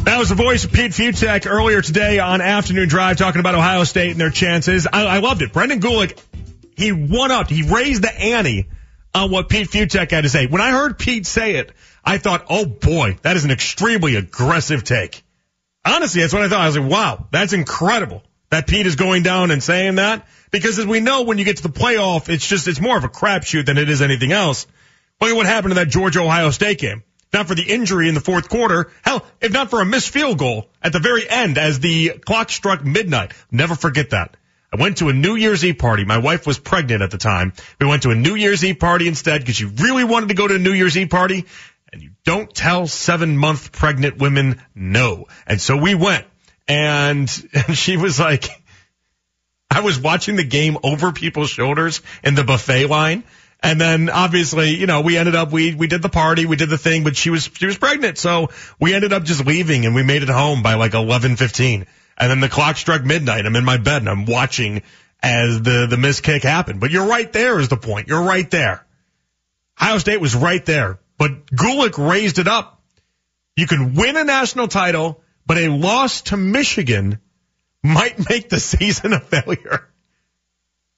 That 0.05 0.19
was 0.19 0.29
the 0.29 0.35
voice 0.35 0.63
of 0.65 0.71
Pete 0.71 0.91
Fiutak 0.91 1.49
earlier 1.49 1.81
today 1.81 2.19
on 2.19 2.39
Afternoon 2.39 2.87
Drive 2.87 3.17
talking 3.17 3.39
about 3.39 3.55
Ohio 3.55 3.83
State 3.85 4.11
and 4.11 4.21
their 4.21 4.29
chances. 4.29 4.85
I, 4.85 5.03
I 5.03 5.17
loved 5.17 5.41
it. 5.41 5.51
Brendan 5.51 5.79
Gulick, 5.79 6.21
he 6.77 6.91
won 6.91 7.31
up. 7.31 7.49
He 7.49 7.63
raised 7.63 8.03
the 8.03 8.13
ante 8.13 8.69
on 9.15 9.31
what 9.31 9.49
Pete 9.49 9.67
Fiutak 9.67 10.11
had 10.11 10.21
to 10.21 10.29
say. 10.29 10.45
When 10.45 10.61
I 10.61 10.69
heard 10.69 10.99
Pete 10.99 11.25
say 11.25 11.55
it, 11.55 11.71
I 12.03 12.19
thought, 12.19 12.45
oh 12.51 12.67
boy, 12.67 13.17
that 13.23 13.35
is 13.35 13.45
an 13.45 13.51
extremely 13.51 14.15
aggressive 14.15 14.83
take. 14.83 15.23
Honestly, 15.83 16.21
that's 16.21 16.33
what 16.33 16.43
I 16.43 16.49
thought. 16.49 16.61
I 16.61 16.67
was 16.67 16.77
like, 16.77 16.91
wow, 16.91 17.27
that's 17.31 17.53
incredible 17.53 18.21
that 18.51 18.67
Pete 18.67 18.85
is 18.85 18.97
going 18.97 19.23
down 19.23 19.49
and 19.49 19.61
saying 19.61 19.95
that. 19.95 20.27
Because 20.51 20.77
as 20.77 20.85
we 20.85 20.99
know, 20.99 21.23
when 21.23 21.39
you 21.39 21.45
get 21.45 21.57
to 21.57 21.63
the 21.63 21.69
playoff, 21.69 22.29
it's 22.29 22.47
just, 22.47 22.67
it's 22.67 22.79
more 22.79 22.95
of 22.95 23.05
a 23.05 23.09
crapshoot 23.09 23.65
than 23.65 23.79
it 23.79 23.89
is 23.89 24.03
anything 24.03 24.31
else. 24.31 24.67
Look 25.19 25.31
at 25.31 25.35
what 25.35 25.47
happened 25.47 25.71
in 25.71 25.77
that 25.77 25.89
Georgia 25.89 26.21
Ohio 26.21 26.51
State 26.51 26.77
game. 26.77 27.01
Not 27.35 27.49
for 27.49 27.55
the 27.55 27.63
injury 27.69 28.07
in 28.07 28.15
the 28.15 28.21
fourth 28.21 28.47
quarter. 28.47 28.89
Hell, 29.03 29.25
if 29.41 29.51
not 29.51 29.69
for 29.69 29.81
a 29.81 29.85
missed 29.85 30.09
field 30.09 30.37
goal 30.37 30.69
at 30.81 30.93
the 30.93 30.99
very 30.99 31.29
end 31.29 31.57
as 31.57 31.81
the 31.81 32.11
clock 32.25 32.49
struck 32.49 32.85
midnight. 32.85 33.33
Never 33.51 33.75
forget 33.75 34.11
that. 34.11 34.37
I 34.71 34.77
went 34.77 34.99
to 34.99 35.09
a 35.09 35.13
New 35.13 35.35
Year's 35.35 35.65
Eve 35.65 35.77
party. 35.77 36.05
My 36.05 36.17
wife 36.17 36.47
was 36.47 36.57
pregnant 36.57 37.01
at 37.01 37.11
the 37.11 37.17
time. 37.17 37.51
We 37.77 37.87
went 37.87 38.03
to 38.03 38.11
a 38.11 38.15
New 38.15 38.35
Year's 38.35 38.63
Eve 38.63 38.79
party 38.79 39.09
instead 39.09 39.41
because 39.41 39.57
she 39.57 39.65
really 39.65 40.05
wanted 40.05 40.29
to 40.29 40.35
go 40.35 40.47
to 40.47 40.55
a 40.55 40.59
New 40.59 40.71
Year's 40.71 40.97
Eve 40.97 41.09
party. 41.09 41.43
And 41.91 42.01
you 42.01 42.11
don't 42.23 42.55
tell 42.55 42.87
seven 42.87 43.37
month 43.37 43.73
pregnant 43.73 44.17
women 44.17 44.61
no. 44.73 45.25
And 45.45 45.59
so 45.59 45.75
we 45.75 45.93
went 45.93 46.25
and, 46.69 47.29
and 47.67 47.77
she 47.77 47.97
was 47.97 48.17
like, 48.17 48.47
I 49.69 49.81
was 49.81 49.99
watching 49.99 50.37
the 50.37 50.45
game 50.45 50.77
over 50.83 51.11
people's 51.11 51.49
shoulders 51.49 52.01
in 52.23 52.35
the 52.35 52.45
buffet 52.45 52.85
line. 52.85 53.25
And 53.61 53.81
then 53.81 54.09
obviously, 54.09 54.75
you 54.75 54.85
know, 54.85 55.01
we 55.01 55.17
ended 55.17 55.35
up, 55.35 55.51
we, 55.51 55.73
we 55.73 55.87
did 55.87 56.01
the 56.01 56.09
party, 56.09 56.45
we 56.45 56.55
did 56.55 56.69
the 56.69 56.77
thing, 56.77 57.03
but 57.03 57.15
she 57.15 57.29
was, 57.29 57.49
she 57.53 57.65
was 57.65 57.77
pregnant. 57.77 58.17
So 58.17 58.49
we 58.79 58.93
ended 58.93 59.13
up 59.13 59.23
just 59.23 59.45
leaving 59.45 59.85
and 59.85 59.95
we 59.95 60.03
made 60.03 60.23
it 60.23 60.29
home 60.29 60.61
by 60.61 60.75
like 60.75 60.91
11:15. 60.91 61.87
And 62.17 62.31
then 62.31 62.39
the 62.39 62.49
clock 62.49 62.77
struck 62.77 63.03
midnight. 63.03 63.45
I'm 63.45 63.55
in 63.55 63.65
my 63.65 63.77
bed 63.77 64.01
and 64.01 64.09
I'm 64.09 64.25
watching 64.25 64.83
as 65.21 65.61
the, 65.61 65.87
the 65.89 65.97
missed 65.97 66.23
kick 66.23 66.43
happened. 66.43 66.79
But 66.79 66.91
you're 66.91 67.07
right 67.07 67.31
there 67.31 67.59
is 67.59 67.67
the 67.67 67.77
point. 67.77 68.07
You're 68.07 68.23
right 68.23 68.49
there. 68.51 68.85
Ohio 69.81 69.97
State 69.97 70.21
was 70.21 70.35
right 70.35 70.63
there, 70.65 70.99
but 71.17 71.47
Gulick 71.47 71.97
raised 71.97 72.39
it 72.39 72.47
up. 72.47 72.81
You 73.57 73.67
can 73.67 73.93
win 73.93 74.15
a 74.15 74.23
national 74.23 74.67
title, 74.67 75.21
but 75.45 75.57
a 75.57 75.69
loss 75.69 76.21
to 76.23 76.37
Michigan 76.37 77.19
might 77.83 78.29
make 78.29 78.49
the 78.49 78.59
season 78.71 79.13
a 79.13 79.19
failure. 79.19 79.87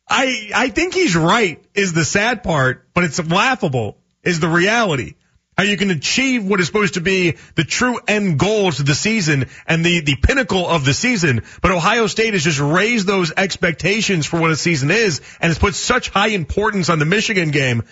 I, 0.10 0.52
I 0.56 0.70
think 0.70 0.94
he's 0.94 1.16
right 1.16 1.64
is 1.74 1.94
the 1.94 2.06
sad 2.06 2.44
part, 2.44 2.88
but 2.94 3.04
it's 3.04 3.24
laughable 3.26 3.98
is 4.24 4.40
the 4.40 4.48
reality. 4.48 5.16
How 5.58 5.64
you 5.64 5.76
can 5.76 5.90
achieve 5.90 6.46
what 6.46 6.60
is 6.60 6.68
supposed 6.68 6.94
to 6.94 7.02
be 7.02 7.36
the 7.56 7.64
true 7.64 8.00
end 8.08 8.38
goals 8.38 8.80
of 8.80 8.86
the 8.86 8.94
season 8.94 9.48
and 9.66 9.84
the, 9.84 10.02
the 10.02 10.16
pinnacle 10.16 10.68
of 10.68 10.86
the 10.86 10.94
season. 10.94 11.42
But 11.64 11.72
Ohio 11.72 12.06
State 12.06 12.34
has 12.34 12.44
just 12.44 12.60
raised 12.60 13.08
those 13.08 13.34
expectations 13.36 14.28
for 14.28 14.40
what 14.40 14.52
a 14.52 14.56
season 14.56 14.92
is 14.92 15.20
and 15.42 15.50
has 15.50 15.58
put 15.58 15.74
such 15.74 16.10
high 16.10 16.28
importance 16.28 16.90
on 16.90 17.00
the 17.00 17.06
Michigan 17.06 17.50
game 17.50 17.84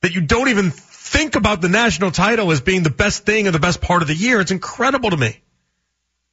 that 0.00 0.14
you 0.14 0.22
don't 0.22 0.48
even 0.48 0.70
think 0.70 1.36
about 1.36 1.60
the 1.60 1.68
national 1.68 2.12
title 2.12 2.50
as 2.50 2.62
being 2.62 2.82
the 2.82 2.90
best 2.90 3.26
thing 3.26 3.46
or 3.46 3.50
the 3.50 3.60
best 3.60 3.82
part 3.82 4.00
of 4.00 4.08
the 4.08 4.14
year. 4.14 4.40
It's 4.40 4.50
incredible 4.50 5.10
to 5.10 5.16
me. 5.16 5.38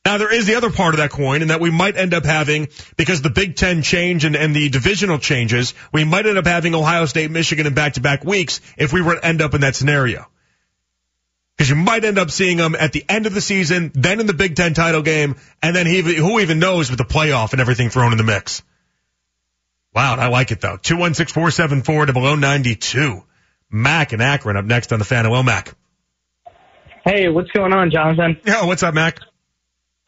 Now 0.06 0.18
there 0.18 0.34
is 0.34 0.48
the 0.48 0.56
other 0.56 0.72
part 0.72 0.94
of 0.94 1.00
that 1.00 1.12
coin 1.12 1.42
and 1.42 1.52
that 1.52 1.60
we 1.60 1.72
might 1.72 1.98
end 1.98 2.14
up 2.14 2.26
having 2.26 2.70
because 2.98 3.22
the 3.22 3.30
Big 3.30 3.56
Ten 3.56 3.82
change 3.82 4.26
and, 4.26 4.36
and 4.36 4.56
the 4.56 4.70
divisional 4.70 5.20
changes, 5.20 5.74
we 5.92 6.04
might 6.04 6.26
end 6.26 6.38
up 6.38 6.48
having 6.48 6.74
Ohio 6.74 7.06
State, 7.06 7.30
Michigan 7.32 7.68
in 7.68 7.74
back 7.74 7.94
to 7.94 8.02
back 8.02 8.24
weeks 8.24 8.62
if 8.78 8.94
we 8.94 9.02
were 9.02 9.16
to 9.16 9.26
end 9.26 9.42
up 9.42 9.54
in 9.54 9.62
that 9.62 9.76
scenario. 9.76 10.26
Because 11.58 11.70
you 11.70 11.76
might 11.76 12.06
end 12.06 12.18
up 12.18 12.32
seeing 12.32 12.56
them 12.56 12.74
at 12.74 12.94
the 12.94 13.04
end 13.10 13.26
of 13.26 13.34
the 13.34 13.42
season, 13.42 13.92
then 13.94 14.22
in 14.22 14.28
the 14.28 14.34
Big 14.34 14.56
Ten 14.56 14.74
title 14.74 15.02
game, 15.02 15.36
and 15.62 15.76
then 15.76 15.86
he, 15.86 16.02
who 16.02 16.40
even 16.40 16.60
knows 16.60 16.90
with 16.90 16.98
the 16.98 17.06
playoff 17.06 17.52
and 17.52 17.60
everything 17.60 17.90
thrown 17.90 18.14
in 18.14 18.18
the 18.18 18.24
mix. 18.24 18.64
Wow, 19.94 20.16
I 20.16 20.28
like 20.30 20.52
it 20.52 20.62
though. 20.62 20.78
216-474 20.78 22.08
to 22.08 22.14
below 22.14 22.36
92. 22.36 23.24
Mac 23.70 24.14
and 24.14 24.22
Akron 24.22 24.56
up 24.56 24.66
next 24.66 24.94
on 24.94 25.00
the 25.00 25.06
fan. 25.06 25.26
Hello, 25.26 25.44
Mac. 25.44 25.74
Hey, 27.04 27.28
what's 27.28 27.52
going 27.52 27.74
on, 27.74 27.92
Jonathan? 27.92 28.40
Yeah, 28.46 28.66
what's 28.66 28.84
up, 28.84 28.94
Mac? 28.94 29.20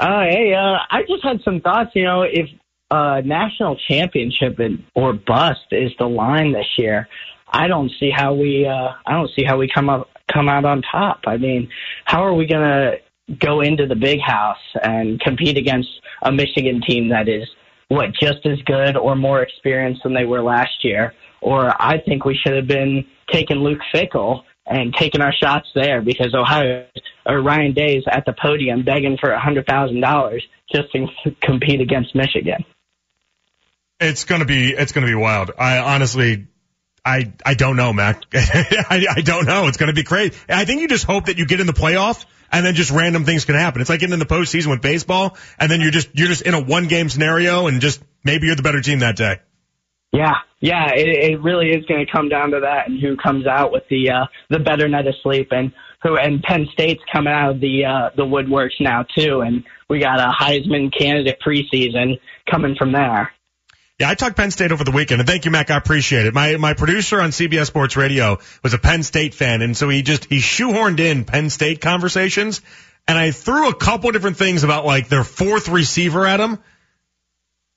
Uh, 0.02 0.24
hey, 0.24 0.56
uh, 0.56 0.80
I 0.90 1.04
just 1.08 1.24
had 1.24 1.42
some 1.46 1.62
thoughts. 1.62 1.92
You 1.94 2.06
know, 2.06 2.24
if 2.24 2.50
uh, 2.90 3.22
national 3.24 3.78
championship 3.88 4.58
or 4.96 5.14
bust 5.14 5.68
is 5.70 5.92
the 6.00 6.08
line 6.08 6.54
this 6.54 6.66
year, 6.76 7.08
I 7.48 7.68
don't 7.68 7.92
see 8.00 8.10
how 8.10 8.34
we 8.34 8.66
uh, 8.66 8.94
I 9.06 9.14
don't 9.14 9.30
see 9.36 9.44
how 9.44 9.60
we 9.60 9.70
come 9.72 9.90
up 9.90 10.10
come 10.34 10.50
out 10.50 10.66
on 10.66 10.82
top. 10.82 11.20
I 11.28 11.38
mean, 11.38 11.70
how 12.06 12.26
are 12.26 12.34
we 12.34 12.48
to 12.48 12.96
go 13.38 13.62
into 13.62 13.86
the 13.86 13.96
big 13.96 14.20
house 14.22 14.58
and 14.82 15.20
compete 15.20 15.56
against 15.56 15.90
a 16.24 16.32
Michigan 16.32 16.82
team 16.82 17.10
that 17.10 17.30
is 17.30 17.48
what 17.90 18.08
just 18.20 18.44
as 18.46 18.60
good 18.66 18.98
or 18.98 19.16
more 19.16 19.44
experienced 19.44 20.02
than 20.02 20.16
they 20.16 20.26
were 20.26 20.42
last 20.42 20.84
year? 20.84 21.14
Or 21.42 21.80
I 21.80 22.00
think 22.00 22.26
we 22.26 22.36
should 22.36 22.56
have 22.56 22.68
been 22.68 23.06
taking 23.32 23.58
Luke 23.58 23.82
Fickell 23.94 24.46
and 24.72 24.94
taking 24.94 25.22
our 25.22 25.34
shots 25.34 25.68
there 25.76 26.02
because 26.02 26.34
Ohio 26.34 26.86
or 27.26 27.42
Ryan 27.42 27.74
Day's 27.74 28.04
at 28.10 28.26
the 28.26 28.34
podium 28.34 28.84
begging 28.84 29.18
for 29.18 29.32
a 29.32 29.40
hundred 29.40 29.68
thousand 29.68 30.02
dollars 30.02 30.46
just 30.74 30.92
to 30.94 31.08
compete 31.42 31.82
against 31.82 32.16
Michigan. 32.16 32.64
It's 34.00 34.24
gonna 34.24 34.46
be 34.46 34.72
it's 34.72 34.94
gonna 34.94 35.08
be 35.08 35.16
wild. 35.16 35.52
I 35.58 35.80
honestly 35.80 36.48
I 37.04 37.34
I 37.46 37.54
don't 37.54 37.76
know, 37.76 37.94
Mac. 37.94 38.24
I, 38.34 39.06
I 39.16 39.22
don't 39.22 39.46
know. 39.46 39.68
It's 39.68 39.78
gonna 39.78 39.94
be 39.94 40.04
crazy. 40.04 40.36
I 40.50 40.66
think 40.66 40.82
you 40.82 40.88
just 40.88 41.06
hope 41.06 41.26
that 41.26 41.38
you 41.38 41.46
get 41.46 41.60
in 41.60 41.68
the 41.68 41.74
playoff 41.74 42.26
and 42.52 42.66
then 42.66 42.76
just 42.76 42.92
random 42.92 43.26
things 43.26 43.46
can 43.46 43.56
happen. 43.56 43.82
It's 43.82 43.90
like 43.90 44.00
getting 44.00 44.14
in 44.14 44.20
the 44.20 44.26
postseason 44.26 44.68
with 44.68 44.82
baseball 44.82 45.38
and 45.60 45.72
then 45.72 45.82
you're 45.82 45.92
just 45.92 46.10
you're 46.14 46.28
just 46.28 46.44
in 46.44 46.54
a 46.54 46.62
one 46.62 46.88
game 46.88 47.10
scenario 47.10 47.68
and 47.68 47.82
just 47.82 48.02
maybe 48.24 48.48
you're 48.48 48.56
the 48.56 48.64
better 48.64 48.82
team 48.82 49.00
that 49.00 49.18
day. 49.18 49.40
Yeah, 50.12 50.36
yeah, 50.60 50.91
it, 50.93 51.32
it 51.32 51.41
really 51.41 51.69
is 51.69 51.86
going 51.86 52.06
to 52.06 52.12
come 52.12 52.28
down 52.28 52.52
to 52.52 52.60
that 52.62 52.89
and 52.89 53.00
who 53.00 53.15
comes 53.15 53.47
out 53.47 53.71
with 53.71 53.84
the 53.89 54.12
uh, 54.12 54.26
the 54.50 54.60
better 54.60 54.88
night 54.88 55.08
of 55.08 55.15
sleep 55.24 55.50
and 55.52 55.71
who 56.04 56.17
and 56.17 56.41
Penn 56.43 56.67
State's 56.74 57.02
coming 57.12 57.32
out 57.34 57.52
of 57.52 57.60
the 57.62 57.86
uh, 57.86 58.10
the 58.15 58.24
woodworks 58.24 58.80
now 58.80 59.04
too, 59.04 59.41
and 59.41 59.63
we 59.89 60.00
got 60.00 60.19
a 60.19 60.32
Heisman 60.32 60.91
candidate 60.95 61.39
preseason 61.45 62.19
coming 62.50 62.76
from 62.78 62.91
there. 62.91 63.32
Yeah, 64.00 64.10
I 64.10 64.15
talked 64.15 64.36
Penn 64.36 64.50
State 64.52 64.71
over 64.71 64.84
the 64.84 64.91
weekend, 64.91 65.21
and 65.21 65.30
thank 65.30 65.45
you, 65.45 65.52
Mac. 65.52 65.69
I 65.69 65.78
appreciate 65.78 66.26
it. 66.26 66.34
My 66.34 66.58
my 66.58 66.74
producer 66.74 67.21
on 67.21 67.30
CBS 67.30 67.67
Sports 67.67 67.95
Radio 67.95 68.39
was 68.63 68.74
a 68.74 68.80
Penn 68.80 69.04
State 69.04 69.34
fan, 69.34 69.62
and 69.62 69.78
so 69.78 69.89
he 69.89 70.02
just 70.02 70.26
he 70.26 70.39
shoehorned 70.39 71.00
in 71.00 71.24
Penn 71.24 71.50
State 71.50 71.82
conversations, 71.82 72.62
and 73.08 73.17
I 73.17 73.32
threw 73.32 73.69
a 73.69 73.76
couple 73.76 74.12
different 74.12 74.38
things 74.38 74.63
about 74.63 74.86
like 74.86 75.08
their 75.08 75.24
fourth 75.24 75.69
receiver 75.69 76.26
at 76.26 76.39
him. 76.39 76.60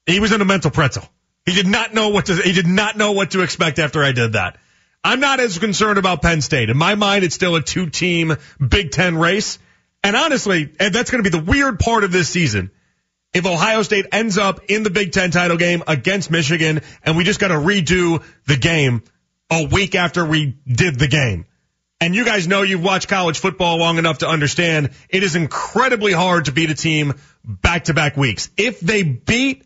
He 0.06 0.18
was 0.18 0.32
in 0.32 0.40
a 0.40 0.44
mental 0.44 0.70
pretzel. 0.70 1.08
He 1.46 1.52
did 1.52 1.66
not 1.66 1.92
know 1.92 2.08
what 2.08 2.26
to, 2.26 2.36
he 2.36 2.52
did 2.52 2.66
not 2.66 2.96
know 2.96 3.12
what 3.12 3.32
to 3.32 3.42
expect 3.42 3.78
after 3.78 4.02
I 4.02 4.12
did 4.12 4.32
that. 4.32 4.58
I'm 5.02 5.20
not 5.20 5.40
as 5.40 5.58
concerned 5.58 5.98
about 5.98 6.22
Penn 6.22 6.40
State. 6.40 6.70
In 6.70 6.78
my 6.78 6.94
mind, 6.94 7.24
it's 7.24 7.34
still 7.34 7.56
a 7.56 7.62
two 7.62 7.90
team 7.90 8.36
Big 8.66 8.90
Ten 8.90 9.18
race. 9.18 9.58
And 10.02 10.16
honestly, 10.16 10.72
and 10.80 10.94
that's 10.94 11.10
going 11.10 11.22
to 11.22 11.30
be 11.30 11.36
the 11.36 11.44
weird 11.44 11.78
part 11.78 12.04
of 12.04 12.12
this 12.12 12.28
season. 12.28 12.70
If 13.34 13.46
Ohio 13.46 13.82
State 13.82 14.06
ends 14.12 14.38
up 14.38 14.60
in 14.68 14.82
the 14.82 14.90
Big 14.90 15.12
Ten 15.12 15.30
title 15.30 15.58
game 15.58 15.82
against 15.86 16.30
Michigan 16.30 16.80
and 17.02 17.16
we 17.16 17.24
just 17.24 17.40
got 17.40 17.48
to 17.48 17.54
redo 17.54 18.22
the 18.46 18.56
game 18.56 19.02
a 19.50 19.66
week 19.66 19.94
after 19.94 20.24
we 20.24 20.56
did 20.66 20.98
the 20.98 21.08
game. 21.08 21.44
And 22.00 22.14
you 22.14 22.24
guys 22.24 22.48
know 22.48 22.62
you've 22.62 22.82
watched 22.82 23.08
college 23.08 23.38
football 23.38 23.78
long 23.78 23.98
enough 23.98 24.18
to 24.18 24.28
understand 24.28 24.90
it 25.08 25.22
is 25.22 25.36
incredibly 25.36 26.12
hard 26.12 26.46
to 26.46 26.52
beat 26.52 26.70
a 26.70 26.74
team 26.74 27.14
back 27.44 27.84
to 27.84 27.94
back 27.94 28.16
weeks. 28.16 28.50
If 28.56 28.80
they 28.80 29.02
beat 29.02 29.64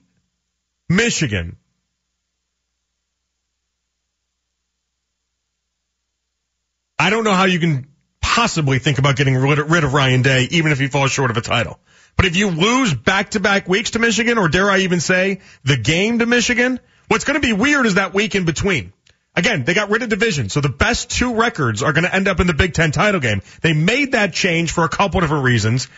Michigan, 0.89 1.57
don't 7.19 7.25
know 7.25 7.37
how 7.37 7.47
you 7.47 7.59
can 7.59 7.89
possibly 8.21 8.79
think 8.79 8.99
about 8.99 9.17
getting 9.17 9.37
rid 9.37 9.85
of 9.85 9.93
Ryan 9.93 10.23
Day, 10.23 10.47
even 10.53 10.71
if 10.71 10.79
he 10.79 10.87
falls 10.87 11.11
short 11.11 11.31
of 11.33 11.37
a 11.37 11.41
title. 11.41 11.81
But 12.17 12.27
if 12.27 12.37
you 12.37 12.51
lose 12.51 12.95
back 12.95 13.31
to 13.31 13.41
back 13.41 13.69
weeks 13.69 13.93
to 13.93 13.99
Michigan, 13.99 14.39
or 14.39 14.49
dare 14.49 14.71
I 14.71 14.79
even 14.79 15.01
say 15.01 15.41
the 15.65 15.77
game 15.77 16.21
to 16.21 16.27
Michigan, 16.27 16.79
what's 17.09 17.25
going 17.25 17.41
to 17.41 17.47
be 17.47 17.53
weird 17.53 17.87
is 17.87 17.95
that 17.95 18.15
week 18.15 18.35
in 18.35 18.45
between. 18.45 18.93
Again, 19.35 19.65
they 19.65 19.75
got 19.75 19.91
rid 19.91 20.03
of 20.03 20.09
division, 20.09 20.49
so 20.49 20.61
the 20.61 20.69
best 20.69 21.11
two 21.11 21.35
records 21.35 21.83
are 21.83 21.93
going 21.93 22.05
to 22.05 22.15
end 22.15 22.29
up 22.29 22.41
in 22.41 22.47
the 22.47 22.55
Big 22.55 22.73
Ten 22.73 22.93
title 22.93 23.21
game. 23.21 23.43
They 23.63 23.73
made 23.73 24.13
that 24.13 24.33
change 24.33 24.71
for 24.71 24.85
a 24.85 24.89
couple 24.89 25.21
different 25.21 25.45
reasons, 25.45 25.89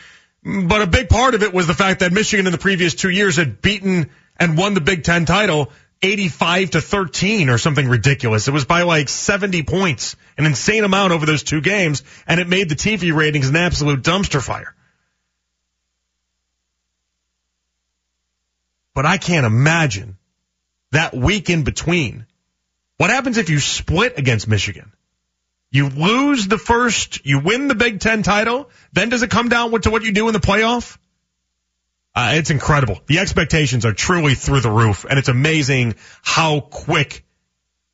but 0.42 0.82
a 0.82 0.86
big 0.86 1.10
part 1.10 1.34
of 1.34 1.42
it 1.42 1.52
was 1.52 1.66
the 1.66 1.74
fact 1.74 2.00
that 2.00 2.12
Michigan 2.12 2.46
in 2.46 2.52
the 2.52 2.58
previous 2.58 2.94
two 2.94 3.10
years 3.10 3.36
had 3.36 3.60
beaten 3.60 4.10
and 4.38 4.56
won 4.56 4.72
the 4.72 4.80
Big 4.80 5.04
Ten 5.04 5.26
title 5.26 5.70
85 6.03 6.70
to 6.70 6.80
13 6.80 7.51
or 7.51 7.59
something 7.59 7.88
ridiculous. 7.88 8.48
It 8.48 8.53
was 8.53 8.64
by 8.64 8.82
like 8.82 9.09
70 9.09 9.62
points, 9.64 10.16
an 10.38 10.46
insane 10.46 10.84
amount 10.84 11.12
over 11.12 11.26
those 11.26 11.42
two 11.42 11.61
games, 11.61 12.03
and 12.26 12.40
it 12.40 12.48
made 12.48 12.68
the 12.68 12.74
TV 12.74 13.14
ratings 13.14 13.48
an 13.48 13.57
absolute 13.57 14.03
dumpster 14.03 14.42
fire. 14.42 14.74
But 18.94 19.07
I 19.07 19.18
can't 19.18 19.46
imagine 19.46 20.16
that 20.92 21.14
week 21.14 21.51
in 21.51 21.64
between 21.64 22.26
What 23.01 23.09
happens 23.09 23.38
if 23.38 23.48
you 23.48 23.61
split 23.61 24.18
against 24.18 24.46
Michigan? 24.46 24.92
You 25.70 25.88
lose 25.88 26.48
the 26.48 26.59
first, 26.59 27.24
you 27.24 27.38
win 27.38 27.66
the 27.66 27.74
Big 27.74 28.01
Ten 28.01 28.22
title, 28.22 28.68
then 28.92 29.09
does 29.09 29.22
it 29.22 29.30
come 29.30 29.48
down 29.48 29.80
to 29.80 29.90
what 29.90 30.03
you 30.03 30.12
do 30.12 30.28
in 30.28 30.34
the 30.34 30.40
playoff? 30.40 30.98
Uh, 32.20 32.34
it's 32.34 32.50
incredible. 32.50 33.00
The 33.06 33.18
expectations 33.20 33.86
are 33.86 33.94
truly 33.94 34.34
through 34.34 34.60
the 34.60 34.70
roof, 34.70 35.06
and 35.08 35.18
it's 35.18 35.28
amazing 35.28 35.94
how 36.20 36.60
quick 36.60 37.24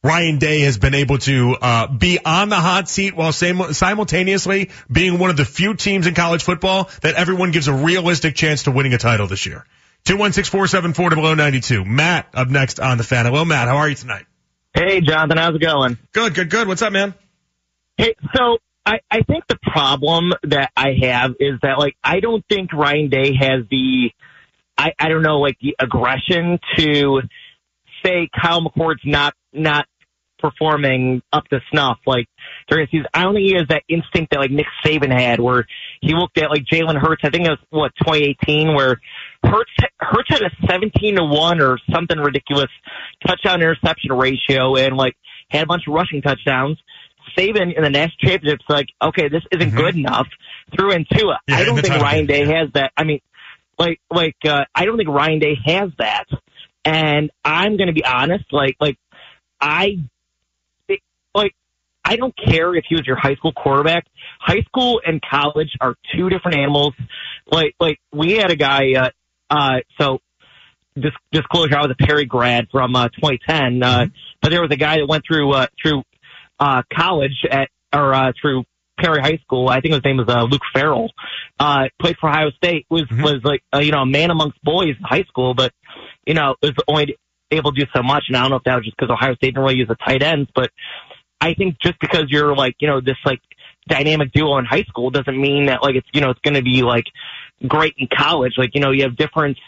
Ryan 0.03 0.39
Day 0.39 0.63
has 0.63 0.79
been 0.79 0.95
able 0.95 1.19
to 1.19 1.57
uh, 1.61 1.87
be 1.87 2.19
on 2.25 2.49
the 2.49 2.57
hot 2.57 2.89
seat 2.89 3.15
while 3.15 3.31
sim- 3.31 3.73
simultaneously 3.73 4.71
being 4.91 5.21
one 5.21 5.31
of 5.31 5.37
the 5.37 5.45
few 5.45 5.75
teams 5.75 6.09
in 6.09 6.15
college 6.15 6.43
football 6.43 6.91
that 7.03 7.15
everyone 7.15 7.53
gives 7.53 7.69
a 7.69 7.73
realistic 7.73 8.35
chance 8.35 8.65
to 8.65 8.73
winning 8.73 8.95
a 8.95 8.99
title 8.99 9.29
this 9.29 9.47
year. 9.47 9.65
216-474 10.07 11.11
to 11.11 11.15
below 11.15 11.35
92. 11.35 11.85
Matt 11.85 12.27
up 12.35 12.49
next 12.49 12.81
on 12.81 12.99
the 12.99 13.05
fan. 13.05 13.27
Hello, 13.27 13.45
Matt. 13.45 13.69
How 13.69 13.77
are 13.77 13.89
you 13.89 13.95
tonight? 13.95 14.27
Hey, 14.75 15.03
Jonathan. 15.03 15.39
How's 15.39 15.55
it 15.55 15.63
going? 15.63 15.99
Good, 16.11 16.35
good, 16.35 16.51
good. 16.51 16.67
What's 16.67 16.83
up, 16.83 16.93
man? 16.93 17.15
Hey, 17.97 18.17
so 18.35 18.59
I, 18.87 19.01
I 19.11 19.23
think 19.23 19.45
the 19.49 19.59
problem 19.63 20.33
that 20.45 20.71
I 20.77 20.95
have 21.03 21.33
is 21.41 21.59
that 21.63 21.79
like 21.79 21.97
I 22.05 22.21
don't 22.21 22.45
think 22.49 22.73
Ryan 22.73 23.09
Day 23.11 23.35
has 23.39 23.65
the 23.69 24.13
I, 24.79 24.93
I 24.99 25.09
don't 25.09 25.23
know 25.23 25.41
like 25.41 25.59
the 25.61 25.75
aggression 25.81 26.61
to 26.77 27.23
say 28.05 28.29
Kyle 28.41 28.63
McCord's 28.63 29.03
not 29.05 29.35
not 29.53 29.87
performing 30.39 31.23
up 31.33 31.45
to 31.49 31.61
snuff 31.73 31.99
like 32.07 32.27
during 32.69 32.87
the 32.87 32.99
season. 32.99 33.07
I 33.13 33.25
don't 33.25 33.35
think 33.35 33.49
he 33.49 33.55
has 33.55 33.67
that 33.71 33.83
instinct 33.89 34.33
that 34.33 34.39
like 34.39 34.51
Nick 34.51 34.67
Saban 34.85 35.11
had 35.11 35.41
where 35.41 35.67
he 36.01 36.15
looked 36.15 36.39
at 36.39 36.51
like 36.51 36.65
Jalen 36.65 37.01
Hurts, 37.01 37.23
I 37.25 37.31
think 37.31 37.47
it 37.47 37.51
was 37.51 37.59
what, 37.71 37.93
twenty 38.05 38.25
eighteen 38.25 38.75
where 38.75 39.01
Hurts 39.43 39.73
Hurts 39.99 40.29
had 40.29 40.43
a 40.43 40.51
seventeen 40.71 41.17
to 41.17 41.25
one 41.25 41.61
or 41.61 41.79
something 41.93 42.19
ridiculous 42.19 42.71
touchdown 43.27 43.63
interception 43.63 44.13
ratio 44.13 44.77
and 44.77 44.97
like 44.97 45.17
had 45.51 45.65
a 45.65 45.67
bunch 45.67 45.85
of 45.89 45.95
rushing 45.95 46.23
touchdowns. 46.23 46.79
Saban 47.37 47.77
in 47.77 47.83
the 47.83 47.91
national 47.91 48.31
championship's 48.31 48.65
like, 48.69 48.89
okay, 49.03 49.29
this 49.29 49.43
isn't 49.53 49.73
Mhm. 49.73 49.77
good 49.77 49.97
enough. 49.97 50.29
Threw 50.77 50.91
into 50.93 51.31
it. 51.31 51.39
Yeah, 51.49 51.57
I 51.57 51.65
don't 51.65 51.81
think 51.81 51.95
Ryan 52.03 52.27
Day 52.27 52.45
yeah. 52.47 52.61
has 52.61 52.73
that. 52.75 52.93
I 52.97 53.05
mean, 53.05 53.21
like, 53.79 54.01
like, 54.11 54.37
uh, 54.47 54.65
I 54.75 54.85
don't 54.85 54.97
think 54.97 55.09
Ryan 55.09 55.39
Day 55.39 55.57
has 55.67 55.91
that. 55.99 56.25
And 56.85 57.31
I'm 57.45 57.77
going 57.77 57.89
to 57.89 57.93
be 57.93 58.05
honest, 58.05 58.45
like, 58.53 58.77
like, 58.81 58.97
I, 59.61 59.99
it, 60.89 61.01
like, 61.35 61.55
I 62.05 62.17
don't 62.17 62.35
care 62.37 62.75
if 62.75 62.85
he 62.89 62.95
was 62.95 63.07
your 63.07 63.17
high 63.17 63.35
school 63.35 63.53
quarterback. 63.53 64.07
High 64.39 64.63
school 64.63 65.01
and 65.05 65.21
college 65.21 65.73
are 65.81 65.97
two 66.15 66.31
different 66.31 66.59
animals. 66.59 66.95
Like, 67.51 67.75
like, 67.81 67.99
we 68.13 68.33
had 68.35 68.51
a 68.51 68.57
guy, 68.57 68.93
uh, 68.97 69.11
uh, 69.51 69.79
so, 70.01 70.21
dis- 70.95 71.13
disclosure, 71.33 71.77
I 71.77 71.83
was 71.87 71.97
a 72.01 72.07
Perry 72.07 72.25
grad 72.25 72.69
from, 72.71 72.95
uh, 72.95 73.09
2010, 73.09 73.83
uh, 73.83 74.07
but 74.41 74.51
there 74.51 74.63
was 74.63 74.71
a 74.71 74.77
guy 74.77 74.99
that 74.99 75.07
went 75.09 75.25
through, 75.27 75.53
uh, 75.53 75.67
through, 75.83 76.03
uh, 76.59 76.83
college 76.93 77.45
at, 77.51 77.69
or, 77.93 78.15
uh, 78.15 78.33
through 78.41 78.65
Perry 78.99 79.21
High 79.21 79.39
School. 79.43 79.69
I 79.69 79.81
think 79.81 79.95
his 79.95 80.05
name 80.05 80.17
was, 80.17 80.29
uh, 80.29 80.45
Luke 80.45 80.63
Farrell. 80.75 81.13
Uh, 81.61 81.89
played 82.01 82.17
for 82.19 82.29
Ohio 82.31 82.51
State, 82.51 82.87
was, 82.89 83.05
Mhm. 83.05 83.23
was 83.23 83.41
like, 83.45 83.63
uh, 83.75 83.79
you 83.79 83.93
know, 83.93 84.03
a 84.03 84.07
man 84.07 84.31
amongst 84.31 84.63
boys 84.63 84.97
in 84.99 85.05
high 85.05 85.25
school, 85.25 85.55
but, 85.55 85.73
you 86.27 86.35
know, 86.35 86.55
was 86.63 86.73
only 86.89 87.17
able 87.51 87.73
to 87.73 87.81
do 87.85 87.91
so 87.95 88.03
much. 88.03 88.25
And 88.29 88.37
I 88.37 88.41
don't 88.41 88.51
know 88.51 88.57
if 88.57 88.65
that 88.65 88.77
was 88.77 88.85
just 88.85 88.97
because 88.97 89.13
Ohio 89.13 89.35
State 89.35 89.55
didn't 89.55 89.63
really 89.63 89.77
use 89.77 89.89
the 89.89 89.97
tight 89.97 90.23
ends, 90.23 90.51
but 90.55 90.71
I 91.41 91.55
think 91.55 91.79
just 91.81 91.99
because 92.01 92.25
you're 92.29 92.57
like, 92.57 92.77
you 92.81 92.89
know, 92.89 93.01
this 93.01 93.19
like 93.25 93.41
dynamic 93.89 94.33
duo 94.33 94.57
in 94.59 94.65
high 94.65 94.83
school 94.85 95.11
doesn't 95.11 95.39
mean 95.41 95.67
that 95.67 95.83
like 95.83 95.95
it's, 95.95 96.09
you 96.13 96.21
know, 96.21 96.31
it's 96.31 96.41
going 96.41 96.55
to 96.55 96.63
be 96.63 96.83
like 96.83 97.05
great 97.69 97.95
in 97.99 98.09
college. 98.13 98.55
Like, 98.57 98.71
you 98.75 98.81
know, 98.81 98.91
you 98.91 99.03
have 99.03 99.17
different, 99.17 99.59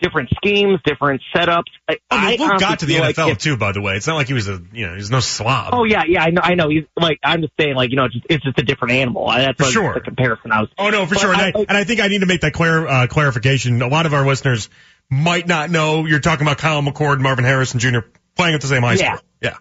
different 0.00 0.28
schemes, 0.36 0.80
different 0.84 1.22
setups. 1.34 1.64
I, 1.88 1.98
I 2.10 2.30
mean, 2.36 2.40
Luke 2.40 2.58
got 2.60 2.80
to 2.80 2.86
the 2.86 2.96
NFL 2.96 3.16
like 3.18 3.32
if- 3.32 3.38
too, 3.38 3.56
by 3.56 3.72
the 3.72 3.80
way. 3.80 3.96
It's 3.96 4.06
not 4.06 4.16
like 4.16 4.26
he 4.26 4.34
was 4.34 4.48
a, 4.48 4.60
you 4.72 4.86
know, 4.86 4.94
he's 4.96 5.10
no 5.10 5.20
slob. 5.20 5.70
Oh 5.72 5.84
yeah, 5.84 6.02
yeah, 6.06 6.22
I 6.24 6.30
know, 6.30 6.40
I 6.42 6.54
know. 6.54 6.68
He's 6.68 6.84
like, 7.00 7.18
I'm 7.24 7.40
just 7.42 7.52
saying, 7.58 7.74
like, 7.74 7.90
you 7.90 7.96
know, 7.96 8.04
it's 8.06 8.14
just, 8.14 8.26
it's 8.28 8.44
just 8.44 8.58
a 8.58 8.62
different 8.62 8.92
animal. 8.94 9.28
That's 9.28 9.56
For 9.58 9.70
sure. 9.70 9.94
the 9.94 10.00
comparison 10.00 10.52
I 10.52 10.60
was. 10.60 10.68
Oh 10.78 10.90
no, 10.90 11.06
for 11.06 11.14
But 11.14 11.20
sure. 11.20 11.32
And 11.32 11.40
I- 11.42 11.52
I, 11.54 11.64
and 11.68 11.76
I 11.78 11.84
think 11.84 12.00
I 12.00 12.08
need 12.08 12.20
to 12.20 12.26
make 12.26 12.42
that 12.42 12.52
clear 12.52 12.86
uh, 12.86 13.06
clarification. 13.06 13.80
A 13.82 13.88
lot 13.88 14.06
of 14.06 14.14
our 14.14 14.26
listeners 14.26 14.68
might 15.10 15.46
not 15.46 15.70
know 15.70 16.06
you're 16.06 16.20
talking 16.20 16.46
about 16.46 16.58
Kyle 16.58 16.82
McCord, 16.82 17.20
Marvin 17.20 17.44
Harrison 17.44 17.78
Jr. 17.80 17.98
playing 18.36 18.54
at 18.54 18.60
the 18.60 18.66
same 18.66 18.82
high 18.82 18.94
Yeah. 18.94 19.16
school. 19.16 19.28
Yeah. 19.40 19.56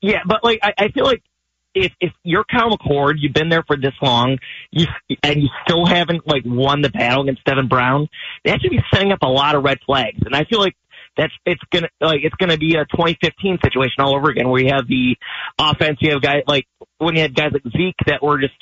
Yeah, 0.00 0.18
but 0.26 0.44
like 0.44 0.60
I, 0.62 0.72
I 0.78 0.88
feel 0.90 1.04
like 1.04 1.22
if 1.74 1.92
if 2.00 2.12
you're 2.22 2.44
Kyle 2.44 2.70
McCord, 2.70 3.14
you've 3.18 3.34
been 3.34 3.48
there 3.48 3.64
for 3.66 3.76
this 3.76 3.94
long, 4.02 4.38
you 4.70 4.86
and 5.22 5.42
you 5.42 5.48
still 5.64 5.86
haven't 5.86 6.26
like 6.26 6.42
won 6.44 6.82
the 6.82 6.90
battle 6.90 7.22
against 7.22 7.44
Devin 7.44 7.68
Brown, 7.68 8.08
that 8.44 8.60
should 8.60 8.70
be 8.70 8.80
setting 8.92 9.12
up 9.12 9.20
a 9.22 9.28
lot 9.28 9.54
of 9.54 9.62
red 9.62 9.78
flags. 9.84 10.18
And 10.24 10.34
I 10.34 10.44
feel 10.44 10.60
like 10.60 10.74
that's 11.16 11.32
it's 11.44 11.62
gonna 11.72 11.88
like 12.00 12.20
it's 12.22 12.34
gonna 12.36 12.58
be 12.58 12.76
a 12.76 12.84
2015 12.86 13.58
situation 13.62 13.96
all 13.98 14.14
over 14.16 14.30
again, 14.30 14.48
where 14.48 14.62
you 14.62 14.72
have 14.72 14.86
the 14.88 15.16
offense, 15.58 15.98
you 16.00 16.12
have 16.12 16.22
guys 16.22 16.42
like 16.46 16.66
when 16.98 17.16
you 17.16 17.22
had 17.22 17.34
guys 17.34 17.52
like 17.52 17.62
Zeke 17.76 17.96
that 18.06 18.22
were 18.22 18.38
just 18.40 18.54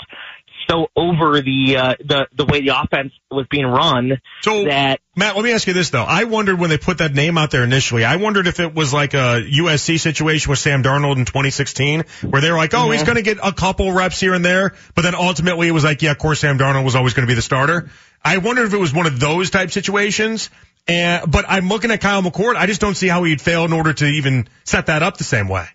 so 0.69 0.89
over 0.97 1.41
the 1.41 1.77
uh, 1.77 1.95
the 2.05 2.27
the 2.35 2.45
way 2.45 2.61
the 2.61 2.81
offense 2.81 3.12
was 3.31 3.47
being 3.51 3.67
run 3.67 4.21
So 4.43 4.64
that 4.64 5.01
Matt, 5.14 5.35
let 5.35 5.45
me 5.45 5.53
ask 5.53 5.67
you 5.67 5.73
this 5.73 5.91
though. 5.91 6.03
I 6.03 6.25
wondered 6.25 6.59
when 6.59 6.71
they 6.71 6.79
put 6.79 6.99
that 6.99 7.14
name 7.14 7.39
out 7.39 7.51
there 7.51 7.64
initially, 7.64 8.05
I 8.05 8.17
wondered 8.17 8.47
if 8.47 8.61
it 8.61 8.75
was 8.75 8.93
like 8.93 9.14
a 9.14 9.43
USC 9.43 9.99
situation 9.99 10.51
with 10.51 10.59
Sam 10.59 10.83
Darnold 10.83 11.17
in 11.17 11.25
2016, 11.25 12.05
where 12.29 12.43
they 12.43 12.51
were 12.51 12.57
like, 12.57 12.75
oh, 12.75 12.91
he's 12.91 13.05
going 13.05 13.17
to 13.17 13.23
get 13.23 13.39
a 13.43 13.53
couple 13.53 13.93
reps 13.93 14.21
here 14.21 14.35
and 14.35 14.45
there, 14.45 14.75
but 14.95 15.03
then 15.03 15.14
ultimately 15.14 15.69
it 15.69 15.73
was 15.73 15.85
like, 15.85 16.03
yeah, 16.03 16.11
of 16.11 16.19
course 16.19 16.41
Sam 16.41 16.59
Darnold 16.59 16.85
was 16.85 16.97
always 16.97 17.14
going 17.14 17.27
to 17.27 17.31
be 17.31 17.35
the 17.35 17.43
starter. 17.43 17.91
I 18.25 18.39
wondered 18.39 18.67
if 18.67 18.75
it 18.75 18.79
was 18.79 18.93
one 18.93 19.07
of 19.07 19.21
those 19.21 19.51
type 19.51 19.71
situations. 19.71 20.51
And, 20.89 21.31
but 21.31 21.45
I'm 21.49 21.69
looking 21.69 21.91
at 21.91 22.01
Kyle 22.01 22.23
McCord. 22.23 22.55
I 22.55 22.67
just 22.67 22.81
don't 22.81 22.95
see 22.95 23.09
how 23.09 23.25
he'd 23.25 23.41
fail 23.41 23.64
in 23.64 23.73
order 23.73 23.93
to 23.93 24.07
even 24.07 24.49
set 24.64 24.87
that 24.87 25.03
up 25.03 25.17
the 25.17 25.25
same 25.25 25.49
way. 25.49 25.67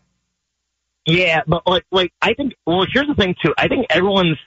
Yeah, 1.06 1.42
but 1.48 1.66
like, 1.66 1.86
like 1.92 2.14
I 2.22 2.34
think. 2.34 2.54
Well, 2.66 2.86
here's 2.92 3.08
the 3.08 3.16
thing 3.16 3.36
too. 3.44 3.54
I 3.58 3.68
think 3.68 3.88
everyone's, 3.90 4.38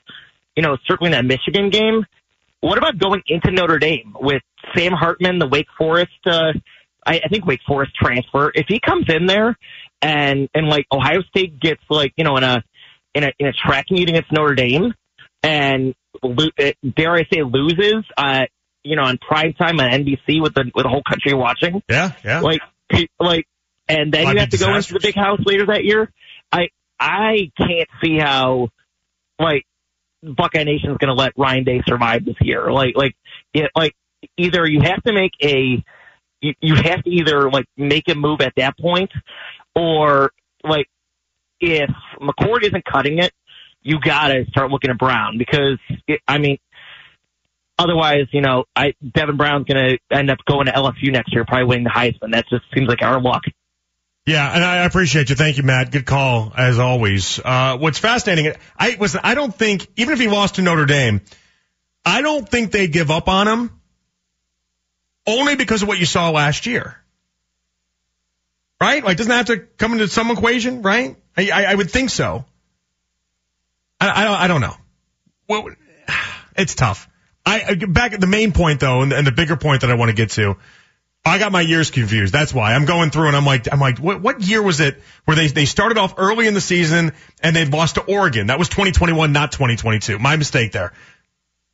you 0.56 0.62
know, 0.62 0.76
circling 0.86 1.12
that 1.12 1.24
Michigan 1.24 1.70
game. 1.70 2.04
What 2.60 2.78
about 2.78 2.98
going 2.98 3.22
into 3.26 3.50
Notre 3.50 3.78
Dame 3.78 4.16
with 4.18 4.42
Sam 4.74 4.92
Hartman, 4.92 5.38
the 5.38 5.46
Wake 5.46 5.66
Forest? 5.76 6.12
Uh, 6.24 6.52
I, 7.06 7.20
I 7.24 7.28
think 7.28 7.44
Wake 7.44 7.60
Forest 7.66 7.92
transfer. 7.94 8.50
If 8.54 8.66
he 8.68 8.80
comes 8.80 9.06
in 9.08 9.26
there 9.26 9.56
and 10.00 10.48
and 10.54 10.68
like 10.68 10.86
Ohio 10.90 11.20
State 11.28 11.60
gets 11.60 11.82
like 11.90 12.12
you 12.16 12.24
know 12.24 12.36
in 12.36 12.44
a 12.44 12.62
in 13.14 13.24
a 13.24 13.32
in 13.38 13.46
a 13.48 13.52
track 13.52 13.86
meet 13.90 14.08
against 14.08 14.32
Notre 14.32 14.54
Dame 14.54 14.94
and 15.42 15.94
lo- 16.22 16.48
uh, 16.58 16.72
dare 16.96 17.14
I 17.14 17.24
say 17.32 17.42
loses, 17.42 18.04
uh, 18.16 18.44
you 18.82 18.96
know, 18.96 19.02
on 19.02 19.18
prime 19.18 19.52
time 19.54 19.80
on 19.80 19.90
NBC 19.90 20.40
with 20.42 20.54
the 20.54 20.70
with 20.74 20.84
the 20.84 20.88
whole 20.88 21.02
country 21.06 21.34
watching 21.34 21.82
Yeah, 21.88 22.12
yeah. 22.24 22.40
like 22.40 22.60
like 23.20 23.46
and 23.88 24.12
then 24.12 24.24
Might 24.24 24.34
you 24.34 24.40
have 24.40 24.48
to 24.50 24.58
go 24.58 24.74
into 24.74 24.94
the 24.94 25.00
big 25.00 25.14
house 25.14 25.40
later 25.44 25.66
that 25.66 25.84
year. 25.84 26.10
I 26.50 26.68
I 26.98 27.50
can't 27.58 27.88
see 28.02 28.18
how 28.18 28.68
like 29.38 29.64
Buckeye 30.24 30.64
Nation 30.64 30.90
is 30.90 30.98
going 30.98 31.08
to 31.08 31.14
let 31.14 31.32
Ryan 31.36 31.64
Day 31.64 31.82
survive 31.86 32.24
this 32.24 32.36
year. 32.40 32.72
Like 32.72 32.96
like 32.96 33.16
it, 33.52 33.70
like 33.76 33.94
either 34.36 34.66
you 34.66 34.80
have 34.82 35.02
to 35.04 35.12
make 35.12 35.32
a 35.42 35.84
you, 36.40 36.54
you 36.60 36.74
have 36.76 37.02
to 37.02 37.10
either 37.10 37.50
like 37.50 37.66
make 37.76 38.08
a 38.08 38.14
move 38.14 38.40
at 38.40 38.54
that 38.56 38.78
point 38.78 39.10
or 39.74 40.32
like 40.62 40.86
if 41.60 41.90
McCord 42.20 42.62
isn't 42.62 42.84
cutting 42.84 43.18
it, 43.18 43.32
you 43.82 44.00
got 44.00 44.28
to 44.28 44.44
start 44.48 44.70
looking 44.70 44.90
at 44.90 44.98
Brown 44.98 45.38
because 45.38 45.78
it, 46.06 46.20
I 46.26 46.38
mean 46.38 46.58
otherwise, 47.78 48.26
you 48.32 48.40
know, 48.40 48.64
I 48.74 48.94
Devin 49.14 49.36
Brown's 49.36 49.66
going 49.66 49.98
to 50.10 50.16
end 50.16 50.30
up 50.30 50.38
going 50.46 50.66
to 50.66 50.72
LSU 50.72 51.12
next 51.12 51.32
year, 51.32 51.44
probably 51.44 51.66
winning 51.66 51.84
the 51.84 51.90
Heisman. 51.90 52.32
That 52.32 52.46
just 52.48 52.64
seems 52.74 52.88
like 52.88 53.02
our 53.02 53.20
luck. 53.20 53.42
Yeah, 54.26 54.50
and 54.54 54.64
I 54.64 54.84
appreciate 54.84 55.28
you. 55.28 55.36
Thank 55.36 55.58
you, 55.58 55.64
Matt. 55.64 55.90
Good 55.90 56.06
call 56.06 56.52
as 56.56 56.78
always. 56.78 57.38
Uh, 57.44 57.76
what's 57.76 57.98
fascinating, 57.98 58.54
I 58.78 58.96
was 58.98 59.16
I 59.22 59.34
don't 59.34 59.54
think 59.54 59.86
even 59.96 60.14
if 60.14 60.20
he 60.20 60.28
lost 60.28 60.54
to 60.54 60.62
Notre 60.62 60.86
Dame, 60.86 61.20
I 62.06 62.22
don't 62.22 62.48
think 62.48 62.70
they 62.70 62.88
give 62.88 63.10
up 63.10 63.28
on 63.28 63.48
him. 63.48 63.80
Only 65.26 65.56
because 65.56 65.82
of 65.82 65.88
what 65.88 65.98
you 65.98 66.06
saw 66.06 66.30
last 66.30 66.66
year, 66.66 66.98
right? 68.78 69.02
Like, 69.02 69.16
doesn't 69.16 69.32
have 69.32 69.46
to 69.46 69.58
come 69.58 69.92
into 69.92 70.06
some 70.08 70.30
equation, 70.30 70.82
right? 70.82 71.16
I, 71.34 71.50
I, 71.50 71.64
I 71.64 71.74
would 71.74 71.90
think 71.90 72.10
so. 72.10 72.44
I, 74.00 74.22
I 74.22 74.24
don't. 74.24 74.36
I 74.36 74.48
don't 74.48 74.60
know. 74.60 74.74
Well, 75.48 75.68
it's 76.56 76.74
tough. 76.74 77.08
I 77.46 77.74
back 77.74 78.14
at 78.14 78.20
the 78.20 78.26
main 78.26 78.52
point 78.52 78.80
though, 78.80 79.02
and 79.02 79.26
the 79.26 79.32
bigger 79.32 79.56
point 79.56 79.82
that 79.82 79.90
I 79.90 79.94
want 79.94 80.08
to 80.10 80.14
get 80.14 80.30
to. 80.32 80.56
I 81.26 81.38
got 81.38 81.52
my 81.52 81.62
years 81.62 81.90
confused. 81.90 82.34
That's 82.34 82.52
why 82.52 82.74
I'm 82.74 82.84
going 82.84 83.10
through 83.10 83.28
and 83.28 83.36
I'm 83.36 83.46
like, 83.46 83.72
I'm 83.72 83.80
like, 83.80 83.98
what, 83.98 84.20
what 84.20 84.42
year 84.42 84.62
was 84.62 84.80
it 84.80 85.00
where 85.24 85.34
they, 85.34 85.46
they 85.46 85.64
started 85.64 85.96
off 85.96 86.14
early 86.18 86.46
in 86.46 86.52
the 86.52 86.60
season 86.60 87.12
and 87.42 87.56
they 87.56 87.64
lost 87.64 87.94
to 87.94 88.02
Oregon? 88.02 88.48
That 88.48 88.58
was 88.58 88.68
2021, 88.68 89.32
not 89.32 89.50
2022. 89.50 90.18
My 90.18 90.36
mistake 90.36 90.72
there. 90.72 90.92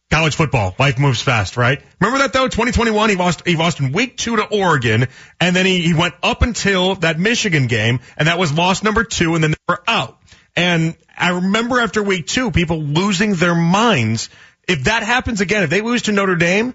College 0.08 0.34
football, 0.34 0.74
life 0.78 0.98
moves 0.98 1.22
fast, 1.22 1.56
right? 1.56 1.82
Remember 2.00 2.18
that 2.18 2.32
though? 2.32 2.46
2021, 2.46 3.10
he 3.10 3.16
lost, 3.16 3.46
he 3.46 3.56
lost 3.56 3.80
in 3.80 3.92
week 3.92 4.16
two 4.16 4.36
to 4.36 4.44
Oregon 4.44 5.06
and 5.40 5.54
then 5.54 5.66
he, 5.66 5.82
he 5.82 5.94
went 5.94 6.14
up 6.22 6.42
until 6.42 6.96
that 6.96 7.18
Michigan 7.18 7.66
game 7.66 8.00
and 8.16 8.28
that 8.28 8.38
was 8.38 8.52
loss 8.52 8.82
number 8.84 9.02
two 9.04 9.34
and 9.34 9.42
then 9.42 9.50
they 9.52 9.56
were 9.68 9.82
out. 9.86 10.20
And 10.56 10.96
I 11.16 11.30
remember 11.30 11.80
after 11.80 12.02
week 12.02 12.26
two, 12.26 12.50
people 12.50 12.82
losing 12.82 13.34
their 13.34 13.54
minds. 13.54 14.30
If 14.68 14.84
that 14.84 15.02
happens 15.02 15.40
again, 15.40 15.64
if 15.64 15.70
they 15.70 15.80
lose 15.80 16.02
to 16.02 16.12
Notre 16.12 16.36
Dame, 16.36 16.74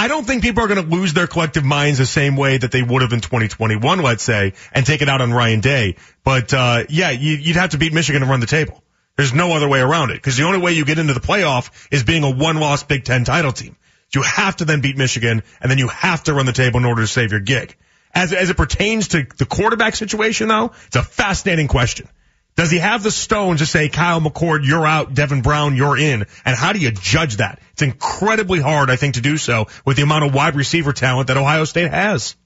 I 0.00 0.08
don't 0.08 0.26
think 0.26 0.42
people 0.42 0.64
are 0.64 0.66
going 0.66 0.82
to 0.82 0.96
lose 0.96 1.12
their 1.12 1.26
collective 1.26 1.62
minds 1.62 1.98
the 1.98 2.06
same 2.06 2.34
way 2.34 2.56
that 2.56 2.72
they 2.72 2.82
would 2.82 3.02
have 3.02 3.12
in 3.12 3.20
2021, 3.20 4.02
let's 4.02 4.22
say, 4.22 4.54
and 4.72 4.86
take 4.86 5.02
it 5.02 5.10
out 5.10 5.20
on 5.20 5.30
Ryan 5.30 5.60
Day. 5.60 5.96
But 6.24 6.54
uh, 6.54 6.84
yeah, 6.88 7.10
you, 7.10 7.34
you'd 7.34 7.56
have 7.56 7.70
to 7.70 7.78
beat 7.78 7.92
Michigan 7.92 8.22
to 8.22 8.26
run 8.26 8.40
the 8.40 8.46
table. 8.46 8.82
There's 9.18 9.34
no 9.34 9.52
other 9.52 9.68
way 9.68 9.78
around 9.78 10.08
it 10.08 10.14
because 10.14 10.38
the 10.38 10.44
only 10.44 10.58
way 10.58 10.72
you 10.72 10.86
get 10.86 10.98
into 10.98 11.12
the 11.12 11.20
playoff 11.20 11.70
is 11.90 12.02
being 12.02 12.24
a 12.24 12.30
one-loss 12.30 12.84
Big 12.84 13.04
Ten 13.04 13.24
title 13.24 13.52
team. 13.52 13.76
You 14.14 14.22
have 14.22 14.56
to 14.56 14.64
then 14.64 14.80
beat 14.80 14.96
Michigan, 14.96 15.42
and 15.60 15.70
then 15.70 15.76
you 15.76 15.88
have 15.88 16.24
to 16.24 16.32
run 16.32 16.46
the 16.46 16.54
table 16.54 16.80
in 16.80 16.86
order 16.86 17.02
to 17.02 17.06
save 17.06 17.30
your 17.32 17.40
gig. 17.40 17.76
As 18.14 18.32
as 18.32 18.48
it 18.48 18.56
pertains 18.56 19.08
to 19.08 19.26
the 19.36 19.44
quarterback 19.44 19.96
situation, 19.96 20.48
though, 20.48 20.72
it's 20.86 20.96
a 20.96 21.02
fascinating 21.02 21.68
question. 21.68 22.08
Does 22.56 22.70
he 22.70 22.78
have 22.78 23.02
the 23.02 23.10
stones 23.10 23.60
to 23.60 23.66
say, 23.66 23.88
Kyle 23.88 24.20
McCord, 24.20 24.66
you're 24.66 24.86
out, 24.86 25.14
Devin 25.14 25.40
Brown, 25.42 25.76
you're 25.76 25.96
in? 25.96 26.26
And 26.44 26.56
how 26.56 26.72
do 26.72 26.78
you 26.78 26.90
judge 26.90 27.36
that? 27.36 27.60
It's 27.72 27.82
incredibly 27.82 28.60
hard, 28.60 28.90
I 28.90 28.96
think, 28.96 29.14
to 29.14 29.20
do 29.20 29.36
so 29.36 29.68
with 29.84 29.96
the 29.96 30.02
amount 30.02 30.24
of 30.24 30.34
wide 30.34 30.56
receiver 30.56 30.92
talent 30.92 31.28
that 31.28 31.36
Ohio 31.36 31.64
State 31.64 31.90
has. 31.90 32.36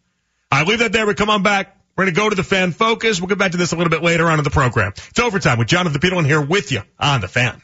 I 0.52 0.62
leave 0.62 0.80
that 0.80 0.92
there. 0.92 1.06
We 1.06 1.14
come 1.14 1.30
on 1.30 1.42
back. 1.42 1.76
We're 1.96 2.04
going 2.04 2.14
to 2.14 2.20
go 2.20 2.28
to 2.28 2.36
the 2.36 2.44
fan 2.44 2.72
focus. 2.72 3.20
We'll 3.20 3.28
get 3.28 3.38
back 3.38 3.52
to 3.52 3.56
this 3.56 3.72
a 3.72 3.76
little 3.76 3.90
bit 3.90 4.02
later 4.02 4.28
on 4.28 4.38
in 4.38 4.44
the 4.44 4.50
program. 4.50 4.92
It's 4.96 5.20
overtime 5.20 5.58
with 5.58 5.68
Jonathan 5.68 6.00
Peterlin 6.00 6.26
here 6.26 6.40
with 6.40 6.70
you 6.70 6.82
on 6.98 7.20
the 7.20 7.28
fan. 7.28 7.62